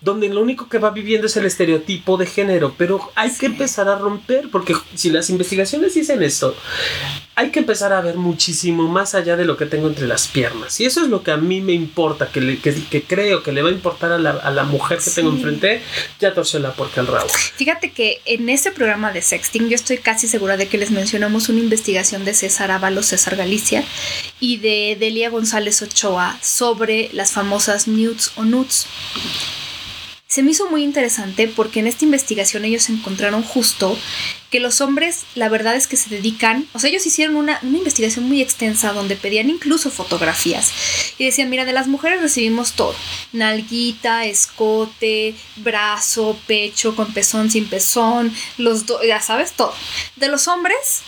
donde 0.00 0.28
lo 0.28 0.40
único 0.40 0.68
que 0.68 0.78
va 0.78 0.90
viviendo 0.90 1.28
es 1.28 1.36
el 1.36 1.46
estereotipo 1.46 2.16
de 2.16 2.26
género. 2.26 2.74
Pero 2.76 3.00
hay 3.14 3.30
que 3.32 3.46
empezar 3.46 3.88
a 3.88 3.96
romper, 3.96 4.48
porque 4.50 4.74
si 4.96 5.10
las 5.10 5.30
investigaciones 5.30 5.94
dicen 5.94 6.24
esto, 6.24 6.56
hay 7.36 7.50
que 7.50 7.60
empezar 7.60 7.92
a 7.92 8.00
ver 8.00 8.16
muchísimo 8.16 8.88
más 8.88 9.14
allá 9.14 9.36
de 9.36 9.44
lo 9.44 9.56
que 9.56 9.64
tengo 9.66 9.86
entre 9.86 10.08
las 10.08 10.26
piernas. 10.26 10.80
Y 10.80 10.86
eso 10.86 11.02
es 11.02 11.08
lo 11.08 11.22
que 11.22 11.30
a 11.30 11.36
mí 11.36 11.60
me 11.60 11.72
importa, 11.72 12.26
que, 12.32 12.40
le- 12.40 12.58
que, 12.58 12.74
que 12.90 13.04
creo 13.04 13.44
que 13.44 13.52
le 13.52 13.62
va 13.62 13.68
a 13.68 13.72
importar 13.72 14.10
a 14.10 14.18
la, 14.18 14.31
a 14.42 14.50
la 14.50 14.64
mujer 14.64 14.98
que 14.98 15.10
tengo 15.10 15.30
enfrente, 15.30 15.82
ya 16.20 16.34
torció 16.34 16.58
la 16.58 16.72
puerca 16.72 17.00
al 17.00 17.06
rabo. 17.06 17.28
Fíjate 17.56 17.92
que 17.92 18.20
en 18.24 18.48
ese 18.48 18.70
programa 18.70 19.12
de 19.12 19.22
sexting, 19.22 19.68
yo 19.68 19.74
estoy 19.74 19.98
casi 19.98 20.28
segura 20.28 20.56
de 20.56 20.68
que 20.68 20.78
les 20.78 20.90
mencionamos 20.90 21.48
una 21.48 21.60
investigación 21.60 22.24
de 22.24 22.34
César 22.34 22.70
Ábalos, 22.70 23.06
César 23.06 23.36
Galicia, 23.36 23.84
y 24.40 24.58
de 24.58 24.96
Delia 24.98 25.30
González 25.30 25.82
Ochoa 25.82 26.38
sobre 26.42 27.10
las 27.12 27.32
famosas 27.32 27.88
nudes 27.88 28.32
o 28.36 28.44
nudes. 28.44 28.86
Se 30.32 30.42
me 30.42 30.52
hizo 30.52 30.70
muy 30.70 30.82
interesante 30.82 31.46
porque 31.46 31.80
en 31.80 31.86
esta 31.86 32.06
investigación 32.06 32.64
ellos 32.64 32.88
encontraron 32.88 33.42
justo 33.42 33.98
que 34.48 34.60
los 34.60 34.80
hombres, 34.80 35.24
la 35.34 35.50
verdad 35.50 35.76
es 35.76 35.86
que 35.86 35.98
se 35.98 36.08
dedican, 36.08 36.66
o 36.72 36.78
sea, 36.78 36.88
ellos 36.88 37.04
hicieron 37.04 37.36
una, 37.36 37.58
una 37.62 37.76
investigación 37.76 38.24
muy 38.24 38.40
extensa 38.40 38.94
donde 38.94 39.16
pedían 39.16 39.50
incluso 39.50 39.90
fotografías 39.90 40.72
y 41.18 41.26
decían, 41.26 41.50
mira, 41.50 41.66
de 41.66 41.74
las 41.74 41.86
mujeres 41.86 42.22
recibimos 42.22 42.72
todo, 42.72 42.94
nalguita, 43.32 44.24
escote, 44.24 45.34
brazo, 45.56 46.38
pecho, 46.46 46.96
con 46.96 47.12
pezón, 47.12 47.50
sin 47.50 47.68
pezón, 47.68 48.34
los 48.56 48.86
dos, 48.86 49.02
ya 49.06 49.20
sabes, 49.20 49.52
todo. 49.52 49.74
De 50.16 50.28
los 50.28 50.48
hombres, 50.48 51.02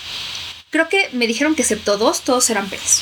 creo 0.69 0.91
que 0.91 1.09
me 1.15 1.27
dijeron 1.27 1.55
que 1.55 1.63
excepto 1.63 1.97
dos, 1.97 2.21
todos 2.21 2.51
eran 2.51 2.69
penes. 2.69 3.01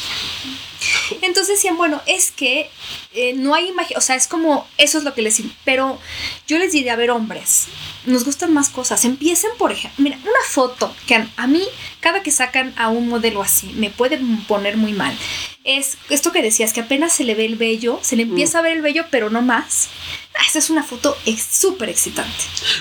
Entonces 1.22 1.56
decían, 1.56 1.76
bueno, 1.76 2.00
es 2.06 2.30
que 2.30 2.70
eh, 3.12 3.34
no 3.34 3.54
hay 3.54 3.68
imagen, 3.68 3.96
o 3.96 4.00
sea, 4.00 4.16
es 4.16 4.26
como, 4.26 4.66
eso 4.78 4.98
es 4.98 5.04
lo 5.04 5.14
que 5.14 5.22
les... 5.22 5.40
Pero 5.64 5.98
yo 6.46 6.58
les 6.58 6.72
diría, 6.72 6.94
a 6.94 6.96
ver, 6.96 7.10
hombres, 7.10 7.66
nos 8.06 8.24
gustan 8.24 8.52
más 8.54 8.68
cosas. 8.68 9.04
Empiecen, 9.04 9.50
por 9.58 9.72
ejemplo, 9.72 10.02
mira, 10.02 10.18
una 10.22 10.32
foto 10.48 10.94
que 11.06 11.14
a, 11.16 11.28
a 11.36 11.46
mí, 11.46 11.62
cada 12.00 12.22
que 12.22 12.30
sacan 12.30 12.72
a 12.76 12.88
un 12.88 13.08
modelo 13.08 13.42
así, 13.42 13.66
me 13.74 13.90
puede 13.90 14.18
poner 14.48 14.76
muy 14.76 14.92
mal. 14.92 15.16
Es 15.64 15.96
esto 16.10 16.32
que 16.32 16.42
decías, 16.42 16.72
que 16.72 16.80
apenas 16.80 17.12
se 17.12 17.22
le 17.24 17.34
ve 17.36 17.44
el 17.44 17.54
vello, 17.56 18.00
se 18.02 18.16
le 18.16 18.24
empieza 18.24 18.58
a 18.58 18.62
ver 18.62 18.72
el 18.76 18.82
vello, 18.82 19.04
pero 19.10 19.30
no 19.30 19.42
más. 19.42 19.88
Ah, 20.34 20.42
Esa 20.48 20.58
es 20.58 20.70
una 20.70 20.82
foto 20.82 21.16
ex- 21.26 21.46
súper 21.60 21.88
excitante. 21.90 22.32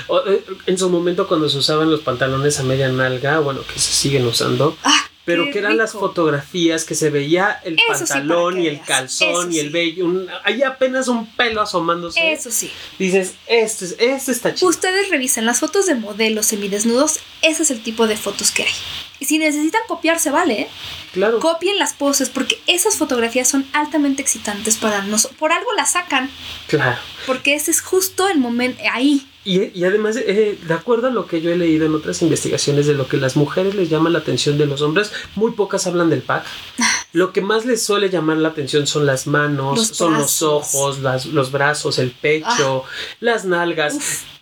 O, 0.08 0.20
eh, 0.26 0.44
En 0.66 0.78
su 0.80 0.90
momento 0.90 1.28
cuando 1.28 1.48
se 1.50 1.58
usaban 1.60 1.92
los 1.92 2.00
pantalones 2.02 2.60
a 2.60 2.64
media 2.64 2.88
nalga, 2.90 3.40
bueno, 3.40 3.62
que 3.72 3.80
se 3.80 3.92
siguen 3.92 4.26
usando, 4.26 4.76
Ah, 4.84 5.04
pero 5.26 5.46
qué 5.46 5.52
que 5.52 5.60
eran 5.60 5.78
las 5.78 5.92
fotografías 5.94 6.84
que 6.84 6.96
se 6.96 7.10
veía 7.10 7.60
el 7.64 7.76
Eso 7.76 7.88
pantalón 8.06 8.60
y 8.62 8.68
el 8.68 8.82
calzón 8.82 9.30
Eso 9.30 9.50
y 9.52 9.60
el 9.60 9.70
vello, 9.70 10.06
un- 10.06 10.28
hay 10.44 10.64
apenas 10.64 11.08
un 11.08 11.26
pelo 11.36 11.62
asomándose. 11.62 12.32
Eso 12.32 12.50
sí. 12.52 12.72
Dices, 12.98 13.34
este, 13.48 13.86
es- 13.86 13.96
este 14.00 14.32
está 14.32 14.54
chido. 14.54 14.70
Ustedes 14.70 15.10
revisen 15.10 15.46
las 15.46 15.60
fotos 15.60 15.86
de 15.86 15.96
modelos 15.96 16.48
semidesnudos, 16.48 17.20
ese 17.42 17.64
es 17.64 17.72
el 17.72 17.82
tipo 17.84 18.08
de 18.08 18.18
fotos 18.18 18.52
que 18.52 18.64
hay. 18.64 18.74
Y 19.20 19.26
si 19.26 19.38
necesitan 19.38 19.82
copiarse, 19.88 20.32
vale, 20.32 20.62
¿eh? 20.62 20.68
claro. 21.14 21.40
copien 21.40 21.78
las 21.78 21.94
poses 21.94 22.30
porque 22.30 22.60
esas 22.66 22.96
fotografías 22.98 23.48
son 23.48 23.68
altamente 23.74 24.22
excitantes 24.24 24.78
para 24.78 25.04
nosotros. 25.04 25.38
Por 25.38 25.52
algo 25.52 25.72
las 25.74 25.92
sacan, 25.92 26.32
claro. 26.68 26.98
porque 27.28 27.54
ese 27.54 27.70
es 27.70 27.82
justo 27.82 28.28
el 28.30 28.40
momento 28.40 28.82
ahí. 28.92 29.28
Y, 29.44 29.78
y 29.78 29.86
además, 29.86 30.18
eh, 30.18 30.58
de 30.68 30.74
acuerdo 30.74 31.08
a 31.08 31.10
lo 31.10 31.26
que 31.26 31.42
yo 31.42 31.50
he 31.52 31.58
leído 31.58 31.88
en 31.88 31.96
otras 31.96 32.22
investigaciones 32.22 32.86
de 32.86 32.94
lo 32.94 33.08
que 33.08 33.18
las 33.18 33.36
mujeres 33.36 33.74
les 33.74 33.90
llama 33.90 34.12
la 34.12 34.20
atención 34.20 34.58
de 34.60 34.68
los 34.68 34.82
hombres, 34.84 35.12
muy 35.36 35.52
pocas 35.54 35.88
hablan 35.88 36.10
del 36.12 36.22
pack. 36.22 36.46
Lo 37.14 37.34
que 37.34 37.42
más 37.42 37.66
les 37.66 37.84
suele 37.84 38.10
llamar 38.10 38.38
la 38.38 38.48
atención 38.50 38.88
son 38.88 39.06
las 39.06 39.28
manos, 39.28 39.78
Los 39.78 39.88
son 39.90 40.14
los 40.14 40.42
ojos, 40.44 41.00
las- 41.00 41.26
los 41.26 41.52
brazos, 41.52 42.00
el 42.00 42.12
pecho, 42.12 42.86
las 43.20 43.44
nalgas. 43.44 43.98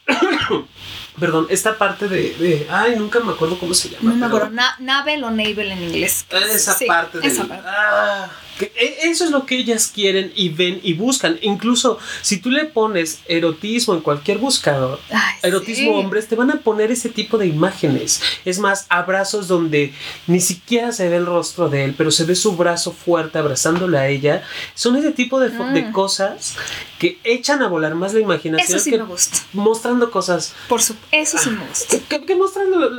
Perdón, 1.19 1.47
esta 1.49 1.77
parte 1.77 2.07
de, 2.07 2.33
de- 2.35 2.67
Ay, 2.69 2.95
nunca 2.97 3.19
me 3.19 3.31
acuerdo 3.31 3.57
cómo 3.59 3.73
se 3.73 3.89
llama. 3.89 4.11
no 4.11 4.15
me 4.17 4.25
acuerdo, 4.27 4.49
na- 4.51 4.75
navel 4.79 5.23
o 5.23 5.31
navel 5.31 5.71
en 5.71 5.83
inglés. 5.83 6.25
Esa 6.29 6.73
Sí, 6.75 6.85
parte 6.85 7.19
de. 7.19 7.27
esa 7.27 7.45
parte. 7.45 7.63
Ah, 7.67 8.29
que 8.59 8.71
e- 8.75 9.09
eso 9.09 9.23
es 9.25 9.31
lo 9.31 9.45
que 9.47 9.57
ellas 9.57 9.91
quieren 9.93 10.31
y 10.35 10.49
ven 10.49 10.79
y 10.83 10.93
buscan. 10.93 11.39
Incluso 11.41 11.97
si 12.21 12.37
tú 12.37 12.51
le 12.51 12.65
pones 12.65 13.19
erotismo 13.27 13.95
en 13.95 14.01
cualquier 14.01 14.37
buscador, 14.37 14.99
Ay, 15.09 15.35
erotismo 15.41 15.93
sí. 15.93 15.97
hombres, 15.99 16.27
te 16.27 16.35
van 16.35 16.51
a 16.51 16.57
poner 16.61 16.91
ese 16.91 17.09
tipo 17.09 17.37
de 17.39 17.47
imágenes. 17.47 18.21
Es 18.45 18.59
más, 18.59 18.85
abrazos 18.89 19.47
donde 19.47 19.93
ni 20.27 20.41
siquiera 20.41 20.91
se 20.91 21.09
ve 21.09 21.15
el 21.15 21.25
rostro 21.25 21.69
de 21.69 21.85
él, 21.85 21.95
pero 21.97 22.11
se 22.11 22.25
ve 22.25 22.35
su 22.35 22.55
brazo 22.55 22.91
fuerte 22.91 23.37
abrazándole 23.39 23.97
a 23.97 24.07
ella. 24.09 24.43
Son 24.75 24.95
ese 24.95 25.11
tipo 25.11 25.39
de, 25.39 25.51
fo- 25.51 25.71
de 25.71 25.83
Mm. 25.83 25.91
cosas 25.93 26.55
que 26.99 27.17
echan 27.23 27.61
a 27.63 27.69
volar 27.69 27.95
más 27.95 28.13
la 28.13 28.19
imaginación 28.19 28.67
Eso 28.77 28.83
sí 28.83 28.91
que 28.91 28.97
me 28.97 29.05
gusta. 29.05 29.37
mostrando 29.53 30.11
cosas. 30.11 30.53
Por 30.67 30.81
su, 30.81 30.95
eso 31.13 31.37
sí 31.37 31.49
me 31.49 31.65
gusta. 31.65 31.97
Que, 32.09 32.25
que 32.25 32.35
mostrando, 32.35 32.89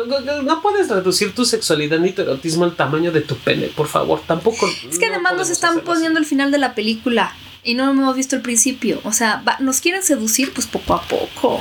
no 0.43 0.63
puedes 0.63 0.89
reducir 0.89 1.35
tu 1.35 1.45
sexualidad 1.45 1.99
ni 1.99 2.13
tu 2.13 2.23
erotismo 2.23 2.65
al 2.65 2.75
tamaño 2.77 3.13
de 3.13 3.21
tu 3.21 3.37
pene, 3.37 3.67
por 3.67 3.89
favor. 3.89 4.23
Tampoco. 4.27 4.67
Es 4.91 4.99
que 4.99 5.07
además 5.07 5.35
nos 5.51 5.59
están 5.59 5.81
poniendo 5.81 6.19
el 6.19 6.27
final 6.27 6.51
de 6.51 6.59
la 6.59 6.75
película 6.75 7.35
y 7.63 7.75
no 7.75 7.91
hemos 7.91 8.17
visto 8.17 8.37
el 8.37 8.43
principio. 8.43 9.01
O 9.05 9.13
sea, 9.13 9.43
va- 9.47 9.59
nos 9.61 9.81
quieren 9.81 10.03
seducir 10.03 10.53
pues 10.53 10.67
poco 10.67 10.95
a 10.95 11.03
poco. 11.03 11.61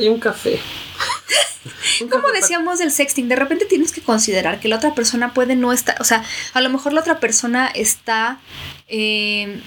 Y 0.00 0.08
un 0.08 0.18
café. 0.20 0.58
Como 2.10 2.28
decíamos 2.28 2.78
del 2.78 2.90
sexting, 2.90 3.28
de 3.28 3.36
repente 3.36 3.64
tienes 3.66 3.92
que 3.92 4.00
considerar 4.00 4.60
que 4.60 4.68
la 4.68 4.76
otra 4.76 4.94
persona 4.94 5.34
puede 5.34 5.56
no 5.56 5.72
estar, 5.72 5.96
o 6.00 6.04
sea, 6.04 6.22
a 6.54 6.60
lo 6.60 6.70
mejor 6.70 6.92
la 6.92 7.00
otra 7.00 7.18
persona 7.20 7.66
está 7.66 8.38
eh, 8.88 9.60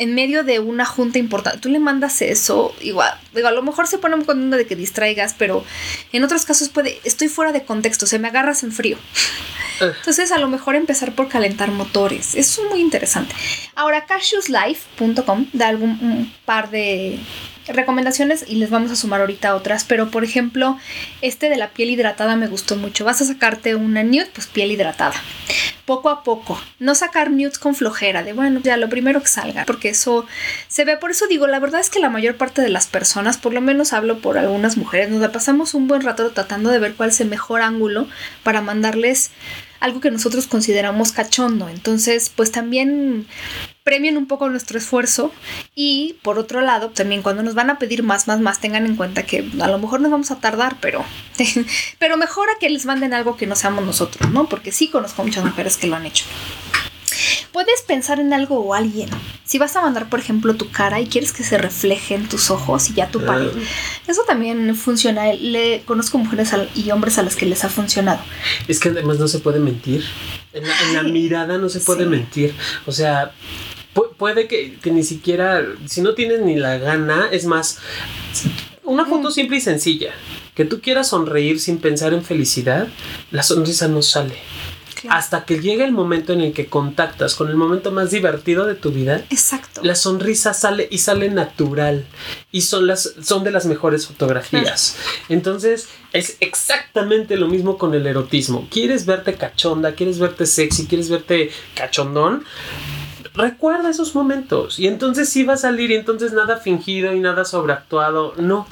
en 0.00 0.14
medio 0.14 0.44
de 0.44 0.58
una 0.58 0.86
junta 0.86 1.18
importante. 1.18 1.58
Tú 1.58 1.68
le 1.68 1.78
mandas 1.78 2.22
eso, 2.22 2.74
igual, 2.80 3.12
digo, 3.34 3.48
a 3.48 3.52
lo 3.52 3.62
mejor 3.62 3.86
se 3.86 3.98
pone 3.98 4.14
un 4.14 4.24
contento 4.24 4.56
de 4.56 4.66
que 4.66 4.74
distraigas, 4.74 5.34
pero 5.38 5.62
en 6.12 6.24
otros 6.24 6.46
casos 6.46 6.70
puede, 6.70 6.98
estoy 7.04 7.28
fuera 7.28 7.52
de 7.52 7.64
contexto, 7.64 8.06
se 8.06 8.18
me 8.18 8.28
agarras 8.28 8.62
en 8.62 8.72
frío. 8.72 8.96
Eh. 9.80 9.92
Entonces, 9.98 10.32
a 10.32 10.38
lo 10.38 10.48
mejor 10.48 10.74
empezar 10.74 11.14
por 11.14 11.28
calentar 11.28 11.70
motores. 11.70 12.34
Eso 12.34 12.62
es 12.62 12.70
muy 12.70 12.80
interesante. 12.80 13.34
Ahora, 13.74 14.06
cassiuslife.com 14.06 15.46
da 15.52 15.68
algún 15.68 15.90
un 16.00 16.34
par 16.44 16.70
de 16.70 17.18
recomendaciones 17.72 18.44
y 18.46 18.56
les 18.56 18.70
vamos 18.70 18.90
a 18.90 18.96
sumar 18.96 19.20
ahorita 19.20 19.54
otras. 19.54 19.84
Pero, 19.84 20.10
por 20.10 20.24
ejemplo, 20.24 20.78
este 21.22 21.48
de 21.48 21.56
la 21.56 21.70
piel 21.70 21.90
hidratada 21.90 22.36
me 22.36 22.48
gustó 22.48 22.76
mucho. 22.76 23.04
Vas 23.04 23.20
a 23.20 23.24
sacarte 23.24 23.74
una 23.74 24.02
nude, 24.02 24.30
pues 24.32 24.46
piel 24.46 24.70
hidratada. 24.70 25.14
Poco 25.84 26.08
a 26.08 26.22
poco. 26.22 26.60
No 26.78 26.94
sacar 26.94 27.30
nudes 27.30 27.58
con 27.58 27.74
flojera, 27.74 28.22
de 28.22 28.32
bueno, 28.32 28.60
ya 28.62 28.76
lo 28.76 28.88
primero 28.88 29.20
que 29.20 29.28
salga, 29.28 29.64
porque 29.64 29.90
eso 29.90 30.26
se 30.68 30.84
ve. 30.84 30.96
Por 30.96 31.10
eso 31.10 31.26
digo, 31.26 31.46
la 31.46 31.58
verdad 31.58 31.80
es 31.80 31.90
que 31.90 32.00
la 32.00 32.10
mayor 32.10 32.36
parte 32.36 32.62
de 32.62 32.68
las 32.68 32.86
personas, 32.86 33.38
por 33.38 33.52
lo 33.52 33.60
menos 33.60 33.92
hablo 33.92 34.18
por 34.18 34.38
algunas 34.38 34.76
mujeres, 34.76 35.10
nos 35.10 35.20
la 35.20 35.32
pasamos 35.32 35.74
un 35.74 35.88
buen 35.88 36.02
rato 36.02 36.30
tratando 36.30 36.70
de 36.70 36.78
ver 36.78 36.94
cuál 36.94 37.10
es 37.10 37.20
el 37.20 37.28
mejor 37.28 37.62
ángulo 37.62 38.06
para 38.42 38.60
mandarles 38.60 39.30
algo 39.80 40.00
que 40.00 40.10
nosotros 40.10 40.46
consideramos 40.46 41.12
cachondo. 41.12 41.68
Entonces, 41.68 42.30
pues 42.34 42.52
también 42.52 43.26
premien 43.90 44.16
un 44.16 44.28
poco 44.28 44.48
nuestro 44.48 44.78
esfuerzo 44.78 45.32
y 45.74 46.14
por 46.22 46.38
otro 46.38 46.60
lado, 46.60 46.90
también 46.90 47.22
cuando 47.22 47.42
nos 47.42 47.56
van 47.56 47.70
a 47.70 47.80
pedir 47.80 48.04
más, 48.04 48.28
más, 48.28 48.38
más, 48.38 48.60
tengan 48.60 48.86
en 48.86 48.94
cuenta 48.94 49.24
que 49.24 49.44
a 49.60 49.66
lo 49.66 49.80
mejor 49.80 50.00
nos 50.00 50.12
vamos 50.12 50.30
a 50.30 50.38
tardar, 50.38 50.76
pero, 50.80 51.04
pero 51.98 52.16
mejor 52.16 52.48
a 52.50 52.58
que 52.60 52.70
les 52.70 52.86
manden 52.86 53.14
algo 53.14 53.36
que 53.36 53.48
no 53.48 53.56
seamos 53.56 53.84
nosotros, 53.84 54.30
¿no? 54.30 54.48
Porque 54.48 54.70
sí 54.70 54.86
conozco 54.86 55.24
muchas 55.24 55.44
mujeres 55.44 55.76
que 55.76 55.88
lo 55.88 55.96
han 55.96 56.06
hecho. 56.06 56.24
Puedes 57.50 57.82
pensar 57.82 58.20
en 58.20 58.32
algo 58.32 58.60
o 58.60 58.74
alguien. 58.74 59.10
Si 59.44 59.58
vas 59.58 59.74
a 59.74 59.80
mandar, 59.80 60.08
por 60.08 60.20
ejemplo, 60.20 60.54
tu 60.54 60.70
cara 60.70 61.00
y 61.00 61.08
quieres 61.08 61.32
que 61.32 61.42
se 61.42 61.58
refleje 61.58 62.14
en 62.14 62.28
tus 62.28 62.52
ojos 62.52 62.90
y 62.90 62.94
ya 62.94 63.08
tu 63.08 63.26
pared. 63.26 63.50
Eso 64.06 64.22
también 64.22 64.76
funciona. 64.76 65.32
Le 65.32 65.82
conozco 65.84 66.16
mujeres 66.16 66.52
y 66.76 66.92
hombres 66.92 67.18
a 67.18 67.24
las 67.24 67.34
que 67.34 67.46
les 67.46 67.64
ha 67.64 67.68
funcionado. 67.68 68.20
Es 68.68 68.78
que 68.78 68.90
además 68.90 69.18
no 69.18 69.26
se 69.26 69.40
puede 69.40 69.58
mentir. 69.58 70.04
En 70.52 70.66
la, 70.66 70.74
en 70.80 70.94
la 70.94 71.02
mirada 71.02 71.58
no 71.58 71.68
se 71.68 71.80
puede 71.80 72.04
sí. 72.04 72.08
mentir. 72.08 72.54
O 72.86 72.92
sea, 72.92 73.32
pu- 73.94 74.12
puede 74.16 74.46
que, 74.48 74.76
que 74.82 74.90
ni 74.90 75.02
siquiera, 75.02 75.64
si 75.86 76.02
no 76.02 76.14
tienes 76.14 76.40
ni 76.40 76.56
la 76.56 76.78
gana, 76.78 77.28
es 77.30 77.44
más, 77.46 77.78
una 78.84 79.06
foto 79.06 79.30
simple 79.30 79.56
y 79.58 79.60
sencilla. 79.60 80.12
Que 80.54 80.64
tú 80.64 80.80
quieras 80.80 81.08
sonreír 81.08 81.60
sin 81.60 81.78
pensar 81.78 82.12
en 82.12 82.22
felicidad, 82.24 82.88
la 83.30 83.42
sonrisa 83.42 83.88
no 83.88 84.02
sale. 84.02 84.34
hasta 85.08 85.46
que 85.46 85.60
llega 85.60 85.86
el 85.86 85.92
momento 85.92 86.34
en 86.34 86.42
el 86.42 86.52
que 86.52 86.66
contactas 86.66 87.34
con 87.34 87.48
el 87.48 87.56
momento 87.56 87.90
más 87.90 88.10
divertido 88.10 88.66
de 88.66 88.74
tu 88.74 88.90
vida. 88.90 89.24
Exacto. 89.30 89.80
La 89.82 89.94
sonrisa 89.94 90.52
sale 90.52 90.88
y 90.90 90.98
sale 90.98 91.30
natural 91.30 92.04
y 92.52 92.60
son 92.62 92.86
las 92.86 93.14
son 93.22 93.42
de 93.42 93.50
las 93.50 93.64
mejores 93.64 94.06
fotografías. 94.06 94.96
Entonces, 95.30 95.88
es 96.12 96.36
exactamente 96.40 97.38
lo 97.38 97.48
mismo 97.48 97.78
con 97.78 97.94
el 97.94 98.06
erotismo. 98.06 98.68
¿Quieres 98.70 99.06
verte 99.06 99.34
cachonda? 99.34 99.94
¿Quieres 99.94 100.18
verte 100.18 100.44
sexy? 100.44 100.86
¿Quieres 100.86 101.08
verte 101.08 101.50
cachondón? 101.74 102.44
Recuerda 103.34 103.90
esos 103.90 104.14
momentos 104.14 104.78
y 104.78 104.86
entonces 104.86 105.28
sí 105.28 105.44
va 105.44 105.54
a 105.54 105.56
salir 105.56 105.90
y 105.90 105.94
entonces 105.94 106.32
nada 106.32 106.56
fingido 106.56 107.12
y 107.12 107.20
nada 107.20 107.44
sobreactuado, 107.44 108.34
no, 108.36 108.66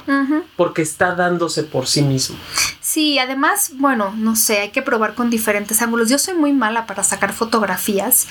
porque 0.55 0.81
está 0.81 1.15
dándose 1.15 1.63
por 1.63 1.87
sí 1.87 2.01
mismo. 2.01 2.37
Sí, 2.81 3.19
además, 3.19 3.73
bueno, 3.75 4.13
no 4.17 4.35
sé, 4.35 4.61
hay 4.61 4.69
que 4.69 4.81
probar 4.81 5.13
con 5.13 5.29
diferentes 5.29 5.79
ángulos. 5.83 6.09
Yo 6.09 6.17
soy 6.17 6.33
muy 6.33 6.53
mala 6.53 6.87
para 6.87 7.03
sacar 7.03 7.33
fotografías. 7.33 8.27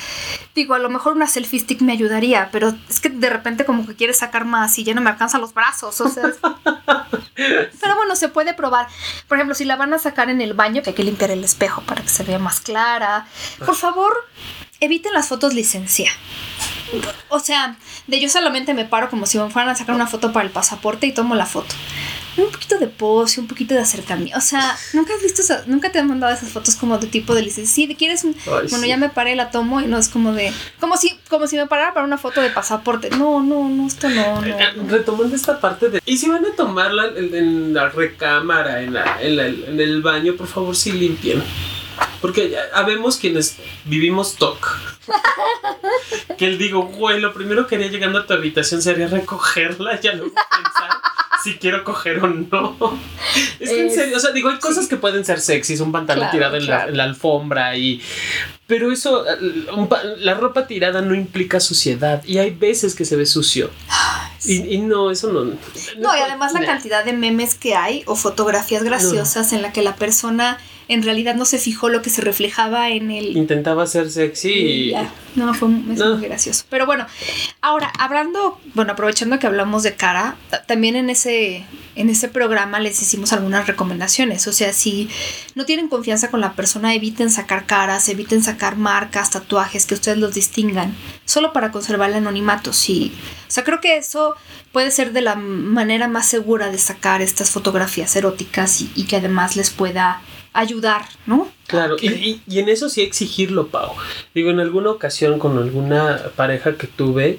Digo, 0.53 0.75
a 0.75 0.81
lo 0.81 0.91
mejor 0.91 1.13
una 1.13 1.29
selfie 1.29 1.61
stick 1.61 1.81
me 1.81 1.93
ayudaría, 1.93 2.49
pero 2.51 2.75
es 2.89 2.99
que 2.99 3.09
de 3.09 3.31
repente 3.31 3.65
como 3.65 3.87
que 3.87 3.95
quieres 3.95 4.19
sacar 4.19 4.47
más 4.47 4.77
y 4.79 4.83
ya 4.83 4.95
no 4.95 5.01
me 5.01 5.11
alcanzan 5.11 5.41
los 5.41 5.55
brazos, 5.55 6.01
o 6.01 6.09
sea. 6.09 6.25
pero 7.37 7.95
bueno, 7.95 8.17
se 8.17 8.29
puede 8.29 8.53
probar. 8.53 8.89
Por 9.29 9.39
ejemplo, 9.39 9.55
si 9.55 9.65
la 9.65 9.77
van 9.77 9.95
a 9.95 9.99
sacar 10.01 10.29
en 10.29 10.41
el 10.41 10.55
baño, 10.55 10.83
que 10.83 10.91
hay 10.91 10.97
que 10.97 11.05
limpiar 11.05 11.31
el 11.31 11.45
espejo 11.45 11.83
para 11.83 12.03
que 12.03 12.09
se 12.09 12.25
vea 12.25 12.41
más 12.41 12.61
clara. 12.61 13.27
Por 13.65 13.77
favor, 13.77 14.25
eviten 14.81 15.13
las 15.13 15.29
fotos 15.29 15.55
licencia. 15.55 16.11
O 17.29 17.39
sea, 17.39 17.77
de 18.07 18.21
yo 18.21 18.29
solamente 18.29 18.73
me 18.75 18.85
paro 18.85 19.11
como 19.11 19.27
si 19.27 19.39
me 19.39 19.51
fueran 19.51 19.71
a 19.71 19.75
sacar 19.75 19.95
una 19.95 20.07
foto 20.07 20.33
para 20.33 20.47
el 20.47 20.53
pasaporte 20.53 21.07
y 21.07 21.13
tomo 21.13 21.35
la 21.35 21.47
foto. 21.47 21.75
Un 22.39 22.53
poquito 22.53 22.79
de 22.79 22.87
pose, 22.87 23.41
un 23.41 23.49
poquito 23.49 23.75
de 23.75 23.81
acercamiento. 23.81 24.39
O 24.39 24.41
sea, 24.41 24.77
nunca 24.93 25.13
has 25.13 25.23
visto 25.23 25.43
nunca 25.67 25.91
te 25.91 25.99
han 25.99 26.07
mandado 26.07 26.33
esas 26.33 26.51
fotos 26.51 26.77
como 26.77 26.97
de 26.97 27.09
tipo 27.09 27.35
de 27.35 27.43
licencia. 27.43 27.75
Sí, 27.75 27.95
quieres. 27.97 28.25
bueno, 28.71 28.87
ya 28.87 28.97
me 28.97 29.09
paré, 29.09 29.35
la 29.35 29.51
tomo 29.51 29.81
y 29.81 29.87
no 29.87 29.99
es 29.99 30.09
como 30.09 30.33
de. 30.33 30.53
Como 30.79 30.97
si, 30.97 31.19
como 31.29 31.49
si 31.49 31.57
me 31.57 31.67
parara 31.67 31.93
para 31.95 32.07
una 32.07 32.17
foto 32.17 32.41
de 32.41 32.51
pasaporte. 32.51 33.11
No, 33.11 33.43
no, 33.43 33.69
no, 33.69 33.87
esto 33.89 34.09
no, 34.09 34.41
no. 34.41 34.89
Retomando 34.89 35.35
esta 35.35 35.61
parte 35.61 35.91
de. 35.91 36.01
Y 36.07 36.17
si 36.17 36.29
van 36.29 36.47
a 36.47 36.55
tomarla 36.55 37.11
en, 37.17 37.75
la 37.75 37.89
recámara, 37.89 38.83
en, 38.83 38.95
la, 38.95 39.21
en, 39.21 39.39
en 39.41 39.81
el 39.81 40.01
baño, 40.01 40.35
por 40.37 40.47
favor, 40.47 40.77
sí 40.77 40.93
limpien. 40.93 41.43
Porque 42.21 42.51
ya 42.51 42.61
habemos 42.75 43.17
quienes 43.17 43.57
vivimos 43.85 44.37
TOC. 44.37 44.79
que 46.39 46.47
él 46.47 46.59
digo, 46.59 46.83
güey, 46.83 47.21
lo 47.21 47.33
primero 47.33 47.67
que 47.67 47.77
haría 47.77 47.89
llegando 47.89 48.19
a 48.19 48.27
tu 48.27 48.35
habitación 48.35 48.83
sería 48.83 49.09
recogerla, 49.09 50.01
ya 50.01 50.13
luego 50.13 50.35
pensar 50.35 50.91
si 51.43 51.57
quiero 51.57 51.85
coger 51.85 52.19
o 52.23 52.29
no. 52.29 52.99
Es 53.61 53.71
que 53.71 53.83
en 53.83 53.91
serio, 53.91 54.17
o 54.17 54.21
sea, 54.21 54.31
digo, 54.31 54.49
hay 54.49 54.59
cosas 54.59 54.89
que 54.89 54.97
pueden 54.97 55.25
ser 55.25 55.41
sexys, 55.41 55.81
un 55.81 55.93
pantalón 55.93 56.31
tirado 56.31 56.57
en, 56.57 56.67
la, 56.67 57.05
alfombra 57.05 57.77
y... 57.77 58.03
Pero 58.67 58.93
eso, 58.93 59.25
la 60.19 60.35
ropa 60.35 60.67
tirada 60.67 61.01
no 61.01 61.15
implica 61.15 61.59
suciedad 61.59 62.23
y 62.27 62.39
hay 62.39 62.51
veces 62.51 62.95
que 62.95 63.07
se 63.07 63.17
ve 63.17 63.25
sucio. 63.25 63.71
Y, 64.45 64.75
y, 64.75 64.79
no, 64.79 65.11
eso 65.11 65.33
no. 65.33 65.45
No, 65.45 66.17
y 66.17 66.21
además 66.21 66.53
la 66.53 66.65
cantidad 66.65 67.05
de 67.05 67.13
memes 67.13 67.55
que 67.55 67.75
hay 67.75 68.03
o 68.07 68.15
fotografías 68.15 68.83
graciosas 68.83 69.53
en 69.53 69.63
la 69.63 69.73
que 69.73 69.83
la 69.83 69.97
persona 69.97 70.59
en 70.89 71.03
realidad 71.03 71.35
no 71.35 71.45
se 71.45 71.59
fijó 71.59 71.91
lo 71.91 72.01
que 72.01 72.09
se 72.09 72.23
reflejaba 72.23 72.89
en 72.89 73.11
el... 73.11 73.37
Intentaba 73.37 73.87
ser 73.87 74.11
sexy 74.11 74.51
y... 74.51 74.95
No, 75.37 75.53
fue 75.53 75.69
muy 75.69 75.97
gracioso. 76.23 76.65
Pero 76.71 76.87
bueno, 76.87 77.07
ahora, 77.61 77.93
hablando, 77.99 78.59
bueno, 78.75 78.93
aprovechando 78.95 79.39
que 79.39 79.47
hablamos 79.47 79.83
de 79.83 79.95
cara, 79.95 80.37
también 80.67 80.97
en 80.97 81.11
ese, 81.11 81.65
en 81.95 82.09
ese 82.09 82.29
programa 82.29 82.81
les 82.81 83.01
hicimos 83.03 83.35
algunas 83.35 83.67
recomendaciones. 83.67 84.49
O 84.49 84.53
sea, 84.53 84.73
si 84.73 85.11
no 85.55 85.67
tienen 85.67 85.89
confianza 85.89 86.31
con 86.31 86.41
la 86.41 86.55
persona, 86.55 86.95
eviten 86.95 87.31
sacar 87.31 87.67
caras, 87.67 88.09
eviten 88.09 88.43
sacar 88.43 88.77
marcas, 88.77 89.31
tatuajes, 89.31 89.85
que 89.85 89.95
ustedes 89.95 90.19
los 90.19 90.35
distingan, 90.35 90.97
solo 91.27 91.53
para 91.53 91.71
conservar 91.71 92.09
el 92.11 92.17
anonimato. 92.17 92.73
Sí. 92.73 93.13
O 93.47 93.51
sea, 93.51 93.63
creo 93.63 93.81
que 93.81 93.99
eso 93.99 94.35
puede 94.73 94.91
ser 94.91 95.13
de 95.13 95.21
la 95.21 95.37
manera 95.37 96.09
más 96.09 96.27
segura 96.27 96.71
de 96.71 96.79
sacar 96.79 97.21
estas 97.21 97.51
fotografías 97.51 98.17
eróticas 98.17 98.83
y 98.95 99.05
que 99.05 99.17
además 99.17 99.55
les 99.55 99.71
pueda 99.71 100.23
ayudar, 100.59 101.03
¿no? 101.27 101.49
Claro, 101.67 101.97
y, 102.01 102.41
y, 102.47 102.59
en 102.59 102.69
eso 102.69 102.89
sí 102.89 103.03
exigirlo, 103.03 103.69
Pau. 103.69 103.93
Digo, 104.35 104.51
en 104.51 104.59
alguna 104.59 104.91
ocasión 104.91 105.39
con 105.39 105.57
alguna 105.59 106.31
pareja 106.35 106.77
que 106.77 106.87
tuve, 106.87 107.39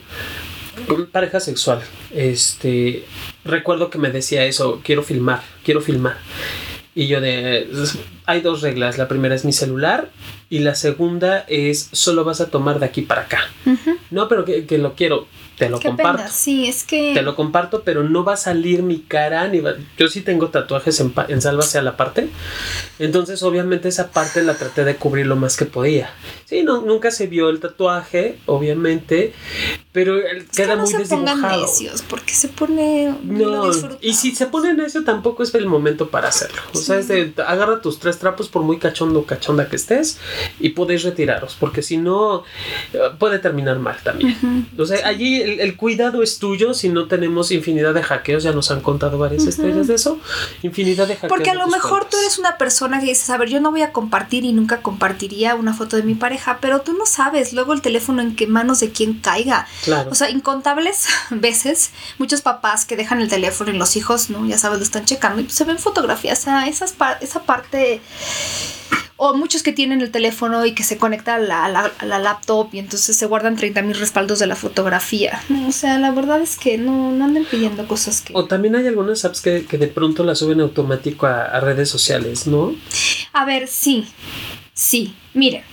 pareja 1.11 1.39
sexual, 1.39 1.81
este, 2.11 3.05
recuerdo 3.43 3.89
que 3.89 3.97
me 3.97 4.11
decía 4.11 4.45
eso, 4.45 4.81
quiero 4.83 5.03
filmar, 5.03 5.41
quiero 5.63 5.81
filmar. 5.81 6.17
Y 6.95 7.07
yo 7.07 7.21
de, 7.21 7.69
hay 8.25 8.41
dos 8.41 8.61
reglas, 8.61 8.97
la 8.97 9.07
primera 9.07 9.35
es 9.35 9.45
mi 9.45 9.53
celular 9.53 10.09
y 10.49 10.59
la 10.59 10.75
segunda 10.75 11.45
es 11.47 11.89
solo 11.91 12.23
vas 12.23 12.41
a 12.41 12.49
tomar 12.49 12.79
de 12.79 12.85
aquí 12.85 13.01
para 13.01 13.21
acá. 13.21 13.39
No, 14.11 14.27
pero 14.27 14.45
que, 14.45 14.65
que, 14.65 14.77
lo 14.77 14.95
quiero 14.95 15.27
te 15.59 15.69
lo 15.69 15.79
comparto. 15.79 16.23
Sí, 16.31 16.67
es 16.67 16.85
que. 16.85 17.13
Te 17.13 17.21
lo 17.21 17.35
comparto, 17.35 17.83
pero 17.83 18.03
no 18.03 18.23
va 18.23 18.33
a 18.33 18.37
salir 18.37 18.81
mi 18.81 18.99
cara 18.99 19.47
ni 19.49 19.59
va... 19.59 19.73
Yo 19.97 20.07
sí 20.07 20.21
tengo 20.21 20.47
tatuajes 20.47 20.99
en, 21.01 21.13
en 21.27 21.41
salva 21.41 21.63
hacia 21.63 21.81
la 21.81 21.97
parte. 21.97 22.29
Entonces, 22.97 23.43
obviamente, 23.43 23.89
esa 23.89 24.09
parte 24.11 24.41
la 24.41 24.55
traté 24.55 24.85
de 24.85 24.95
cubrir 24.95 25.27
lo 25.27 25.35
más 25.35 25.57
que 25.57 25.65
podía. 25.65 26.11
Sí, 26.45 26.63
no, 26.63 26.81
nunca 26.81 27.11
se 27.11 27.27
vio 27.27 27.49
el 27.49 27.59
tatuaje, 27.59 28.39
obviamente, 28.45 29.33
pero 29.91 30.15
queda 30.55 30.77
muy 30.77 30.87
se 30.87 30.99
desdibujado. 30.99 31.61
Necios, 31.61 32.01
porque 32.01 32.33
se 32.33 32.47
pone. 32.47 33.13
No, 33.21 33.69
y 34.01 34.13
si 34.13 34.33
se 34.33 34.47
pone 34.47 34.73
necio, 34.73 35.03
tampoco 35.03 35.43
es 35.43 35.53
el 35.53 35.67
momento 35.67 36.09
para 36.09 36.29
hacerlo. 36.29 36.61
O 36.73 36.77
sea, 36.77 36.97
es 36.97 37.07
de 37.07 37.33
agarra 37.45 37.81
tus 37.81 37.99
tres 37.99 38.17
trapos, 38.17 38.47
por 38.47 38.63
muy 38.63 38.79
cachondo 38.79 39.19
o 39.19 39.25
cachonda 39.25 39.69
que 39.69 39.75
estés, 39.75 40.19
y 40.59 40.69
podéis 40.69 41.03
retiraros, 41.03 41.55
porque 41.59 41.83
si 41.83 41.97
no, 41.97 42.43
puede 43.19 43.39
terminar 43.39 43.77
mal 43.77 43.97
también. 44.03 44.67
O 44.77 44.85
sea, 44.85 45.07
allí 45.07 45.48
el, 45.59 45.75
cuidado 45.75 46.23
es 46.23 46.39
tuyo 46.39 46.73
si 46.73 46.89
no 46.89 47.07
tenemos 47.07 47.51
infinidad 47.51 47.93
de 47.93 48.03
hackeos, 48.03 48.43
ya 48.43 48.51
nos 48.51 48.71
han 48.71 48.81
contado 48.81 49.17
varias 49.17 49.45
estrellas 49.45 49.87
de 49.87 49.95
eso, 49.95 50.19
infinidad 50.63 51.07
de 51.07 51.15
hackeos. 51.15 51.29
Porque 51.29 51.49
a 51.49 51.55
lo 51.55 51.67
mejor 51.67 52.05
tú 52.05 52.17
eres 52.17 52.37
una 52.37 52.57
persona 52.57 52.99
que 52.99 53.07
dices, 53.07 53.29
a 53.29 53.37
ver, 53.37 53.49
yo 53.49 53.59
no 53.59 53.71
voy 53.71 53.81
a 53.81 53.91
compartir 53.91 54.45
y 54.45 54.53
nunca 54.53 54.81
compartiría 54.81 55.55
una 55.55 55.73
foto 55.73 55.97
de 55.97 56.03
mi 56.03 56.15
pareja, 56.15 56.59
pero 56.61 56.81
tú 56.81 56.93
no 56.93 57.05
sabes 57.05 57.53
luego 57.53 57.73
el 57.73 57.81
teléfono 57.81 58.21
en 58.21 58.35
qué 58.35 58.47
manos 58.47 58.79
de 58.79 58.91
quién 58.91 59.15
caiga. 59.15 59.67
Claro. 59.83 60.11
O 60.11 60.15
sea, 60.15 60.29
incontables 60.29 61.07
veces, 61.29 61.91
muchos 62.17 62.41
papás 62.41 62.85
que 62.85 62.95
dejan 62.95 63.21
el 63.21 63.29
teléfono 63.29 63.71
y 63.71 63.77
los 63.77 63.95
hijos, 63.95 64.29
¿no? 64.29 64.45
Ya 64.45 64.57
sabes, 64.57 64.79
lo 64.79 64.83
están 64.83 65.05
checando 65.05 65.41
y 65.41 65.49
se 65.49 65.63
ven 65.63 65.79
fotografías, 65.79 66.39
o 66.39 66.43
sea, 66.43 66.67
esas 66.67 66.95
esa 67.21 67.43
parte 67.43 68.01
o 69.21 69.35
muchos 69.35 69.63
que 69.63 69.73
tienen 69.73 69.99
el 69.99 70.11
teléfono 70.11 70.65
y 70.65 70.73
que 70.73 70.83
se 70.83 70.97
conecta 70.97 71.35
a 71.35 71.39
la, 71.39 71.91
laptop 72.19 72.69
y 72.71 72.79
entonces 72.79 73.17
se 73.17 73.25
guardan 73.25 73.57
30 73.57 73.81
mil 73.81 73.99
respaldos 73.99 74.39
de 74.39 74.47
la 74.47 74.55
fotografía. 74.55 75.41
o 75.67 75.73
sea, 75.73 75.99
la 75.99 76.11
verdad 76.11 76.41
es 76.41 76.57
que 76.57 76.77
no, 76.77 77.11
no 77.11 77.25
anden 77.25 77.43
pidiendo 77.43 77.85
cosas 77.85 78.21
que... 78.21 78.31
O 78.33 78.45
también 78.45 78.77
hay 78.77 78.87
algunas 78.87 79.25
apps 79.25 79.41
que, 79.41 79.59
de 79.59 79.87
pronto 79.87 80.23
las 80.23 80.39
suben 80.39 80.61
automático 80.61 81.27
a, 81.27 81.59
redes 81.59 81.89
sociales, 81.89 82.47
¿no? 82.47 82.73
A 83.33 83.43
ver, 83.43 83.67
sí, 83.67 84.07
sí, 84.73 85.13
miren. 85.33 85.63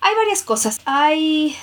Hay 0.00 0.14
varias 0.16 0.42
cosas. 0.42 0.80
Hay 0.86 1.54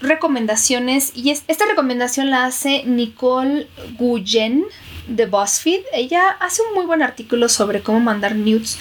recomendaciones 0.00 1.12
y 1.14 1.30
esta 1.30 1.66
recomendación 1.66 2.30
la 2.30 2.46
hace 2.46 2.84
Nicole 2.86 3.68
Guyen 3.98 4.64
de 5.06 5.26
BuzzFeed. 5.26 5.80
Ella 5.92 6.28
hace 6.40 6.62
un 6.62 6.74
muy 6.74 6.86
buen 6.86 7.02
artículo 7.02 7.48
sobre 7.48 7.82
cómo 7.82 8.00
mandar 8.00 8.34
nudes 8.34 8.78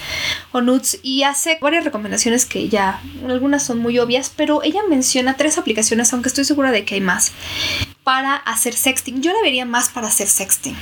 o 0.51 0.61
nudes 0.61 0.99
y 1.03 1.23
hace 1.23 1.57
varias 1.61 1.83
recomendaciones 1.83 2.45
que 2.45 2.69
ya 2.69 3.01
algunas 3.27 3.63
son 3.63 3.79
muy 3.79 3.99
obvias, 3.99 4.31
pero 4.35 4.63
ella 4.63 4.81
menciona 4.89 5.37
tres 5.37 5.57
aplicaciones, 5.57 6.11
aunque 6.13 6.29
estoy 6.29 6.45
segura 6.45 6.71
de 6.71 6.85
que 6.85 6.95
hay 6.95 7.01
más, 7.01 7.31
para 8.03 8.35
hacer 8.35 8.73
sexting. 8.73 9.21
Yo 9.21 9.33
la 9.33 9.41
vería 9.41 9.65
más 9.65 9.89
para 9.89 10.07
hacer 10.07 10.27
sexting 10.27 10.75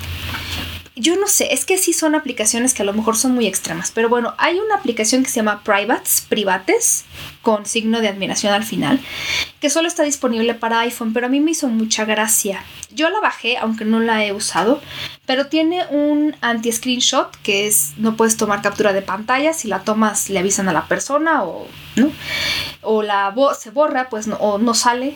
yo 0.95 1.15
no 1.15 1.27
sé, 1.27 1.53
es 1.53 1.65
que 1.65 1.79
sí 1.79 1.91
son 1.91 2.13
aplicaciones 2.13 2.73
que 2.73 2.83
a 2.83 2.85
lo 2.85 2.93
mejor 2.93 3.17
son 3.17 3.33
muy 3.33 3.47
extremas, 3.47 3.91
pero 3.91 4.09
bueno, 4.09 4.35
hay 4.37 4.59
una 4.59 4.75
aplicación 4.75 5.23
que 5.23 5.29
se 5.29 5.37
llama 5.37 5.63
Privates, 5.63 6.25
Privates, 6.29 7.05
con 7.41 7.65
signo 7.65 7.99
de 7.99 8.09
admiración 8.09 8.53
al 8.53 8.63
final, 8.63 8.99
que 9.59 9.71
solo 9.71 9.87
está 9.87 10.03
disponible 10.03 10.53
para 10.53 10.81
iPhone, 10.81 11.11
pero 11.11 11.25
a 11.25 11.29
mí 11.29 11.39
me 11.39 11.51
hizo 11.51 11.67
mucha 11.67 12.05
gracia. 12.05 12.63
Yo 12.91 13.09
la 13.09 13.19
bajé, 13.19 13.57
aunque 13.57 13.85
no 13.85 13.99
la 13.99 14.23
he 14.23 14.33
usado, 14.33 14.81
pero 15.25 15.47
tiene 15.47 15.83
un 15.89 16.35
anti-screenshot, 16.41 17.35
que 17.41 17.65
es, 17.65 17.93
no 17.97 18.15
puedes 18.15 18.37
tomar 18.37 18.61
captura 18.61 18.93
de 18.93 19.01
pantalla, 19.01 19.53
si 19.53 19.67
la 19.67 19.79
tomas 19.79 20.29
le 20.29 20.37
avisan 20.37 20.69
a 20.69 20.73
la 20.73 20.87
persona 20.87 21.43
o, 21.43 21.67
¿no? 21.95 22.11
O 22.81 23.01
la 23.01 23.33
se 23.59 23.71
borra, 23.71 24.09
pues 24.09 24.27
o 24.39 24.59
no 24.59 24.73
sale. 24.75 25.15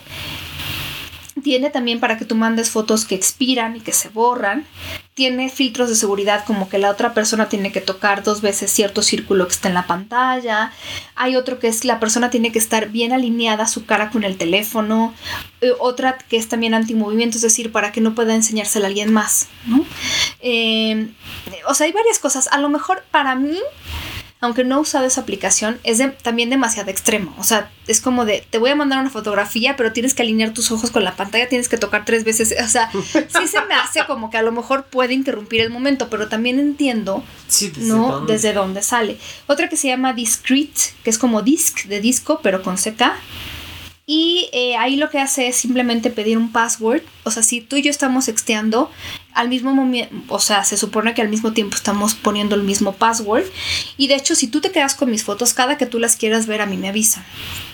Tiene 1.48 1.70
también 1.70 2.02
para 2.02 2.18
que 2.18 2.26
tú 2.26 2.36
mandes 2.36 2.72
fotos 2.72 3.06
que 3.06 3.16
expiran 3.16 3.78
y 3.78 3.80
que 3.80 3.94
se 3.94 4.10
borran. 4.10 4.66
Tiene 5.14 5.50
filtros 5.50 5.88
de 5.88 5.96
seguridad 5.96 6.44
como 6.44 6.68
que 6.68 6.78
la 6.78 6.92
otra 6.92 7.14
persona 7.14 7.48
tiene 7.48 7.72
que 7.72 7.80
tocar 7.80 8.22
dos 8.22 8.42
veces 8.42 8.70
cierto 8.70 9.02
círculo 9.02 9.48
que 9.48 9.54
está 9.54 9.70
en 9.70 9.74
la 9.74 9.88
pantalla. 9.88 10.74
Hay 11.16 11.38
otro 11.38 11.58
que 11.58 11.70
es 11.70 11.86
la 11.86 12.02
persona 12.02 12.30
tiene 12.30 12.52
que 12.52 12.60
estar 12.60 12.90
bien 12.90 13.14
alineada 13.14 13.66
su 13.70 13.86
cara 13.86 14.10
con 14.10 14.26
el 14.26 14.36
teléfono. 14.36 15.14
Eh, 15.62 15.72
otra 15.80 16.18
que 16.18 16.36
es 16.36 16.50
también 16.50 16.74
antimovimiento, 16.74 17.38
es 17.38 17.44
decir, 17.44 17.72
para 17.72 17.94
que 17.94 18.02
no 18.02 18.14
pueda 18.14 18.36
enseñársela 18.36 18.88
a 18.88 18.90
alguien 18.90 19.14
más. 19.14 19.48
Eh, 20.42 21.08
o 21.66 21.74
sea, 21.76 21.86
hay 21.86 21.94
varias 21.94 22.20
cosas. 22.20 22.50
A 22.52 22.58
lo 22.58 22.68
mejor 22.68 23.06
para 23.10 23.36
mí 23.36 23.58
aunque 24.40 24.64
no 24.64 24.78
he 24.78 24.80
usado 24.80 25.06
esa 25.06 25.22
aplicación, 25.22 25.80
es 25.84 26.02
también 26.22 26.50
demasiado 26.50 26.92
extremo. 26.92 27.34
O 27.40 27.44
sea, 27.44 27.72
es 27.88 28.02
como 28.02 28.24
de, 28.24 28.46
te 28.50 28.60
voy 28.60 28.70
a 28.70 28.76
mandar 28.76 29.00
una 29.00 29.10
fotografía, 29.10 29.76
pero 29.76 29.94
tienes 29.94 30.14
que 30.14 30.22
alinear 30.22 30.54
tus 30.54 30.72
ojos 30.72 30.92
con 30.92 31.04
la 31.04 31.16
pantalla, 31.16 31.50
tienes 31.50 31.70
que 31.70 31.78
tocar 31.78 32.06
tres 32.06 32.24
veces. 32.24 32.56
O 32.68 32.70
sea, 32.70 32.92
sí 32.92 33.48
se 33.48 33.62
me 33.62 33.74
hace 33.76 34.06
como 34.06 34.30
que 34.30 34.38
a 34.38 34.42
lo 34.42 34.52
mejor 34.52 34.86
puede 34.86 35.14
interrumpir 35.14 35.62
el 35.62 35.70
momento, 35.70 36.10
pero 36.10 36.28
también 36.28 36.60
entiendo, 36.60 37.24
¿no? 37.78 38.22
Desde 38.22 38.54
dónde 38.54 38.84
sale. 38.84 39.18
Otra 39.48 39.70
que 39.70 39.78
se 39.78 39.88
llama 39.88 40.14
Discrete, 40.14 40.82
que 41.04 41.10
es 41.10 41.18
como 41.18 41.42
disc 41.42 41.86
de 41.86 42.02
disco, 42.02 42.42
pero 42.44 42.62
con 42.62 42.76
CK. 42.76 43.04
Y 44.10 44.48
eh, 44.54 44.78
ahí 44.78 44.96
lo 44.96 45.10
que 45.10 45.20
hace 45.20 45.50
es 45.50 45.58
simplemente 45.58 46.10
pedir 46.10 46.38
un 46.38 46.54
password. 46.54 47.02
O 47.26 47.32
sea, 47.32 47.44
si 47.44 47.60
tú 47.60 47.76
y 47.76 47.82
yo 47.82 47.90
estamos 47.90 48.24
sexteando, 48.24 48.90
al 49.34 49.50
mismo 49.50 49.76
momento, 49.76 50.16
o 50.30 50.40
sea, 50.40 50.64
se 50.64 50.78
supone 50.78 51.14
que 51.14 51.22
al 51.22 51.28
mismo 51.28 51.52
tiempo 51.52 51.76
estamos 51.76 52.16
poniendo 52.16 52.56
el 52.56 52.64
mismo 52.64 52.94
password. 52.94 53.44
Y 53.98 54.08
de 54.08 54.16
hecho, 54.16 54.34
si 54.34 54.48
tú 54.48 54.62
te 54.62 54.72
quedas 54.72 54.96
con 54.96 55.12
mis 55.12 55.26
fotos, 55.26 55.54
cada 55.54 55.78
que 55.78 55.86
tú 55.86 56.00
las 56.00 56.16
quieras 56.16 56.48
ver, 56.48 56.62
a 56.62 56.66
mí 56.66 56.78
me 56.78 56.88
avisa. 56.88 57.26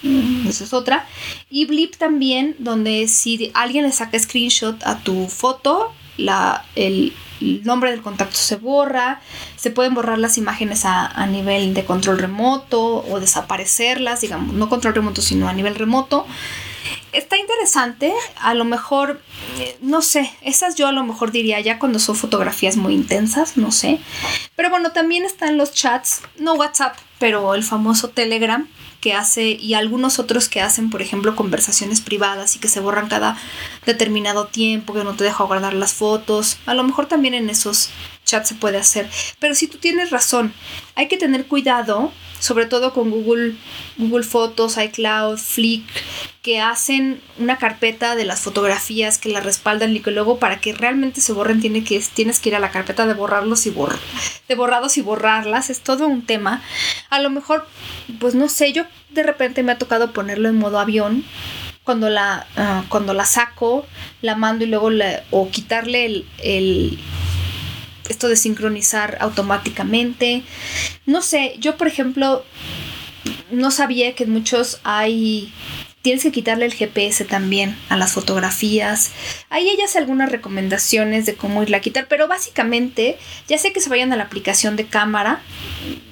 Mm, 0.02 0.48
esa 0.48 0.64
es 0.64 0.74
otra. 0.74 1.08
Y 1.52 1.66
Blip 1.66 1.98
también, 1.98 2.56
donde 2.58 3.08
si 3.08 3.52
alguien 3.54 3.86
le 3.86 3.92
saca 3.92 4.18
screenshot 4.18 4.82
a 4.88 5.04
tu 5.04 5.28
foto, 5.28 5.94
la, 6.18 6.66
el, 6.76 7.14
el 7.44 7.64
nombre 7.64 7.92
del 7.92 8.02
contacto 8.02 8.36
se 8.36 8.56
borra, 8.56 9.22
se 9.56 9.72
pueden 9.72 9.94
borrar 9.94 10.18
las 10.18 10.38
imágenes 10.38 10.86
a, 10.86 11.26
nivel 11.28 11.74
de 11.74 11.86
control 11.86 12.20
remoto 12.20 13.06
o 13.10 13.20
desaparecerlas, 13.20 14.22
digamos, 14.22 14.54
no 14.54 14.70
control 14.70 14.94
remoto, 14.94 15.22
sino 15.22 15.48
a 15.48 15.54
nivel 15.54 15.76
remoto. 15.76 16.26
Está 17.12 17.38
interesante, 17.38 18.12
a 18.42 18.54
lo 18.54 18.66
mejor, 18.66 19.22
eh, 19.60 19.78
no 19.82 20.02
sé, 20.02 20.32
esas 20.42 20.76
yo 20.76 20.88
a 20.88 20.92
lo 20.92 21.04
mejor 21.04 21.32
diría 21.32 21.60
ya 21.60 21.80
cuando 21.80 22.00
son 22.00 22.16
fotografías 22.16 22.76
muy 22.76 22.94
intensas, 22.94 23.56
no 23.56 23.72
sé. 23.72 24.00
Pero 24.56 24.70
bueno, 24.70 24.92
también 24.92 25.24
están 25.24 25.58
los 25.58 25.72
chats, 25.74 26.22
no 26.40 26.54
WhatsApp, 26.56 26.96
pero 27.20 27.54
el 27.56 27.64
famoso 27.64 28.10
Telegram, 28.10 28.68
que 29.04 29.14
hace 29.14 29.50
y 29.50 29.74
algunos 29.74 30.18
otros 30.18 30.48
que 30.48 30.62
hacen, 30.62 30.90
por 30.90 31.02
ejemplo, 31.02 31.36
conversaciones 31.36 32.00
privadas 32.00 32.56
y 32.56 32.60
que 32.60 32.70
se 32.70 32.80
borran 32.80 33.10
cada 33.10 33.38
determinado 33.86 34.48
tiempo, 34.48 34.94
que 34.94 35.04
no 35.04 35.14
te 35.14 35.26
deja 35.26 35.44
guardar 35.44 35.74
las 35.74 35.94
fotos. 35.94 36.58
A 36.66 36.74
lo 36.74 36.86
mejor 36.86 37.08
también 37.08 37.34
en 37.34 37.50
esos 37.50 37.90
chats 38.26 38.50
se 38.50 38.56
puede 38.56 38.78
hacer. 38.78 39.10
Pero 39.40 39.56
si 39.56 39.68
tú 39.68 39.78
tienes 39.78 40.10
razón, 40.10 40.54
hay 40.96 41.08
que 41.08 41.18
tener 41.18 41.46
cuidado, 41.46 42.12
sobre 42.40 42.66
todo 42.66 42.94
con 42.94 43.10
Google, 43.10 43.56
Google 43.98 44.24
Fotos, 44.24 44.78
iCloud, 44.78 45.38
Flick, 45.38 45.86
que 46.42 46.60
hacen 46.60 47.22
una 47.40 47.58
carpeta 47.58 48.16
de 48.16 48.26
las 48.26 48.42
fotografías 48.42 49.18
que 49.18 49.30
la 49.30 49.40
respaldan 49.40 49.96
y 49.96 50.02
que 50.02 50.12
luego 50.12 50.40
para 50.40 50.60
que 50.60 50.74
realmente 50.74 51.22
se 51.22 51.32
borren 51.32 51.62
tiene 51.62 51.84
que, 51.84 52.04
tienes 52.14 52.40
que 52.40 52.50
ir 52.50 52.56
a 52.56 52.60
la 52.60 52.72
carpeta 52.72 53.08
de 53.08 53.14
borrarlos 53.14 53.66
y 53.66 53.70
borrar, 53.70 54.00
de 54.50 54.56
borrados 54.56 54.98
y 54.98 55.02
borrarlas. 55.02 55.70
Es 55.70 55.80
todo 55.80 56.06
un 56.08 56.26
tema. 56.26 56.62
A 57.10 57.20
lo 57.22 57.30
mejor, 57.30 57.66
pues 58.20 58.36
no 58.36 58.50
sé, 58.50 58.74
yo 58.74 58.84
de 59.12 59.24
repente 59.24 59.64
me 59.64 59.72
ha 59.72 59.78
tocado 59.78 60.12
ponerlo 60.12 60.50
en 60.50 60.58
modo 60.58 60.80
avión 60.80 61.24
cuando 61.84 62.10
la, 62.10 62.48
ah, 62.56 62.84
cuando 62.90 63.14
la 63.14 63.26
saco, 63.26 63.86
la 64.22 64.36
mando 64.36 64.66
y 64.66 64.68
luego 64.68 64.90
la, 64.90 65.24
o 65.32 65.50
quitarle 65.50 66.06
el, 66.06 66.26
el, 66.40 67.00
esto 68.10 68.28
de 68.28 68.36
sincronizar 68.36 69.18
automáticamente. 69.20 70.44
No 71.06 71.22
sé, 71.22 71.56
yo 71.60 71.78
por 71.78 71.88
ejemplo 71.88 72.44
no 73.52 73.72
sabía 73.72 74.16
que 74.16 74.26
muchos 74.26 74.80
hay 74.84 75.54
Tienes 76.04 76.24
que 76.24 76.34
quitarle 76.34 76.66
el 76.66 76.74
GPS 76.74 77.24
también 77.24 77.78
a 77.88 77.96
las 77.96 78.12
fotografías. 78.12 79.12
Ahí 79.50 79.70
ella 79.70 79.86
hace 79.86 80.00
algunas 80.00 80.30
recomendaciones 80.30 81.26
de 81.26 81.36
cómo 81.36 81.64
irla 81.64 81.78
a 81.78 81.80
quitar, 81.80 82.08
pero 82.10 82.28
básicamente 82.28 83.18
ya 83.48 83.58
sé 83.58 83.72
que 83.72 83.80
se 83.80 83.90
vayan 83.90 84.12
a 84.12 84.18
la 84.18 84.26
aplicación 84.26 84.76
de 84.76 84.84
cámara 84.84 85.42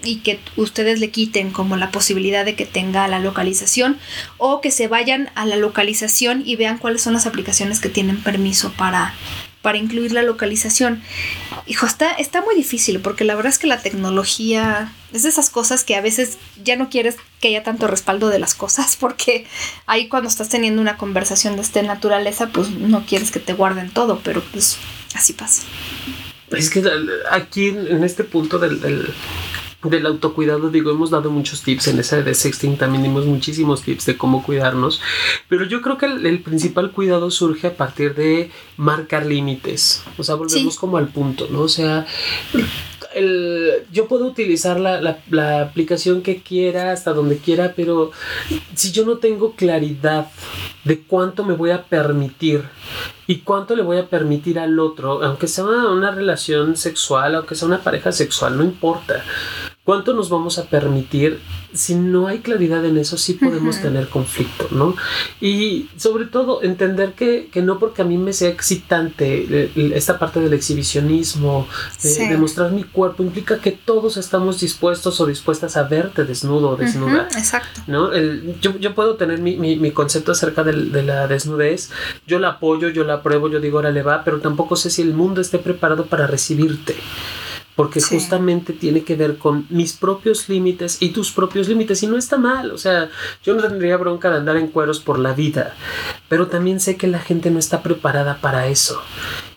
y 0.02 0.20
que 0.20 0.39
ustedes 0.56 1.02
le 1.02 1.10
quiten 1.10 1.52
como 1.52 1.76
la 1.76 1.92
posibilidad 1.92 2.46
de 2.46 2.56
que 2.56 2.66
tenga 2.66 3.06
la 3.10 3.20
localización 3.20 4.00
o 4.38 4.62
que 4.62 4.72
se 4.72 4.88
vayan 4.88 5.30
a 5.36 5.46
la 5.46 5.58
localización 5.58 6.42
y 6.46 6.56
vean 6.56 6.78
cuáles 6.78 7.02
son 7.02 7.12
las 7.12 7.28
aplicaciones 7.28 7.82
que 7.82 7.89
tienen 7.89 8.24
permiso 8.24 8.72
para 8.72 9.14
para 9.62 9.78
incluir 9.78 10.12
la 10.12 10.24
localización. 10.24 11.01
Hijo, 11.68 11.86
está, 11.86 12.12
está 12.14 12.41
muy 12.41 12.55
difícil 12.55 12.99
porque 12.99 13.24
la 13.24 13.36
verdad 13.36 13.51
es 13.51 13.59
que 13.59 13.68
la 13.68 13.82
tecnología 13.82 14.93
es 15.14 15.24
de 15.24 15.30
esas 15.30 15.49
cosas 15.49 15.84
que 15.84 15.95
a 15.95 16.01
veces 16.01 16.38
ya 16.64 16.76
no 16.76 16.89
quieres 16.89 17.18
que 17.39 17.49
haya 17.49 17.64
tanto 17.64 17.88
respaldo 17.88 18.30
de 18.30 18.39
las 18.39 18.55
cosas 18.55 18.95
porque 18.99 19.45
ahí 19.86 20.07
cuando 20.07 20.30
estás 20.30 20.49
teniendo 20.49 20.82
una 20.82 20.97
conversación 20.97 21.55
de 21.55 21.62
esta 21.62 21.82
naturaleza 21.82 22.49
pues 22.49 22.70
no 22.70 23.05
quieres 23.05 23.32
que 23.32 23.39
te 23.39 23.53
guarden 23.53 23.89
todo, 23.89 24.22
pero 24.24 24.41
pues 24.51 24.78
así 25.14 25.34
pasa. 25.34 25.64
Es 26.49 26.70
que 26.70 26.84
aquí 27.30 27.68
en 27.68 28.03
este 28.03 28.26
punto 28.26 28.59
del 28.59 29.14
autocuidado, 30.06 30.70
digo, 30.70 30.92
hemos 30.92 31.10
dado 31.10 31.32
muchos 31.32 31.62
tips 31.62 31.88
en 31.88 32.00
esa 32.00 32.22
de 32.22 32.34
sexting, 32.34 32.78
también 32.78 33.04
dimos 33.04 33.26
muchísimos 33.26 33.82
tips 33.82 34.06
de 34.06 34.18
cómo 34.18 34.44
cuidarnos, 34.44 35.02
pero 35.50 35.66
yo 35.66 35.82
creo 35.82 35.98
que 35.98 36.06
el, 36.06 36.42
principal 36.42 36.92
cuidado 36.92 37.32
surge 37.32 37.68
a 37.68 37.76
partir 37.76 38.16
de 38.16 38.52
marcar 38.78 39.26
límites, 39.26 40.04
o 40.18 40.24
sea, 40.24 40.36
volvemos 40.36 40.78
como 40.78 40.98
al 40.98 41.08
punto, 41.08 41.48
¿no? 41.50 41.62
O 41.62 41.70
sea, 41.70 42.06
el, 43.16 43.86
yo 43.92 44.08
puedo 44.08 44.26
utilizar 44.26 44.80
la, 44.80 45.02
la, 45.02 45.20
la, 45.30 45.62
aplicación 45.62 46.22
que 46.22 46.42
quiera, 46.42 46.92
hasta 46.92 47.14
donde 47.14 47.38
quiera, 47.38 47.74
pero 47.76 48.12
si 48.76 48.92
yo 48.92 49.06
no 49.06 49.18
tengo 49.18 49.56
claridad 49.56 50.30
de 50.84 51.00
cuánto 51.00 51.44
me 51.44 51.54
voy 51.54 51.72
a 51.72 51.84
permitir 51.84 52.64
y 53.32 53.38
cuánto 53.44 53.78
le 53.78 53.82
voy 53.82 53.98
a 53.98 54.10
permitir 54.10 54.60
al 54.60 54.78
otro, 54.78 55.24
aunque 55.24 55.48
sea 55.48 55.64
una 55.64 56.12
relación 56.12 56.76
sexual, 56.76 57.36
aunque 57.36 57.56
sea 57.56 57.66
una 57.66 57.80
pareja 57.80 58.12
sexual, 58.12 58.58
no 58.58 58.64
importa. 58.66 59.24
¿Cuánto 59.84 60.14
nos 60.14 60.30
vamos 60.30 60.60
a 60.60 60.66
permitir? 60.66 61.40
Si 61.74 61.96
no 61.96 62.28
hay 62.28 62.40
claridad 62.40 62.86
en 62.86 62.98
eso, 62.98 63.18
sí 63.18 63.34
podemos 63.34 63.82
tener 63.82 64.10
conflicto, 64.10 64.68
¿no? 64.70 64.96
Y 65.40 65.90
sobre 65.98 66.26
todo 66.26 66.62
entender 66.62 67.14
que, 67.14 67.50
no 67.64 67.80
porque 67.80 68.04
a 68.04 68.06
mí 68.06 68.18
me 68.18 68.32
sea 68.32 68.50
excitante 68.50 69.72
esta 69.96 70.20
parte 70.20 70.40
del 70.40 70.54
exhibicionismo, 70.54 71.68
de, 72.04 72.38
mostrar 72.38 72.72
mi 72.74 72.84
cuerpo, 72.84 73.24
implica 73.24 73.58
que 73.58 73.72
todos 73.72 74.18
estamos 74.18 74.60
dispuestos 74.60 75.20
o 75.20 75.26
dispuestas 75.26 75.76
a 75.78 75.84
verte 75.84 76.26
desnudo 76.26 76.70
o 76.70 76.76
desnuda. 76.76 77.28
exacto. 77.36 77.82
¿no? 77.88 78.12
yo, 78.62 78.94
puedo 78.94 79.16
tener 79.16 79.40
mi, 79.40 79.92
concepto 79.92 80.34
acerca 80.34 80.64
de, 80.64 80.74
de, 80.74 81.02
la 81.02 81.28
desnudez, 81.28 81.90
yo 82.28 82.38
la 82.38 82.50
apoyo, 82.50 82.90
yo 82.90 83.04
la 83.04 83.21
apruebo, 83.22 83.50
yo 83.50 83.60
digo, 83.60 83.78
ahora 83.78 83.92
le 83.92 84.04
va, 84.04 84.24
pero 84.24 84.40
tampoco 84.40 84.76
sé 84.76 84.90
si 84.90 85.02
el 85.02 85.14
mundo 85.14 85.42
esté 85.42 85.58
preparado 85.58 86.06
para 86.06 86.28
recibirte 86.28 86.96
porque 87.76 88.02
justamente 88.02 88.74
tiene 88.74 89.04
que 89.04 89.16
ver 89.16 89.38
con 89.38 89.66
mis 89.70 89.94
propios 89.94 90.50
límites 90.50 91.02
y 91.02 91.10
tus 91.10 91.32
propios 91.32 91.68
límites 91.68 92.04
y 92.04 92.08
no 92.08 92.18
está 92.18 92.38
mal, 92.38 92.72
o 92.72 92.78
sea, 92.78 93.10
yo 93.44 93.56
no 93.56 93.62
tendría 93.62 93.98
bronca 93.98 94.30
de 94.30 94.38
andar 94.38 94.58
en 94.58 94.68
cueros 94.68 95.00
por 95.00 95.18
la 95.18 95.34
vida, 95.34 95.74
pero 96.28 96.48
también 96.48 96.80
sé 96.80 96.98
que 96.98 97.08
la 97.08 97.20
gente 97.20 97.50
no 97.50 97.60
está 97.60 97.82
preparada 97.82 98.38
para 98.40 98.68
eso. 98.68 99.02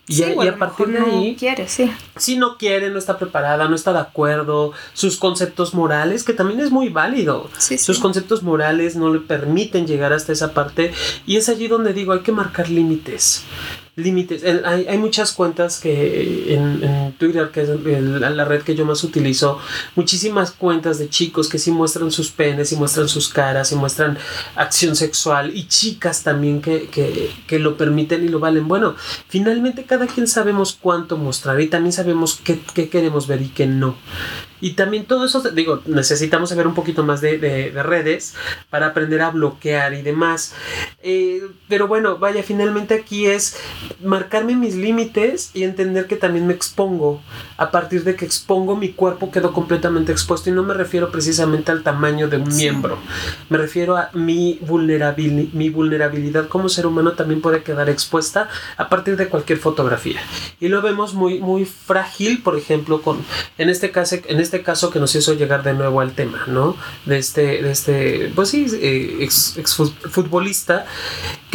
Y, 0.07 0.21
a, 0.21 0.57
partir 0.57 0.87
de 0.87 0.99
ahí, 0.99 1.31
no 1.31 1.37
quiere, 1.37 1.67
sí. 1.67 1.91
Si 2.15 2.37
no 2.37 2.57
quiere, 2.57 2.91
no 2.91 2.99
está 2.99 3.17
preparada, 3.17 3.67
no 3.67 3.75
está 3.75 3.91
de 3.91 3.99
acuerdo, 3.99 4.71
sus 4.93 5.17
conceptos 5.17 5.73
morales, 5.73 6.23
que 6.23 6.33
también 6.33 6.59
es 6.59 6.69
muy 6.69 6.89
válido, 6.89 7.49
sus 7.57 7.99
conceptos 7.99 8.43
morales 8.43 8.95
no 8.95 9.11
le 9.11 9.19
permiten 9.19 9.87
llegar 9.87 10.13
hasta 10.13 10.31
esa 10.31 10.53
parte 10.53 10.93
y 11.25 11.37
es 11.37 11.49
allí 11.49 11.67
donde 11.67 11.93
digo, 11.93 12.13
hay 12.13 12.19
que 12.19 12.31
marcar 12.31 12.69
límites 12.69 13.43
límites. 13.95 14.43
Hay, 14.65 14.87
hay, 14.87 14.97
muchas 14.97 15.31
cuentas 15.31 15.79
que 15.79 16.53
en, 16.53 17.13
Twitter, 17.17 17.49
que 17.51 17.61
es 17.61 17.69
la 17.69 18.45
red 18.45 18.61
que 18.61 18.75
yo 18.75 18.85
más 18.85 19.03
utilizo, 19.03 19.59
muchísimas 19.95 20.51
cuentas 20.51 20.99
de 20.99 21.09
chicos 21.09 21.47
que 21.47 21.57
sí 21.57 21.71
muestran 21.71 22.11
sus 22.11 22.29
penes 22.29 22.71
y 22.71 22.75
muestran 22.75 23.07
sus 23.07 23.29
caras 23.29 23.71
y 23.71 23.75
muestran 23.75 24.17
acción 24.55 24.95
sexual 24.95 25.55
y 25.55 25.67
chicas 25.67 26.23
también 26.23 26.61
que, 26.61 26.87
que, 26.87 27.31
que 27.47 27.59
lo 27.59 27.77
permiten 27.77 28.25
y 28.25 28.27
lo 28.27 28.39
valen. 28.39 28.67
Bueno, 28.67 28.95
finalmente 29.29 29.85
cada 29.85 30.07
quien 30.07 30.27
sabemos 30.27 30.77
cuánto 30.79 31.17
mostrar 31.17 31.59
y 31.61 31.67
también 31.67 31.93
sabemos 31.93 32.39
qué, 32.43 32.59
qué 32.73 32.89
queremos 32.89 33.27
ver 33.27 33.41
y 33.41 33.47
qué 33.47 33.65
no. 33.65 33.95
Y 34.65 34.71
también 34.71 35.05
todo 35.05 35.25
eso, 35.25 35.41
digo, 35.51 35.83
necesitamos 35.85 36.49
saber 36.49 36.65
un 36.65 36.73
poquito 36.73 37.03
más 37.03 37.21
de, 37.21 37.37
de, 37.37 37.83
redes 37.83 38.33
para 38.71 38.87
aprender 38.87 39.21
a 39.21 39.29
bloquear 39.29 39.93
y 39.93 40.01
demás. 40.01 40.55
Eh, 41.03 41.43
pero 41.69 41.87
bueno, 41.87 42.17
vaya, 42.17 42.41
finalmente 42.41 42.95
aquí 42.95 43.27
es 43.27 43.57
marcarme 44.03 44.55
mis 44.55 44.73
límites 44.73 45.51
y 45.53 45.65
entender 45.65 46.07
que 46.07 46.15
también 46.15 46.47
me 46.47 46.53
expongo. 46.55 47.21
A 47.57 47.69
partir 47.69 48.03
de 48.05 48.15
que 48.15 48.25
expongo 48.25 48.75
mi 48.75 48.89
cuerpo 48.89 49.29
quedo 49.29 49.53
completamente 49.53 50.11
expuesto 50.11 50.49
y 50.49 50.53
no 50.53 50.63
me 50.63 50.73
refiero 50.73 51.11
precisamente 51.11 51.71
al 51.71 51.83
tamaño 51.83 52.27
de 52.27 52.37
un 52.37 52.47
miembro. 52.55 52.97
Me 53.49 53.59
refiero 53.59 53.95
a 53.97 54.09
mi, 54.13 54.57
vulnerabil 54.61 55.51
mi 55.53 55.69
vulnerabilidad 55.69 56.47
como 56.47 56.69
ser 56.69 56.87
humano 56.87 57.11
también 57.11 57.39
puede 57.39 57.61
quedar 57.61 57.87
expuesta 57.87 58.49
a 58.77 58.89
partir 58.89 59.15
de 59.15 59.27
cualquier 59.27 59.59
fotografía. 59.59 60.21
Y 60.59 60.69
lo 60.69 60.81
vemos 60.81 61.13
muy, 61.13 61.39
muy 61.39 61.65
frágil, 61.65 62.41
por 62.41 62.57
ejemplo, 62.57 63.03
con, 63.03 63.23
en 63.59 63.69
este 63.69 63.91
caso, 63.91 64.15
en 64.25 64.39
este 64.39 64.54
este 64.55 64.63
caso 64.63 64.89
que 64.89 64.99
nos 64.99 65.13
hizo 65.15 65.33
llegar 65.33 65.63
de 65.63 65.73
nuevo 65.73 65.99
al 65.99 66.13
tema, 66.13 66.43
¿no? 66.47 66.77
De 67.05 67.17
este, 67.17 67.61
de 67.61 67.71
este 67.71 68.31
pues 68.33 68.49
sí, 68.49 68.67
eh, 68.73 69.17
ex, 69.19 69.57
ex 69.57 69.75
futbolista 69.75 70.85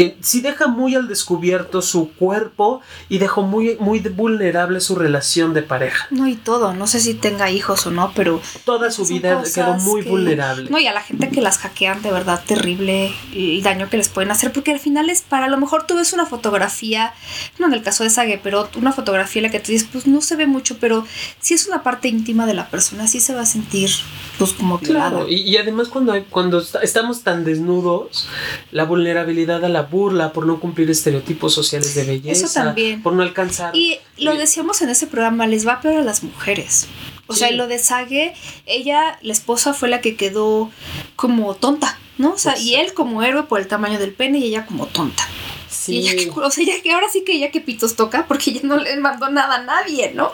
que 0.01 0.17
sí 0.23 0.41
deja 0.41 0.67
muy 0.67 0.95
al 0.95 1.09
descubierto 1.09 1.83
su 1.83 2.13
cuerpo 2.13 2.81
y 3.11 3.19
dejó 3.19 3.43
muy, 3.43 3.77
muy 3.81 4.01
vulnerable 4.01 4.81
su 4.81 4.95
relación 4.95 5.53
de 5.53 5.63
pareja. 5.63 6.07
No, 6.11 6.27
y 6.27 6.37
todo, 6.37 6.73
no 6.73 6.87
sé 6.87 7.01
si 7.01 7.13
tenga 7.13 7.51
hijos 7.51 7.87
o 7.87 7.91
no, 7.91 8.11
pero... 8.15 8.41
Toda 8.65 8.91
su 8.91 9.05
vida 9.05 9.43
quedó 9.55 9.75
muy 9.75 10.01
vulnerable. 10.01 10.71
No, 10.71 10.79
y 10.79 10.87
a 10.87 10.95
la 10.95 11.03
gente 11.03 11.29
que 11.29 11.43
las 11.43 11.59
hackean, 11.59 12.01
de 12.01 12.13
verdad, 12.13 12.43
terrible 12.47 13.13
el 13.35 13.63
daño 13.63 13.91
que 13.91 13.99
les 13.99 14.09
pueden 14.09 14.31
hacer, 14.31 14.53
porque 14.53 14.73
al 14.73 14.81
final 14.81 15.11
es 15.11 15.21
para, 15.21 15.45
a 15.45 15.49
lo 15.51 15.59
mejor 15.59 15.87
tú 15.87 15.97
ves 15.97 16.15
una 16.15 16.25
fotografía, 16.25 17.13
no 17.59 17.67
en 17.67 17.75
el 17.75 17.83
caso 17.83 18.03
de 18.03 18.09
Sage, 18.09 18.41
pero 18.43 18.71
una 18.77 18.93
fotografía 18.93 19.41
en 19.41 19.49
la 19.49 19.51
que 19.51 19.61
tú 19.61 19.71
dices, 19.73 19.89
pues 19.93 20.07
no 20.07 20.23
se 20.23 20.37
ve 20.37 20.47
mucho, 20.47 20.79
pero 20.79 21.07
si 21.41 21.53
es 21.53 21.67
una 21.67 21.83
parte 21.83 22.09
íntima 22.09 22.47
de 22.47 22.55
la 22.55 22.71
persona, 22.71 22.90
sí 23.07 23.21
se 23.21 23.35
va 23.35 23.43
a 23.43 23.47
sentir, 23.47 23.91
pues 24.39 24.53
como 24.53 24.79
Claro, 24.79 25.29
y, 25.29 25.37
y, 25.43 25.57
además 25.57 25.89
cuando, 25.89 26.13
hay, 26.13 26.23
cuando 26.29 26.63
estamos 26.83 27.23
tan 27.23 27.45
desnudos, 27.45 28.29
la 28.73 28.85
vulnerabilidad 28.85 29.65
a 29.65 29.69
la 29.69 29.83
burla, 29.83 30.33
por 30.33 30.47
no 30.47 30.61
cumplir 30.61 30.91
estereotipos 30.91 31.55
sociales 31.55 31.95
de 31.95 32.05
belleza. 32.05 32.47
Eso 32.47 32.55
también. 32.55 33.03
Por 33.03 33.13
no 33.13 33.23
alcanzar. 33.23 33.75
Y 33.77 33.99
lo 34.19 34.37
decíamos 34.37 34.81
en 34.83 34.91
ese 34.91 35.07
programa, 35.07 35.47
les 35.47 35.67
va 35.67 35.81
peor 35.81 35.99
a 35.99 36.03
las 36.03 36.23
mujeres. 36.23 36.89
O 37.27 37.35
sea, 37.35 37.53
lo 37.53 37.69
de 37.69 37.79
Sage, 37.79 38.35
ella, 38.67 39.19
la 39.23 39.33
esposa, 39.33 39.73
fue 39.73 39.89
la 39.89 40.01
que 40.01 40.17
quedó 40.17 40.71
como 41.15 41.55
tonta, 41.55 41.97
¿no? 42.19 42.33
O 42.33 42.39
sea, 42.39 42.59
y 42.59 42.75
él 42.75 42.93
como 42.93 43.23
héroe 43.23 43.45
por 43.45 43.61
el 43.61 43.69
tamaño 43.69 44.01
del 44.01 44.13
pene 44.13 44.39
y 44.39 44.47
ella 44.47 44.67
como 44.67 44.87
tonta. 44.87 45.29
Sí. 45.71 45.99
Y 45.99 46.17
que, 46.17 46.31
o 46.31 46.51
sea, 46.51 46.65
que 46.83 46.93
ahora 46.93 47.09
sí 47.09 47.23
que 47.25 47.33
ella 47.33 47.51
que 47.51 47.61
pitos 47.61 47.95
toca 47.97 48.27
porque 48.27 48.51
ella 48.51 48.61
no 48.65 48.77
le 48.77 48.97
mandó 48.97 49.31
nada 49.31 49.57
a 49.57 49.63
nadie, 49.63 50.13
¿no? 50.15 50.33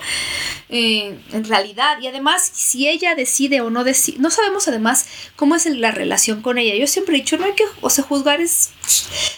Eh, 0.68 1.16
en 1.32 1.44
realidad. 1.44 1.98
Y 2.00 2.06
además, 2.06 2.50
si 2.52 2.88
ella 2.88 3.14
decide 3.14 3.60
o 3.60 3.70
no 3.70 3.84
decide, 3.84 4.18
no 4.18 4.30
sabemos 4.30 4.66
además 4.66 5.06
cómo 5.36 5.54
es 5.54 5.66
la 5.66 5.90
relación 5.90 6.42
con 6.42 6.58
ella. 6.58 6.74
Yo 6.74 6.86
siempre 6.86 7.16
he 7.16 7.20
dicho, 7.20 7.36
no 7.36 7.44
hay 7.44 7.52
que, 7.52 7.64
o 7.80 7.90
sea, 7.90 8.04
juzgar 8.04 8.40
es, 8.40 8.70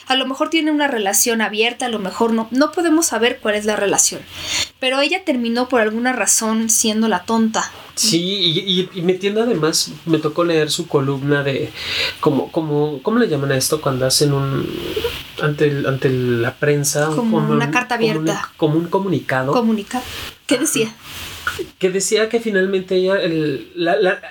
a 0.07 0.15
lo 0.15 0.27
mejor 0.27 0.51
tiene 0.51 0.71
una 0.71 0.89
relación 0.89 1.41
abierta, 1.41 1.87
a 1.87 1.89
lo 1.89 1.99
mejor 1.99 2.33
no, 2.33 2.49
no 2.51 2.73
podemos 2.73 3.07
saber 3.07 3.39
cuál 3.41 3.55
es 3.55 3.65
la 3.65 3.77
relación. 3.77 4.21
Pero 4.81 5.01
ella 5.01 5.25
terminó 5.25 5.69
por 5.69 5.81
alguna 5.81 6.13
razón 6.13 6.71
siendo 6.71 7.09
la 7.09 7.25
tonta. 7.25 7.71
Sí, 7.95 8.21
y, 8.21 8.89
y, 8.95 9.03
metiendo 9.03 9.43
además, 9.43 9.91
me 10.07 10.19
tocó 10.19 10.45
leer 10.45 10.71
su 10.71 10.87
columna 10.87 11.43
de, 11.43 11.73
como, 12.21 12.53
como, 12.53 13.03
¿cómo 13.03 13.19
le 13.19 13.29
llaman 13.29 13.51
a 13.51 13.57
esto 13.57 13.81
cuando 13.81 14.07
hacen 14.07 14.33
un, 14.33 14.69
ante, 15.43 15.83
ante 15.85 16.09
la 16.09 16.55
prensa? 16.55 17.09
Como, 17.09 17.39
una 17.39 17.73
carta 17.73 17.97
abierta. 17.97 18.53
Como 18.57 18.79
un, 18.79 18.87
comunicado. 18.87 19.53
Comunicado. 19.53 20.05
¿Qué 20.47 20.59
decía? 20.59 20.95
Que 21.79 21.91
decía 21.91 22.29
que 22.29 22.41
finalmente 22.41 22.97
ella 22.97 23.19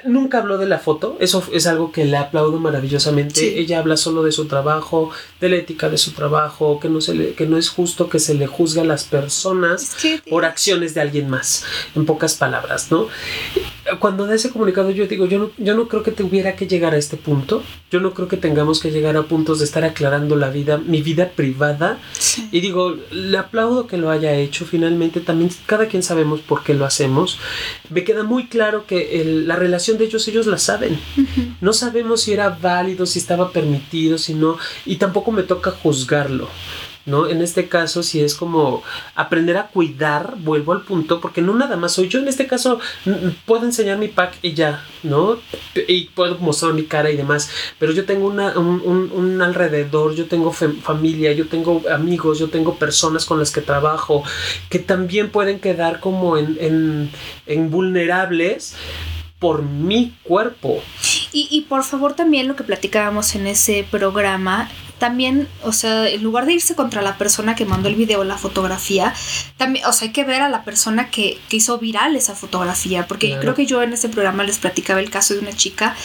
nunca 0.05 0.39
habló 0.39 0.57
de 0.57 0.67
la 0.67 0.79
foto, 0.79 1.17
eso 1.19 1.43
es 1.53 1.67
algo 1.67 1.91
que 1.91 2.05
le 2.05 2.17
aplaudo 2.17 2.59
maravillosamente, 2.59 3.59
ella 3.59 3.79
habla 3.79 3.97
solo 3.97 4.23
de 4.23 4.31
su 4.31 4.45
trabajo, 4.45 5.11
de 5.39 5.49
la 5.49 5.57
ética 5.57 5.89
de 5.89 5.97
su 5.97 6.11
trabajo, 6.11 6.79
que 6.79 6.89
no, 6.89 7.01
se 7.01 7.13
le, 7.13 7.33
que 7.33 7.45
no 7.45 7.57
es 7.57 7.69
justo 7.69 8.09
que 8.09 8.19
se 8.19 8.33
le 8.33 8.47
juzgue 8.47 8.81
a 8.81 8.85
las 8.85 9.05
personas 9.05 9.95
por 10.29 10.45
acciones 10.45 10.93
de 10.93 11.01
alguien 11.01 11.29
más, 11.29 11.63
en 11.95 12.05
pocas 12.05 12.35
palabras, 12.35 12.91
¿no? 12.91 13.07
Cuando 13.99 14.25
da 14.25 14.35
ese 14.35 14.49
comunicado 14.49 14.91
yo 14.91 15.07
digo, 15.07 15.25
yo 15.25 15.39
no, 15.39 15.51
yo 15.57 15.75
no 15.75 15.87
creo 15.87 16.03
que 16.03 16.11
tuviera 16.11 16.55
que 16.55 16.67
llegar 16.67 16.93
a 16.93 16.97
este 16.97 17.17
punto, 17.17 17.63
yo 17.89 17.99
no 17.99 18.13
creo 18.13 18.27
que 18.27 18.37
tengamos 18.37 18.79
que 18.79 18.91
llegar 18.91 19.15
a 19.15 19.23
puntos 19.23 19.59
de 19.59 19.65
estar 19.65 19.83
aclarando 19.83 20.35
la 20.35 20.49
vida, 20.49 20.77
mi 20.77 21.01
vida 21.01 21.31
privada, 21.35 21.99
y 22.51 22.59
digo, 22.59 22.95
le 23.11 23.37
aplaudo 23.37 23.87
que 23.87 23.97
lo 23.97 24.09
haya 24.09 24.33
hecho, 24.35 24.65
finalmente 24.65 25.21
también 25.21 25.51
cada 25.65 25.87
quien 25.87 26.03
sabemos 26.03 26.41
por 26.41 26.63
qué 26.63 26.73
lo 26.73 26.85
hacemos, 26.85 27.39
me 27.89 28.03
queda 28.03 28.23
muy 28.23 28.47
claro 28.47 28.85
que 28.85 29.23
la 29.45 29.55
relación 29.55 29.97
de 29.97 30.05
ellos, 30.05 30.27
ellos 30.27 30.47
la 30.47 30.57
saben. 30.57 30.99
No 31.61 31.73
sabemos 31.73 32.21
si 32.21 32.33
era 32.33 32.49
válido, 32.49 33.05
si 33.05 33.19
estaba 33.19 33.51
permitido, 33.51 34.17
si 34.17 34.33
no, 34.33 34.57
y 34.85 34.97
tampoco 34.97 35.31
me 35.31 35.43
toca 35.43 35.71
juzgarlo. 35.71 36.49
¿No? 37.07 37.27
En 37.27 37.41
este 37.41 37.67
caso, 37.67 38.03
si 38.03 38.21
es 38.21 38.35
como 38.35 38.83
aprender 39.15 39.57
a 39.57 39.67
cuidar, 39.67 40.35
vuelvo 40.37 40.73
al 40.73 40.81
punto, 40.81 41.19
porque 41.21 41.41
no 41.41 41.55
nada 41.55 41.77
más 41.77 41.93
soy 41.93 42.09
yo, 42.09 42.19
en 42.19 42.27
este 42.27 42.45
caso 42.47 42.79
puedo 43.45 43.65
enseñar 43.65 43.97
mi 43.97 44.09
pack 44.09 44.37
y 44.41 44.53
ya, 44.53 44.83
¿no? 45.03 45.39
Y 45.87 46.09
puedo 46.09 46.37
mostrar 46.37 46.73
mi 46.73 46.83
cara 46.83 47.09
y 47.09 47.15
demás, 47.15 47.49
pero 47.79 47.93
yo 47.93 48.05
tengo 48.05 48.27
una, 48.27 48.59
un, 48.59 49.41
alrededor, 49.41 50.15
yo 50.15 50.25
tengo 50.25 50.51
familia, 50.51 51.31
yo 51.31 51.47
tengo 51.47 51.81
amigos, 51.89 52.39
yo 52.39 52.49
tengo 52.49 52.75
personas 52.75 53.25
con 53.25 53.39
las 53.39 53.51
que 53.51 53.61
trabajo, 53.61 54.23
que 54.69 54.79
también 54.79 55.29
pueden 55.29 55.59
quedar 55.59 56.01
como 56.01 56.37
en, 56.37 56.57
en, 56.59 57.11
en 57.45 57.71
vulnerables 57.71 58.75
por 59.39 59.61
mi 59.61 60.13
cuerpo. 60.23 60.81
Y, 61.31 61.47
y, 61.51 61.61
por 61.61 61.83
favor 61.83 62.13
también 62.13 62.47
lo 62.47 62.55
que 62.55 62.63
platicábamos 62.63 63.35
en 63.35 63.47
ese 63.47 63.85
programa, 63.89 64.69
también, 64.99 65.47
o 65.63 65.71
sea, 65.71 66.07
en 66.07 66.23
lugar 66.23 66.45
de 66.45 66.53
irse 66.53 66.75
contra 66.75 67.01
la 67.01 67.17
persona 67.17 67.55
que 67.55 67.65
mandó 67.65 67.89
el 67.89 67.95
video, 67.95 68.23
la 68.23 68.37
fotografía, 68.37 69.13
también, 69.57 69.85
o 69.85 69.93
sea, 69.93 70.07
hay 70.07 70.13
que 70.13 70.23
ver 70.23 70.41
a 70.41 70.49
la 70.49 70.63
persona 70.63 71.09
que, 71.09 71.39
que 71.49 71.57
hizo 71.57 71.77
viral 71.77 72.15
esa 72.15 72.35
fotografía, 72.35 73.07
porque 73.07 73.37
creo 73.39 73.53
que 73.53 73.65
yo 73.65 73.81
en 73.81 73.93
ese 73.93 74.09
programa 74.09 74.43
les 74.43 74.57
platicaba 74.57 74.99
el 74.99 75.09
caso 75.09 75.33
de 75.33 75.41
una 75.41 75.53
chica 75.53 75.95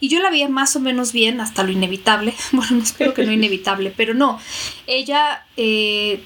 y 0.00 0.08
yo 0.08 0.20
la 0.20 0.30
veía 0.30 0.48
más 0.48 0.74
o 0.76 0.80
menos 0.80 1.12
bien 1.12 1.40
hasta 1.40 1.62
lo 1.62 1.72
inevitable, 1.72 2.34
bueno, 2.52 2.76
no 2.76 2.82
espero 2.82 3.14
que 3.14 3.24
no 3.24 3.32
inevitable, 3.32 3.92
pero 3.96 4.14
no, 4.14 4.38
ella... 4.86 5.44
Eh, 5.56 6.22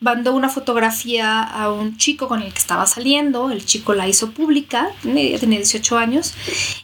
mandó 0.00 0.34
una 0.34 0.48
fotografía 0.48 1.42
a 1.42 1.72
un 1.72 1.96
chico 1.96 2.28
con 2.28 2.42
el 2.42 2.52
que 2.52 2.58
estaba 2.58 2.86
saliendo, 2.86 3.50
el 3.50 3.64
chico 3.64 3.94
la 3.94 4.06
hizo 4.06 4.30
pública, 4.30 4.90
tenía 5.02 5.38
18 5.38 5.96
años, 5.96 6.34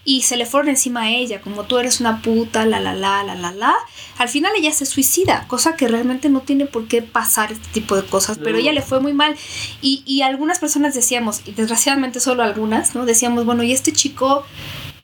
y 0.04 0.22
se 0.22 0.36
le 0.36 0.46
fueron 0.46 0.70
encima 0.70 1.02
a 1.02 1.10
ella, 1.10 1.40
como 1.40 1.64
tú 1.64 1.78
eres 1.78 2.00
una 2.00 2.22
puta, 2.22 2.64
la 2.64 2.80
la 2.80 2.94
la, 2.94 3.22
la 3.22 3.34
la 3.34 3.52
la. 3.52 3.74
Al 4.18 4.28
final 4.28 4.52
ella 4.56 4.72
se 4.72 4.86
suicida, 4.86 5.46
cosa 5.46 5.76
que 5.76 5.88
realmente 5.88 6.30
no 6.30 6.40
tiene 6.40 6.66
por 6.66 6.88
qué 6.88 7.02
pasar 7.02 7.52
este 7.52 7.68
tipo 7.72 7.96
de 7.96 8.04
cosas, 8.04 8.38
pero 8.38 8.58
ella 8.58 8.72
le 8.72 8.82
fue 8.82 9.00
muy 9.00 9.12
mal. 9.12 9.36
Y, 9.82 10.02
y 10.06 10.22
algunas 10.22 10.58
personas 10.58 10.94
decíamos, 10.94 11.42
y 11.44 11.52
desgraciadamente 11.52 12.20
solo 12.20 12.42
algunas, 12.42 12.94
¿no? 12.94 13.04
Decíamos, 13.04 13.44
bueno, 13.44 13.62
¿y 13.62 13.72
este 13.72 13.92
chico 13.92 14.44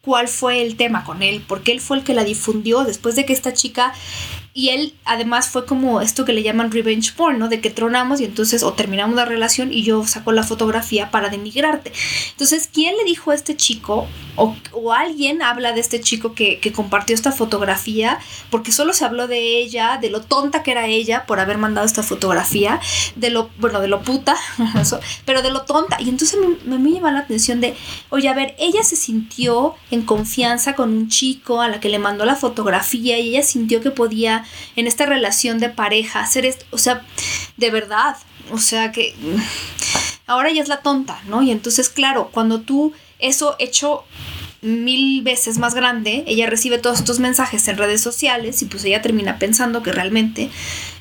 cuál 0.00 0.28
fue 0.28 0.62
el 0.62 0.76
tema 0.76 1.04
con 1.04 1.22
él? 1.22 1.44
Porque 1.46 1.72
él 1.72 1.80
fue 1.80 1.98
el 1.98 2.04
que 2.04 2.14
la 2.14 2.24
difundió 2.24 2.84
después 2.84 3.16
de 3.16 3.26
que 3.26 3.34
esta 3.34 3.52
chica 3.52 3.92
y 4.55 4.70
él 4.70 4.94
además 5.05 5.49
fue 5.49 5.66
como 5.66 6.01
esto 6.01 6.24
que 6.24 6.32
le 6.32 6.42
llaman 6.42 6.72
revenge 6.72 7.12
porn, 7.12 7.38
¿no? 7.38 7.49
De 7.49 7.61
que 7.61 7.70
tronamos 7.70 8.20
y 8.20 8.24
entonces 8.24 8.62
o 8.62 8.72
terminamos 8.72 9.14
la 9.14 9.24
relación 9.24 9.72
y 9.72 9.82
yo 9.82 10.05
saco 10.07 10.32
la 10.32 10.42
fotografía 10.42 11.11
para 11.11 11.28
denigrarte. 11.28 11.92
Entonces, 12.32 12.68
¿quién 12.72 12.96
le 12.96 13.05
dijo 13.05 13.30
a 13.30 13.34
este 13.34 13.57
chico 13.57 14.09
o, 14.36 14.57
o 14.72 14.92
alguien 14.92 15.42
habla 15.42 15.72
de 15.72 15.80
este 15.80 16.01
chico 16.01 16.34
que, 16.34 16.59
que, 16.59 16.72
compartió 16.72 17.14
esta 17.14 17.30
fotografía? 17.30 18.18
Porque 18.51 18.72
solo 18.72 18.92
se 18.92 19.05
habló 19.05 19.28
de 19.28 19.59
ella, 19.59 19.99
de 20.01 20.11
lo 20.11 20.22
tonta 20.22 20.62
que 20.62 20.72
era 20.72 20.86
ella 20.86 21.24
por 21.26 21.40
haber 21.40 21.59
mandado 21.59 21.86
esta 21.86 22.03
fotografía, 22.03 22.80
de 23.16 23.30
lo, 23.30 23.51
bueno, 23.59 23.80
de 23.80 23.88
lo 23.88 24.03
puta, 24.03 24.34
pero 25.24 25.42
de 25.42 25.51
lo 25.51 25.62
tonta. 25.62 25.99
Y 26.01 26.09
entonces 26.09 26.38
me, 26.64 26.78
me 26.78 26.90
llama 26.90 27.12
la 27.12 27.20
atención 27.20 27.61
de, 27.61 27.76
oye, 28.11 28.28
a 28.28 28.34
ver, 28.34 28.55
ella 28.59 28.82
se 28.82 28.96
sintió 28.96 29.74
en 29.90 30.03
confianza 30.03 30.74
con 30.74 30.90
un 30.90 31.09
chico 31.09 31.61
a 31.61 31.68
la 31.68 31.80
que 31.80 31.88
le 31.88 31.99
mandó 31.99 32.24
la 32.24 32.34
fotografía 32.34 33.18
y 33.18 33.30
ella 33.30 33.42
sintió 33.42 33.80
que 33.80 33.90
podía 33.90 34.38
en 34.76 34.86
esta 34.86 35.07
relación 35.07 35.59
de 35.59 35.68
pareja, 35.68 36.20
hacer 36.20 36.47
esto, 36.47 36.64
o 36.70 36.78
sea, 36.78 37.03
de 37.57 37.70
verdad, 37.70 38.16
o 38.51 38.59
sea 38.59 38.93
que 38.93 39.14
ahora 40.26 40.51
ella 40.51 40.62
es 40.62 40.68
la 40.68 40.82
tonta, 40.82 41.20
¿no? 41.26 41.43
Y 41.43 41.51
entonces, 41.51 41.89
claro, 41.89 42.30
cuando 42.32 42.61
tú 42.61 42.93
eso 43.18 43.57
hecho 43.59 44.05
mil 44.61 45.22
veces 45.22 45.59
más 45.59 45.74
grande, 45.74 46.24
ella 46.26 46.49
recibe 46.49 46.78
todos 46.78 46.99
estos 46.99 47.20
mensajes 47.20 47.66
en 47.68 47.76
redes 47.76 48.01
sociales 48.01 48.61
y 48.62 48.66
pues 48.66 48.84
ella 48.84 49.03
termina 49.03 49.39
pensando 49.39 49.82
que 49.82 49.93
realmente 49.93 50.51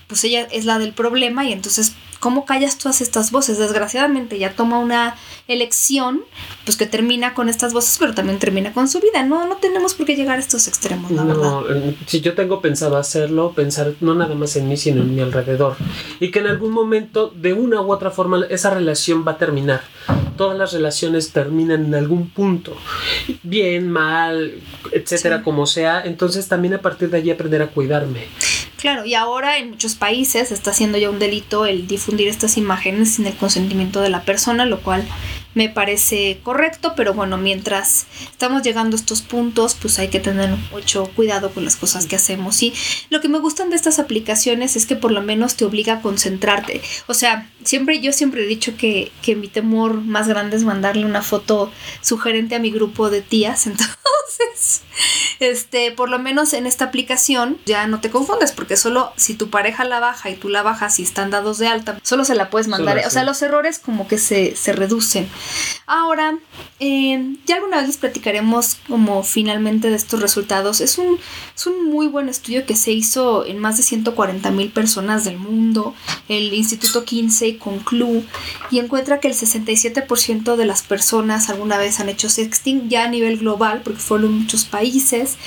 pues 0.08 0.24
ella 0.24 0.48
es 0.52 0.66
la 0.66 0.80
del 0.80 0.94
problema 0.94 1.46
y 1.46 1.54
entonces 1.54 1.94
¿cómo 2.20 2.46
callas 2.46 2.78
todas 2.78 3.02
estas 3.02 3.32
voces? 3.32 3.58
Desgraciadamente 3.58 4.40
ya 4.40 4.54
toma 4.54 4.80
una 4.80 5.16
elección 5.48 6.22
pues 6.66 6.78
que 6.78 6.86
termina 6.86 7.34
con 7.34 7.50
estas 7.50 7.74
voces, 7.74 7.98
pero 8.00 8.14
también 8.14 8.40
termina 8.40 8.74
con 8.74 8.88
su 8.88 9.00
vida. 9.00 9.24
No, 9.24 9.48
no 9.48 9.58
tenemos 9.58 9.94
por 9.94 10.06
qué 10.06 10.16
llegar 10.16 10.38
a 10.38 10.42
estos 10.42 10.68
extremos, 10.68 11.12
la 11.12 11.24
no, 11.24 11.64
verdad. 11.64 11.94
Si 12.06 12.22
yo 12.22 12.34
tengo 12.34 12.62
pensado 12.62 12.98
hacerlo, 12.98 13.54
pensar 13.54 13.94
no 14.02 14.16
nada 14.16 14.36
más 14.36 14.56
en 14.56 14.68
mí, 14.68 14.78
sino 14.78 15.02
en 15.02 15.16
mi 15.16 15.22
alrededor. 15.22 15.78
Y 16.20 16.32
que 16.32 16.40
en 16.40 16.48
algún 16.48 16.72
momento, 16.72 17.32
de 17.36 17.54
una 17.54 17.82
u 17.82 17.92
otra 17.92 18.12
forma, 18.12 18.46
esa 18.50 18.72
relación 18.72 19.26
va 19.26 19.34
a 19.34 19.38
terminar. 19.38 19.82
Todas 20.36 20.58
las 20.58 20.74
relaciones 20.74 21.32
terminan 21.32 21.86
en 21.86 21.96
algún 21.96 22.30
punto. 22.30 22.76
Bien, 23.44 23.90
mal, 23.90 24.54
etcétera, 24.92 25.42
como 25.44 25.66
sea. 25.66 26.02
Entonces 26.04 26.48
también 26.48 26.76
a 26.76 26.82
partir 26.82 27.10
de 27.10 27.18
allí 27.18 27.32
aprender 27.32 27.62
a 27.62 27.68
cuidarme. 27.68 28.26
Claro, 28.78 29.06
y 29.06 29.16
ahora 29.16 29.58
en 29.58 29.72
muchos 29.72 29.96
países 29.96 30.52
está 30.52 30.72
siendo 30.72 31.00
ya 31.00 31.10
un 31.10 31.18
delito 31.18 31.66
el 31.66 31.88
difundir 31.88 32.28
estas 32.28 32.58
imágenes 32.58 33.16
sin 33.16 33.26
el 33.26 33.36
consentimiento 33.36 34.02
de 34.02 34.10
la 34.10 34.22
persona, 34.22 34.66
lo 34.66 34.82
cual 34.82 35.04
me 35.56 35.70
parece 35.70 36.40
correcto, 36.44 36.94
pero 36.96 37.16
bueno, 37.16 37.40
mientras 37.40 38.06
estamos 38.30 38.62
llegando 38.62 38.96
a 38.96 39.00
estos 39.00 39.24
puntos, 39.24 39.76
pues 39.82 39.98
hay 39.98 40.10
que 40.10 40.20
tener 40.20 40.56
mucho 40.72 41.10
cuidado 41.16 41.50
con 41.50 41.66
las 41.66 41.76
cosas 41.76 42.06
que 42.06 42.16
hacemos. 42.16 42.62
Y 42.62 42.72
lo 43.10 43.20
que 43.22 43.28
me 43.28 43.40
gustan 43.40 43.72
de 43.72 43.76
estas 43.76 43.98
aplicaciones 43.98 44.76
es 44.76 44.86
que 44.86 44.96
por 44.96 45.12
lo 45.12 45.24
menos 45.24 45.56
te 45.56 45.66
obliga 45.66 45.94
a 45.94 46.02
concentrarte. 46.02 46.82
O 47.08 47.16
sea, 47.16 47.50
siempre 47.64 48.00
yo 48.00 48.14
siempre 48.14 48.44
he 48.44 48.48
dicho 48.48 48.78
que, 48.78 49.12
que 49.24 49.36
mi 49.36 49.48
temor 49.48 49.96
más 50.02 50.28
grande 50.28 50.56
es 50.56 50.64
mandarle 50.64 51.08
una 51.08 51.24
foto 51.24 51.72
sugerente 52.02 52.54
a 52.54 52.60
mi 52.60 52.70
grupo 52.70 53.10
de 53.10 53.24
tías, 53.24 53.66
entonces, 53.66 53.98
este, 55.40 55.92
por 55.92 56.10
lo 56.10 56.20
menos 56.20 56.54
en 56.54 56.66
esta 56.66 56.86
aplicación 56.86 57.58
ya 57.66 57.88
no 57.88 58.02
te 58.02 58.10
confundes, 58.10 58.52
porque 58.52 58.78
solo 58.78 59.12
si 59.16 59.34
tu 59.34 59.50
pareja 59.50 59.84
la 59.84 60.00
baja 60.00 60.30
y 60.30 60.36
tú 60.36 60.50
la 60.50 60.64
bajas 60.64 61.00
y 61.00 61.04
están 61.04 61.30
dados 61.30 61.58
de 61.58 61.68
alta, 61.68 62.00
solo 62.04 62.26
se 62.26 62.36
la 62.36 62.50
puedes 62.50 62.68
mandar. 62.68 63.02
o 63.06 63.10
sea, 63.10 63.24
los 63.24 63.42
errores 63.42 63.80
como 63.80 64.08
que 64.08 64.18
se, 64.18 64.56
se 64.56 64.74
reducen. 64.74 65.30
Ahora, 65.86 66.38
eh, 66.80 67.36
ya 67.46 67.56
alguna 67.56 67.78
vez 67.78 67.88
les 67.88 67.98
platicaremos 67.98 68.78
como 68.88 69.24
finalmente 69.24 69.90
de 69.90 69.96
estos 69.96 70.22
resultados. 70.22 70.82
Es 70.82 70.98
un, 70.98 71.20
es 71.56 71.68
un 71.68 71.90
muy 71.90 72.08
buen 72.08 72.30
estudio 72.30 72.66
que 72.66 72.76
se 72.76 72.92
hizo 72.92 73.46
en 73.46 73.60
más 73.60 73.78
de 73.78 73.84
140 73.84 74.52
mil 74.52 74.72
personas 74.72 75.24
del 75.26 75.38
mundo. 75.38 75.96
El 76.28 76.54
Instituto 76.54 77.06
Kinsey 77.06 77.58
concluye 77.58 78.08
y 78.72 78.80
encuentra 78.80 79.20
que 79.20 79.28
el 79.28 79.34
67% 79.34 80.56
de 80.56 80.66
las 80.66 80.84
personas 80.84 81.50
alguna 81.50 81.78
vez 81.78 82.00
han 82.00 82.10
hecho 82.10 82.30
sexting 82.30 82.90
ya 82.90 83.06
a 83.06 83.10
nivel 83.10 83.38
global, 83.38 83.82
porque 83.84 84.00
fueron 84.18 84.40
muchos 84.40 84.66
países. 84.66 85.38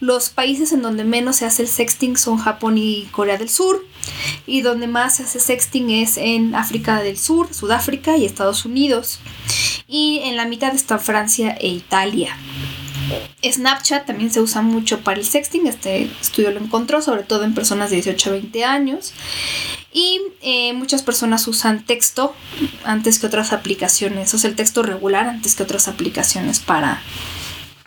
Los 0.00 0.30
países 0.30 0.72
en 0.72 0.82
donde 0.82 1.04
menos 1.04 1.36
se 1.36 1.46
hace 1.46 1.62
el 1.62 1.68
sexting 1.68 2.16
son 2.16 2.38
Japón 2.38 2.76
y 2.76 3.04
Corea 3.12 3.38
del 3.38 3.48
Sur. 3.48 3.86
Y 4.46 4.62
donde 4.62 4.88
más 4.88 5.16
se 5.16 5.22
hace 5.22 5.38
sexting 5.38 5.90
es 5.90 6.16
en 6.16 6.54
África 6.54 7.00
del 7.00 7.18
Sur, 7.18 7.52
Sudáfrica 7.54 8.16
y 8.16 8.24
Estados 8.24 8.64
Unidos. 8.64 9.20
Y 9.86 10.20
en 10.24 10.36
la 10.36 10.46
mitad 10.46 10.74
están 10.74 11.00
Francia 11.00 11.56
e 11.60 11.68
Italia. 11.68 12.36
Snapchat 13.44 14.06
también 14.06 14.32
se 14.32 14.40
usa 14.40 14.62
mucho 14.62 15.00
para 15.00 15.18
el 15.18 15.24
sexting, 15.24 15.66
este 15.66 16.10
estudio 16.20 16.50
lo 16.50 16.58
encontró, 16.60 17.00
sobre 17.00 17.22
todo 17.22 17.44
en 17.44 17.54
personas 17.54 17.90
de 17.90 17.96
18 17.96 18.30
a 18.30 18.32
20 18.32 18.64
años. 18.64 19.12
Y 19.92 20.20
eh, 20.42 20.72
muchas 20.72 21.02
personas 21.02 21.46
usan 21.46 21.84
texto 21.84 22.34
antes 22.84 23.18
que 23.18 23.26
otras 23.26 23.52
aplicaciones, 23.52 24.34
o 24.34 24.38
sea, 24.38 24.50
el 24.50 24.56
texto 24.56 24.82
regular 24.82 25.28
antes 25.28 25.54
que 25.54 25.62
otras 25.62 25.88
aplicaciones 25.88 26.58
para, 26.58 27.00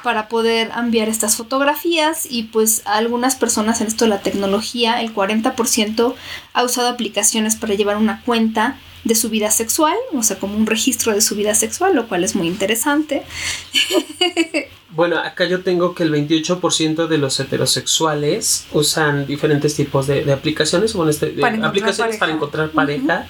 para 0.03 0.27
poder 0.29 0.71
enviar 0.77 1.09
estas 1.09 1.35
fotografías 1.35 2.27
y 2.29 2.43
pues 2.43 2.83
algunas 2.85 3.35
personas 3.35 3.81
en 3.81 3.87
esto 3.87 4.05
de 4.05 4.09
la 4.09 4.21
tecnología, 4.21 5.01
el 5.01 5.13
40% 5.13 6.15
ha 6.53 6.63
usado 6.63 6.87
aplicaciones 6.87 7.55
para 7.55 7.75
llevar 7.75 7.97
una 7.97 8.21
cuenta 8.21 8.77
de 9.03 9.15
su 9.15 9.29
vida 9.29 9.49
sexual, 9.51 9.95
o 10.13 10.23
sea, 10.23 10.39
como 10.39 10.55
un 10.55 10.65
registro 10.65 11.13
de 11.13 11.21
su 11.21 11.35
vida 11.35 11.55
sexual, 11.55 11.95
lo 11.95 12.07
cual 12.07 12.23
es 12.23 12.35
muy 12.35 12.47
interesante. 12.47 13.23
Bueno, 14.91 15.19
acá 15.19 15.45
yo 15.45 15.61
tengo 15.61 15.93
que 15.93 16.01
el 16.01 16.11
28% 16.11 17.07
de 17.07 17.17
los 17.19 17.39
heterosexuales 17.39 18.65
usan 18.71 19.27
diferentes 19.27 19.75
tipos 19.75 20.07
de, 20.07 20.31
aplicaciones, 20.33 20.93
bueno, 20.93 21.11
este, 21.11 21.31
de 21.31 21.45
aplicaciones 21.45 22.17
para 22.17 22.31
encontrar 22.31 22.71
pareja. 22.71 23.27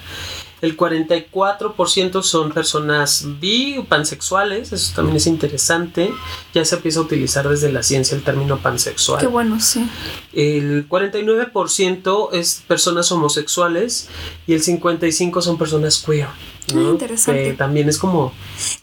El 0.60 0.76
44% 0.76 2.22
son 2.22 2.52
personas 2.52 3.24
bi 3.40 3.78
o 3.78 3.84
pansexuales, 3.84 4.72
eso 4.72 4.92
también 4.94 5.16
es 5.16 5.26
interesante. 5.26 6.12
Ya 6.54 6.64
se 6.64 6.76
empieza 6.76 7.00
a 7.00 7.02
utilizar 7.02 7.48
desde 7.48 7.72
la 7.72 7.82
ciencia 7.82 8.16
el 8.16 8.22
término 8.22 8.58
pansexual. 8.58 9.20
Qué 9.20 9.26
bueno, 9.26 9.60
sí. 9.60 9.88
El 10.32 10.88
49% 10.88 12.28
es 12.32 12.62
personas 12.66 13.10
homosexuales 13.10 14.08
y 14.46 14.54
el 14.54 14.62
55% 14.62 15.40
son 15.40 15.58
personas 15.58 16.02
queer. 16.04 16.28
¿No? 16.74 16.90
interesante. 16.90 17.44
Que 17.44 17.52
también 17.52 17.88
es 17.88 17.98
como... 17.98 18.32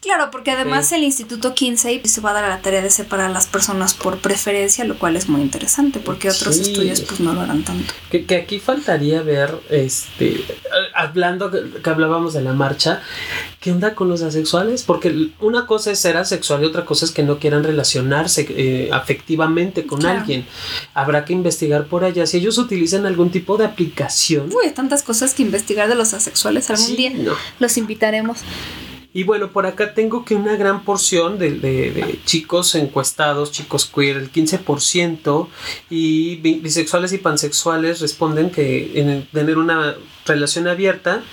Claro, 0.01 0.29
porque 0.31 0.51
además 0.51 0.91
el 0.91 1.03
Instituto 1.03 1.53
Kinsey 1.53 2.01
se 2.05 2.21
va 2.21 2.31
a 2.31 2.33
dar 2.33 2.43
a 2.45 2.49
la 2.49 2.61
tarea 2.61 2.81
de 2.81 2.89
separar 2.89 3.27
a 3.27 3.33
las 3.33 3.47
personas 3.47 3.93
por 3.93 4.17
preferencia, 4.19 4.85
lo 4.85 4.97
cual 4.97 5.15
es 5.15 5.29
muy 5.29 5.41
interesante, 5.41 5.99
porque 5.99 6.29
otros 6.29 6.57
estudios 6.57 7.01
pues 7.01 7.19
no 7.19 7.33
lo 7.33 7.41
harán 7.41 7.63
tanto. 7.63 7.93
Que, 8.09 8.25
que, 8.25 8.35
aquí 8.35 8.59
faltaría 8.59 9.21
ver, 9.21 9.59
este, 9.69 10.43
hablando 10.93 11.51
que, 11.51 11.89
hablábamos 11.89 12.33
de 12.33 12.41
la 12.41 12.53
marcha, 12.53 13.01
¿qué 13.59 13.71
onda 13.71 13.95
con 13.95 14.09
los 14.09 14.21
asexuales? 14.21 14.83
Porque 14.83 15.29
una 15.39 15.65
cosa 15.65 15.91
es 15.91 15.99
ser 15.99 16.17
asexual 16.17 16.63
y 16.63 16.65
otra 16.65 16.85
cosa 16.85 17.05
es 17.05 17.11
que 17.11 17.23
no 17.23 17.39
quieran 17.39 17.63
relacionarse 17.63 18.45
eh, 18.49 18.89
afectivamente 18.91 19.85
con 19.85 20.05
alguien. 20.05 20.45
Habrá 20.93 21.25
que 21.25 21.33
investigar 21.33 21.87
por 21.87 22.03
allá 22.03 22.25
si 22.25 22.37
ellos 22.37 22.57
utilizan 22.57 23.05
algún 23.05 23.31
tipo 23.31 23.57
de 23.57 23.65
aplicación. 23.65 24.49
Uy, 24.53 24.71
tantas 24.71 25.03
cosas 25.03 25.33
que 25.33 25.43
investigar 25.43 25.89
de 25.89 25.95
los 25.95 26.13
asexuales 26.13 26.69
algún 26.69 26.95
día. 26.95 27.11
No. 27.13 27.33
Los 27.59 27.77
invitaremos. 27.77 28.39
Y 29.13 29.23
bueno, 29.23 29.51
por 29.51 29.65
acá 29.65 29.95
tengo 29.95 30.23
que 30.23 30.35
una 30.35 30.55
gran 30.57 30.83
porción 30.83 31.39
de, 31.39 32.19
chicos 32.25 32.75
encuestados, 32.75 33.51
chicos 33.51 33.89
queer, 33.91 34.17
el 34.17 34.31
15%, 34.31 35.47
y 35.89 36.35
bisexuales 36.35 37.13
y 37.13 37.17
pansexuales 37.17 37.99
responden 37.99 38.51
que 38.51 38.91
en 38.99 39.25
tener 39.33 39.57
una 39.57 39.95
relación 40.25 40.67
abierta 40.67 41.23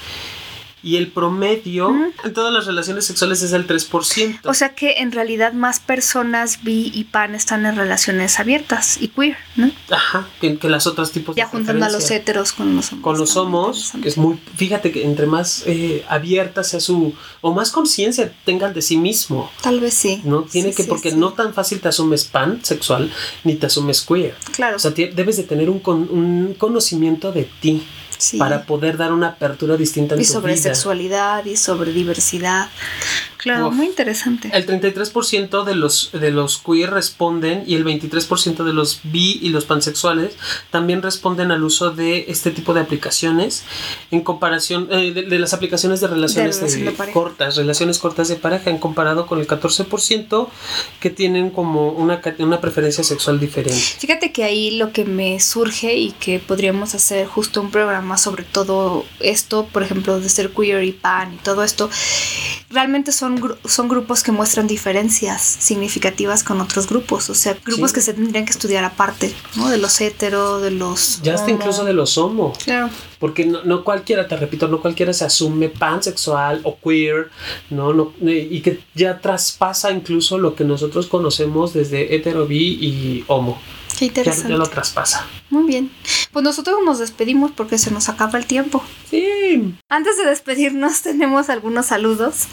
y 0.85 0.97
el 0.97 1.09
promedio 1.09 1.91
en 2.25 2.35
todas 2.35 2.53
las 2.53 2.67
relaciones 2.67 3.07
sexuales 3.07 3.43
es 3.43 3.53
el 3.53 3.67
3%. 3.67 4.41
O 4.45 4.53
sea 4.53 4.75
que 4.75 4.99
en 4.99 5.13
realidad 5.13 5.55
más 5.55 5.81
personas 5.81 6.63
bi 6.63 6.93
y 6.95 7.05
pan 7.05 7.35
están 7.35 7.65
en 7.65 7.75
relaciones 7.77 8.39
abiertas 8.39 8.99
y 9.01 9.09
queer, 9.09 9.37
¿no? 9.57 9.71
Ajá, 9.91 10.29
que, 10.41 10.59
las 10.69 10.87
otras 10.87 11.11
tipos 11.11 11.37
ya 11.37 11.47
juntando 11.47 11.87
a 11.87 11.89
los 11.89 12.11
heteros 12.11 12.53
con 12.53 12.77
los 12.77 12.93
homos. 12.93 13.03
Con 13.03 13.19
los 13.19 13.37
homos, 13.37 13.93
que 14.03 14.09
es 14.09 14.19
muy, 14.19 14.39
fíjate 14.57 14.93
que 14.93 15.05
entre 15.05 15.27
más 15.27 15.63
eh, 15.67 16.05
abierta 16.09 16.63
sea 16.63 16.81
su, 16.81 17.15
o 17.41 17.55
más 17.55 17.71
conciencia 17.71 18.33
tengan 18.45 18.75
de 18.75 18.83
sí 18.83 18.99
mismo. 18.99 19.51
Tal 19.63 19.81
vez 19.81 19.95
sí. 19.95 20.21
No 20.25 20.43
tiene 20.43 20.75
que, 20.75 20.85
porque 20.85 21.13
no 21.13 21.33
tan 21.33 21.55
fácil 21.55 21.81
te 21.81 21.89
asumes 21.89 22.25
pan 22.25 22.61
sexual 22.63 23.11
ni 23.43 23.55
te 23.55 23.67
asumes 23.67 24.03
queer. 24.03 24.35
Claro. 24.53 24.77
O 24.77 24.79
sea, 24.79 24.91
debes 24.91 25.39
de 25.39 25.45
tener 25.45 25.71
un, 25.71 25.81
un 25.87 26.55
conocimiento 26.59 27.33
de 27.33 27.49
ti 27.61 27.83
para 28.39 28.65
poder 28.65 28.97
dar 28.97 29.13
una 29.13 29.29
apertura 29.29 29.77
distinta 29.77 30.15
en 30.15 30.21
y 30.21 30.25
sobre 30.25 30.57
sexualidad 30.57 31.45
y 31.45 31.57
sobre 31.57 31.93
diversidad. 31.93 32.69
Claro, 33.45 33.71
muy 33.71 33.85
interesante. 33.85 34.51
El 34.55 34.67
33% 34.67 35.65
de 35.65 35.75
los, 35.75 36.13
de 36.13 36.31
los 36.31 36.57
queer 36.57 36.91
responden 36.91 37.63
y 37.67 37.75
el 37.75 37.85
23% 37.85 38.65
de 38.65 38.73
los 38.73 39.01
bi 39.03 39.39
y 39.43 39.51
los 39.51 39.67
pansexuales 39.67 40.35
también 40.71 41.03
responden 41.03 41.51
al 41.51 41.63
uso 41.63 41.91
de 41.91 42.25
este 42.29 42.51
tipo 42.51 42.73
de 42.73 42.81
aplicaciones 42.81 43.65
en 44.11 44.23
comparación 44.23 44.89
eh, 44.91 45.13
de, 45.13 45.39
las 45.39 45.53
aplicaciones 45.53 46.01
de 46.01 46.07
relaciones 46.07 46.59
cortas, 47.13 47.57
relaciones 47.57 47.99
cortas 47.99 48.29
de 48.29 48.37
pareja, 48.37 48.71
en 48.71 48.79
comparado 48.79 49.27
con 49.27 49.39
el 49.39 49.47
14% 49.47 50.49
que 51.01 51.11
tienen 51.11 51.51
como 51.51 51.91
una, 51.91 52.23
una 52.39 52.61
preferencia 52.63 53.05
sexual 53.05 53.39
diferente. 53.39 53.79
Fíjate 53.99 54.33
que 54.33 54.45
ahí 54.45 54.71
lo 54.71 54.93
que 54.93 55.05
me 55.05 55.39
surge 55.39 55.95
y 55.97 56.13
que 56.13 56.39
podríamos 56.39 56.95
hacer 56.95 57.27
justo 57.27 57.61
un 57.61 57.71
programa 57.71 58.04
sobre 58.17 58.45
todo 58.45 59.05
esto, 59.21 59.67
por 59.73 59.83
ejemplo, 59.83 60.21
de 60.21 60.29
ser 60.29 60.51
queer 60.51 60.85
y 60.85 60.93
pan 60.93 61.35
y 61.35 61.37
todo 61.39 61.65
esto, 61.65 61.91
realmente 62.71 63.13
son 63.13 63.35
son, 63.65 63.89
grupos 63.89 64.23
que 64.23 64.33
muestran 64.33 64.67
diferencias 64.67 65.43
significativas 65.43 66.43
con 66.43 66.61
otros 66.61 66.89
grupos, 66.89 67.31
o 67.31 67.35
sea, 67.35 67.57
grupos 67.65 67.93
que 67.93 68.01
se 68.01 68.15
tendrían 68.15 68.45
que 68.45 68.53
estudiar 68.53 68.85
aparte, 68.85 69.33
¿no? 69.57 69.69
De 69.69 69.79
los 69.79 70.01
hetero, 70.01 70.61
de 70.61 70.71
los... 70.71 71.21
Ya 71.23 71.35
hasta 71.35 71.51
incluso 71.51 71.85
de 71.85 71.93
los 71.93 72.19
homo. 72.19 72.53
Claro. 72.65 72.91
Porque 73.19 73.47
no, 73.47 73.85
cualquiera, 73.85 74.29
te 74.29 74.37
repito, 74.37 74.69
no 74.69 74.81
cualquiera 74.81 75.13
se 75.13 75.25
asume 75.25 75.69
pansexual 75.69 76.61
o 76.65 76.79
queer, 76.79 77.31
¿no? 77.71 77.93
no 77.93 78.13
y 78.21 78.61
que 78.61 78.81
ya 78.95 79.21
traspasa 79.21 79.91
incluso 79.91 80.39
lo 80.39 80.55
que 80.55 80.65
nosotros 80.65 81.07
conocemos 81.07 81.73
desde 81.73 82.15
hetero, 82.15 82.47
bi 82.47 82.79
y 82.81 83.25
homo. 83.29 83.59
Qué 83.99 84.07
interesante. 84.07 84.51
Ya, 84.51 84.57
lo 84.57 84.67
traspasa. 84.67 85.27
Muy 85.55 85.69
bien. 85.69 85.89
Pues 86.33 86.43
nosotros 86.43 86.79
nos 86.85 86.99
despedimos 86.99 87.53
porque 87.53 87.79
se 87.79 87.93
nos 87.93 88.09
acaba 88.09 88.41
el 88.41 88.47
tiempo. 88.47 88.83
Sí. 89.09 89.73
Antes 89.89 90.17
de 90.17 90.25
despedirnos 90.25 91.03
tenemos 91.03 91.49
algunos 91.49 91.87
saludos 91.87 92.47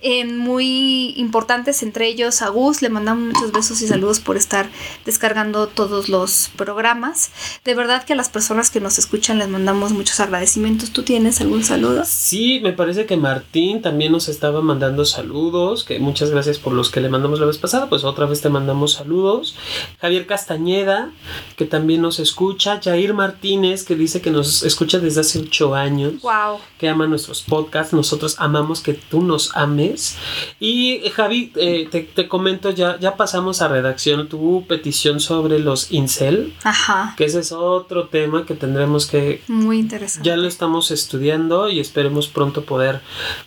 eh, 0.00 0.24
muy 0.24 1.12
importantes, 1.18 1.82
entre 1.82 2.06
ellos 2.08 2.40
a 2.40 2.48
Gus, 2.48 2.80
le 2.80 2.88
mandamos 2.88 3.34
muchos 3.34 3.52
besos 3.52 3.82
y 3.82 3.88
saludos 3.88 4.20
por 4.20 4.38
estar 4.38 4.70
descargando 5.04 5.66
todos 5.66 6.08
los 6.08 6.48
programas. 6.56 7.30
De 7.62 7.74
verdad 7.74 8.04
que 8.04 8.14
a 8.14 8.16
las 8.16 8.30
personas 8.30 8.70
que 8.70 8.80
nos 8.80 8.98
escuchan 8.98 9.38
les 9.38 9.50
mandamos 9.50 9.92
muchos 9.92 10.18
agradecimientos. 10.20 10.92
¿Tú 10.92 11.02
tienes 11.02 11.42
algún 11.42 11.62
saludo? 11.62 12.04
Sí, 12.06 12.60
me 12.62 12.72
parece 12.72 13.04
que 13.04 13.18
Martín 13.18 13.82
también 13.82 14.12
nos 14.12 14.30
estaba 14.30 14.62
mandando 14.62 15.04
saludos, 15.04 15.84
que 15.84 15.98
muchas 15.98 16.30
gracias 16.30 16.58
por 16.58 16.72
los 16.72 16.90
que 16.90 17.02
le 17.02 17.10
mandamos 17.10 17.38
la 17.38 17.44
vez 17.44 17.58
pasada, 17.58 17.90
pues 17.90 18.04
otra 18.04 18.24
vez 18.24 18.40
te 18.40 18.48
mandamos 18.48 18.94
saludos. 18.94 19.56
Javier 20.00 20.26
Castañeda 20.26 21.10
que 21.56 21.66
también 21.66 22.00
nos 22.00 22.18
escucha 22.18 22.45
escucha, 22.46 22.80
Jair 22.82 23.12
Martínez, 23.12 23.84
que 23.84 23.96
dice 23.96 24.20
que 24.20 24.30
nos 24.30 24.62
escucha 24.62 25.00
desde 25.00 25.20
hace 25.22 25.40
ocho 25.40 25.74
años. 25.74 26.22
Wow. 26.22 26.60
Que 26.78 26.88
ama 26.88 27.06
nuestros 27.06 27.42
podcasts. 27.42 27.92
Nosotros 27.92 28.36
amamos 28.38 28.80
que 28.80 28.94
tú 28.94 29.22
nos 29.22 29.56
ames. 29.56 30.16
Y 30.60 31.00
eh, 31.04 31.10
Javi, 31.10 31.52
eh, 31.56 31.88
te, 31.90 32.02
te, 32.02 32.28
comento, 32.28 32.70
ya, 32.70 32.98
ya 33.00 33.16
pasamos 33.16 33.62
a 33.62 33.68
redacción 33.68 34.28
tu 34.28 34.64
petición 34.68 35.18
sobre 35.18 35.58
los 35.58 35.90
incel. 35.90 36.54
Ajá. 36.62 37.14
Que 37.16 37.24
ese 37.24 37.40
es 37.40 37.50
otro 37.50 38.08
tema 38.08 38.46
que 38.46 38.54
tendremos 38.54 39.06
que. 39.06 39.42
Muy 39.48 39.80
interesante. 39.80 40.28
Ya 40.28 40.36
lo 40.36 40.46
estamos 40.46 40.92
estudiando 40.92 41.68
y 41.68 41.80
esperemos 41.80 42.28
pronto 42.28 42.64
poder 42.64 43.00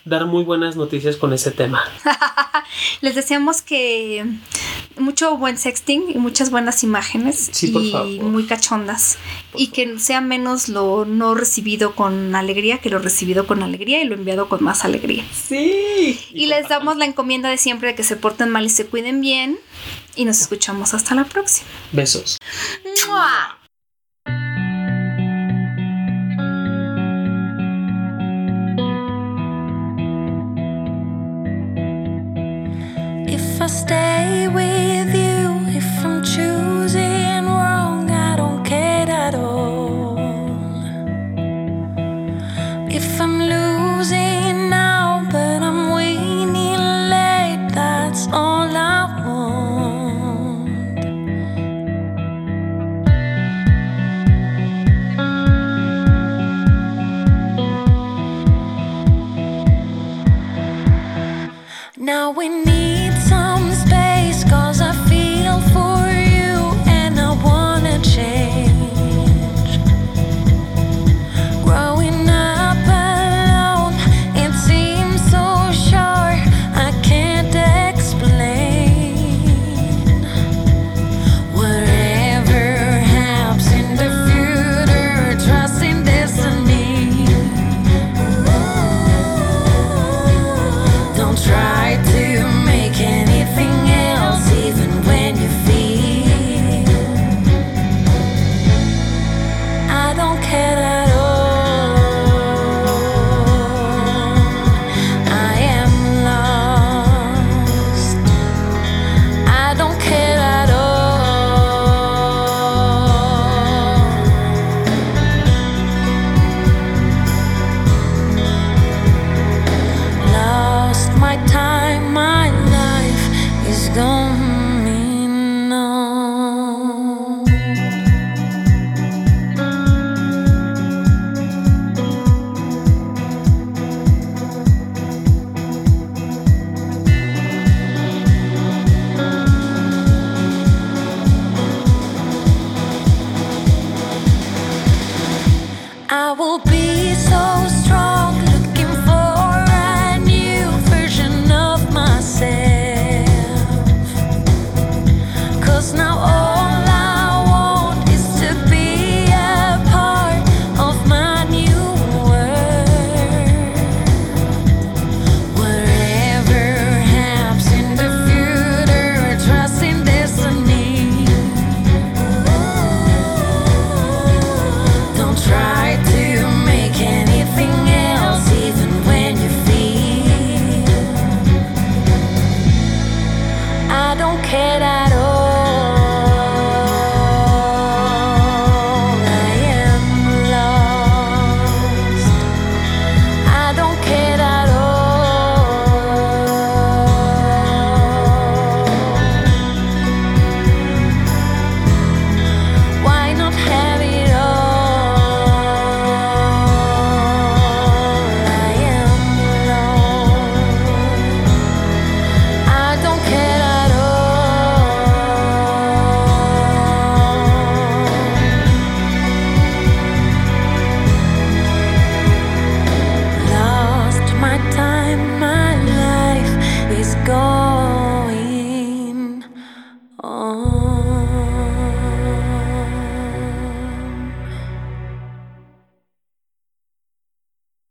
dar 0.04 0.26
muy 0.26 0.44
buenas 0.44 0.76
noticias 0.76 1.16
con 1.16 1.32
ese 1.32 1.52
tema. 1.52 1.82
Les 3.00 3.14
decíamos 3.14 3.62
que 3.62 4.26
mucho 4.98 5.36
buen 5.36 5.56
sexting 5.56 6.10
y 6.14 6.18
muchas 6.18 6.50
buenas 6.50 6.84
imágenes. 6.84 7.50
Sí, 7.52 7.68
y 7.68 7.70
por 7.70 7.90
favor. 7.90 8.24
muy 8.24 8.44
cachón 8.44 8.79
y 9.54 9.68
que 9.68 9.98
sea 9.98 10.20
menos 10.20 10.68
lo 10.68 11.04
no 11.04 11.34
recibido 11.34 11.94
con 11.94 12.34
alegría 12.34 12.78
que 12.78 12.90
lo 12.90 12.98
recibido 12.98 13.46
con 13.46 13.62
alegría 13.62 14.02
y 14.02 14.04
lo 14.04 14.14
enviado 14.14 14.48
con 14.48 14.62
más 14.62 14.84
alegría. 14.84 15.24
Sí. 15.32 16.18
Y, 16.32 16.46
les 16.46 16.68
damos 16.68 16.96
la 16.96 17.04
encomienda 17.04 17.48
de 17.48 17.58
siempre 17.58 17.90
de 17.90 17.94
que 17.94 18.04
se 18.04 18.16
porten 18.16 18.50
mal 18.50 18.64
y 18.64 18.70
se 18.70 18.86
cuiden 18.86 19.20
bien 19.20 19.58
y 20.16 20.24
nos 20.24 20.40
escuchamos 20.40 20.94
hasta 20.94 21.14
la 21.14 21.24
próxima. 21.24 21.68
Besos. 21.92 22.38
¡Mua! 23.06 23.59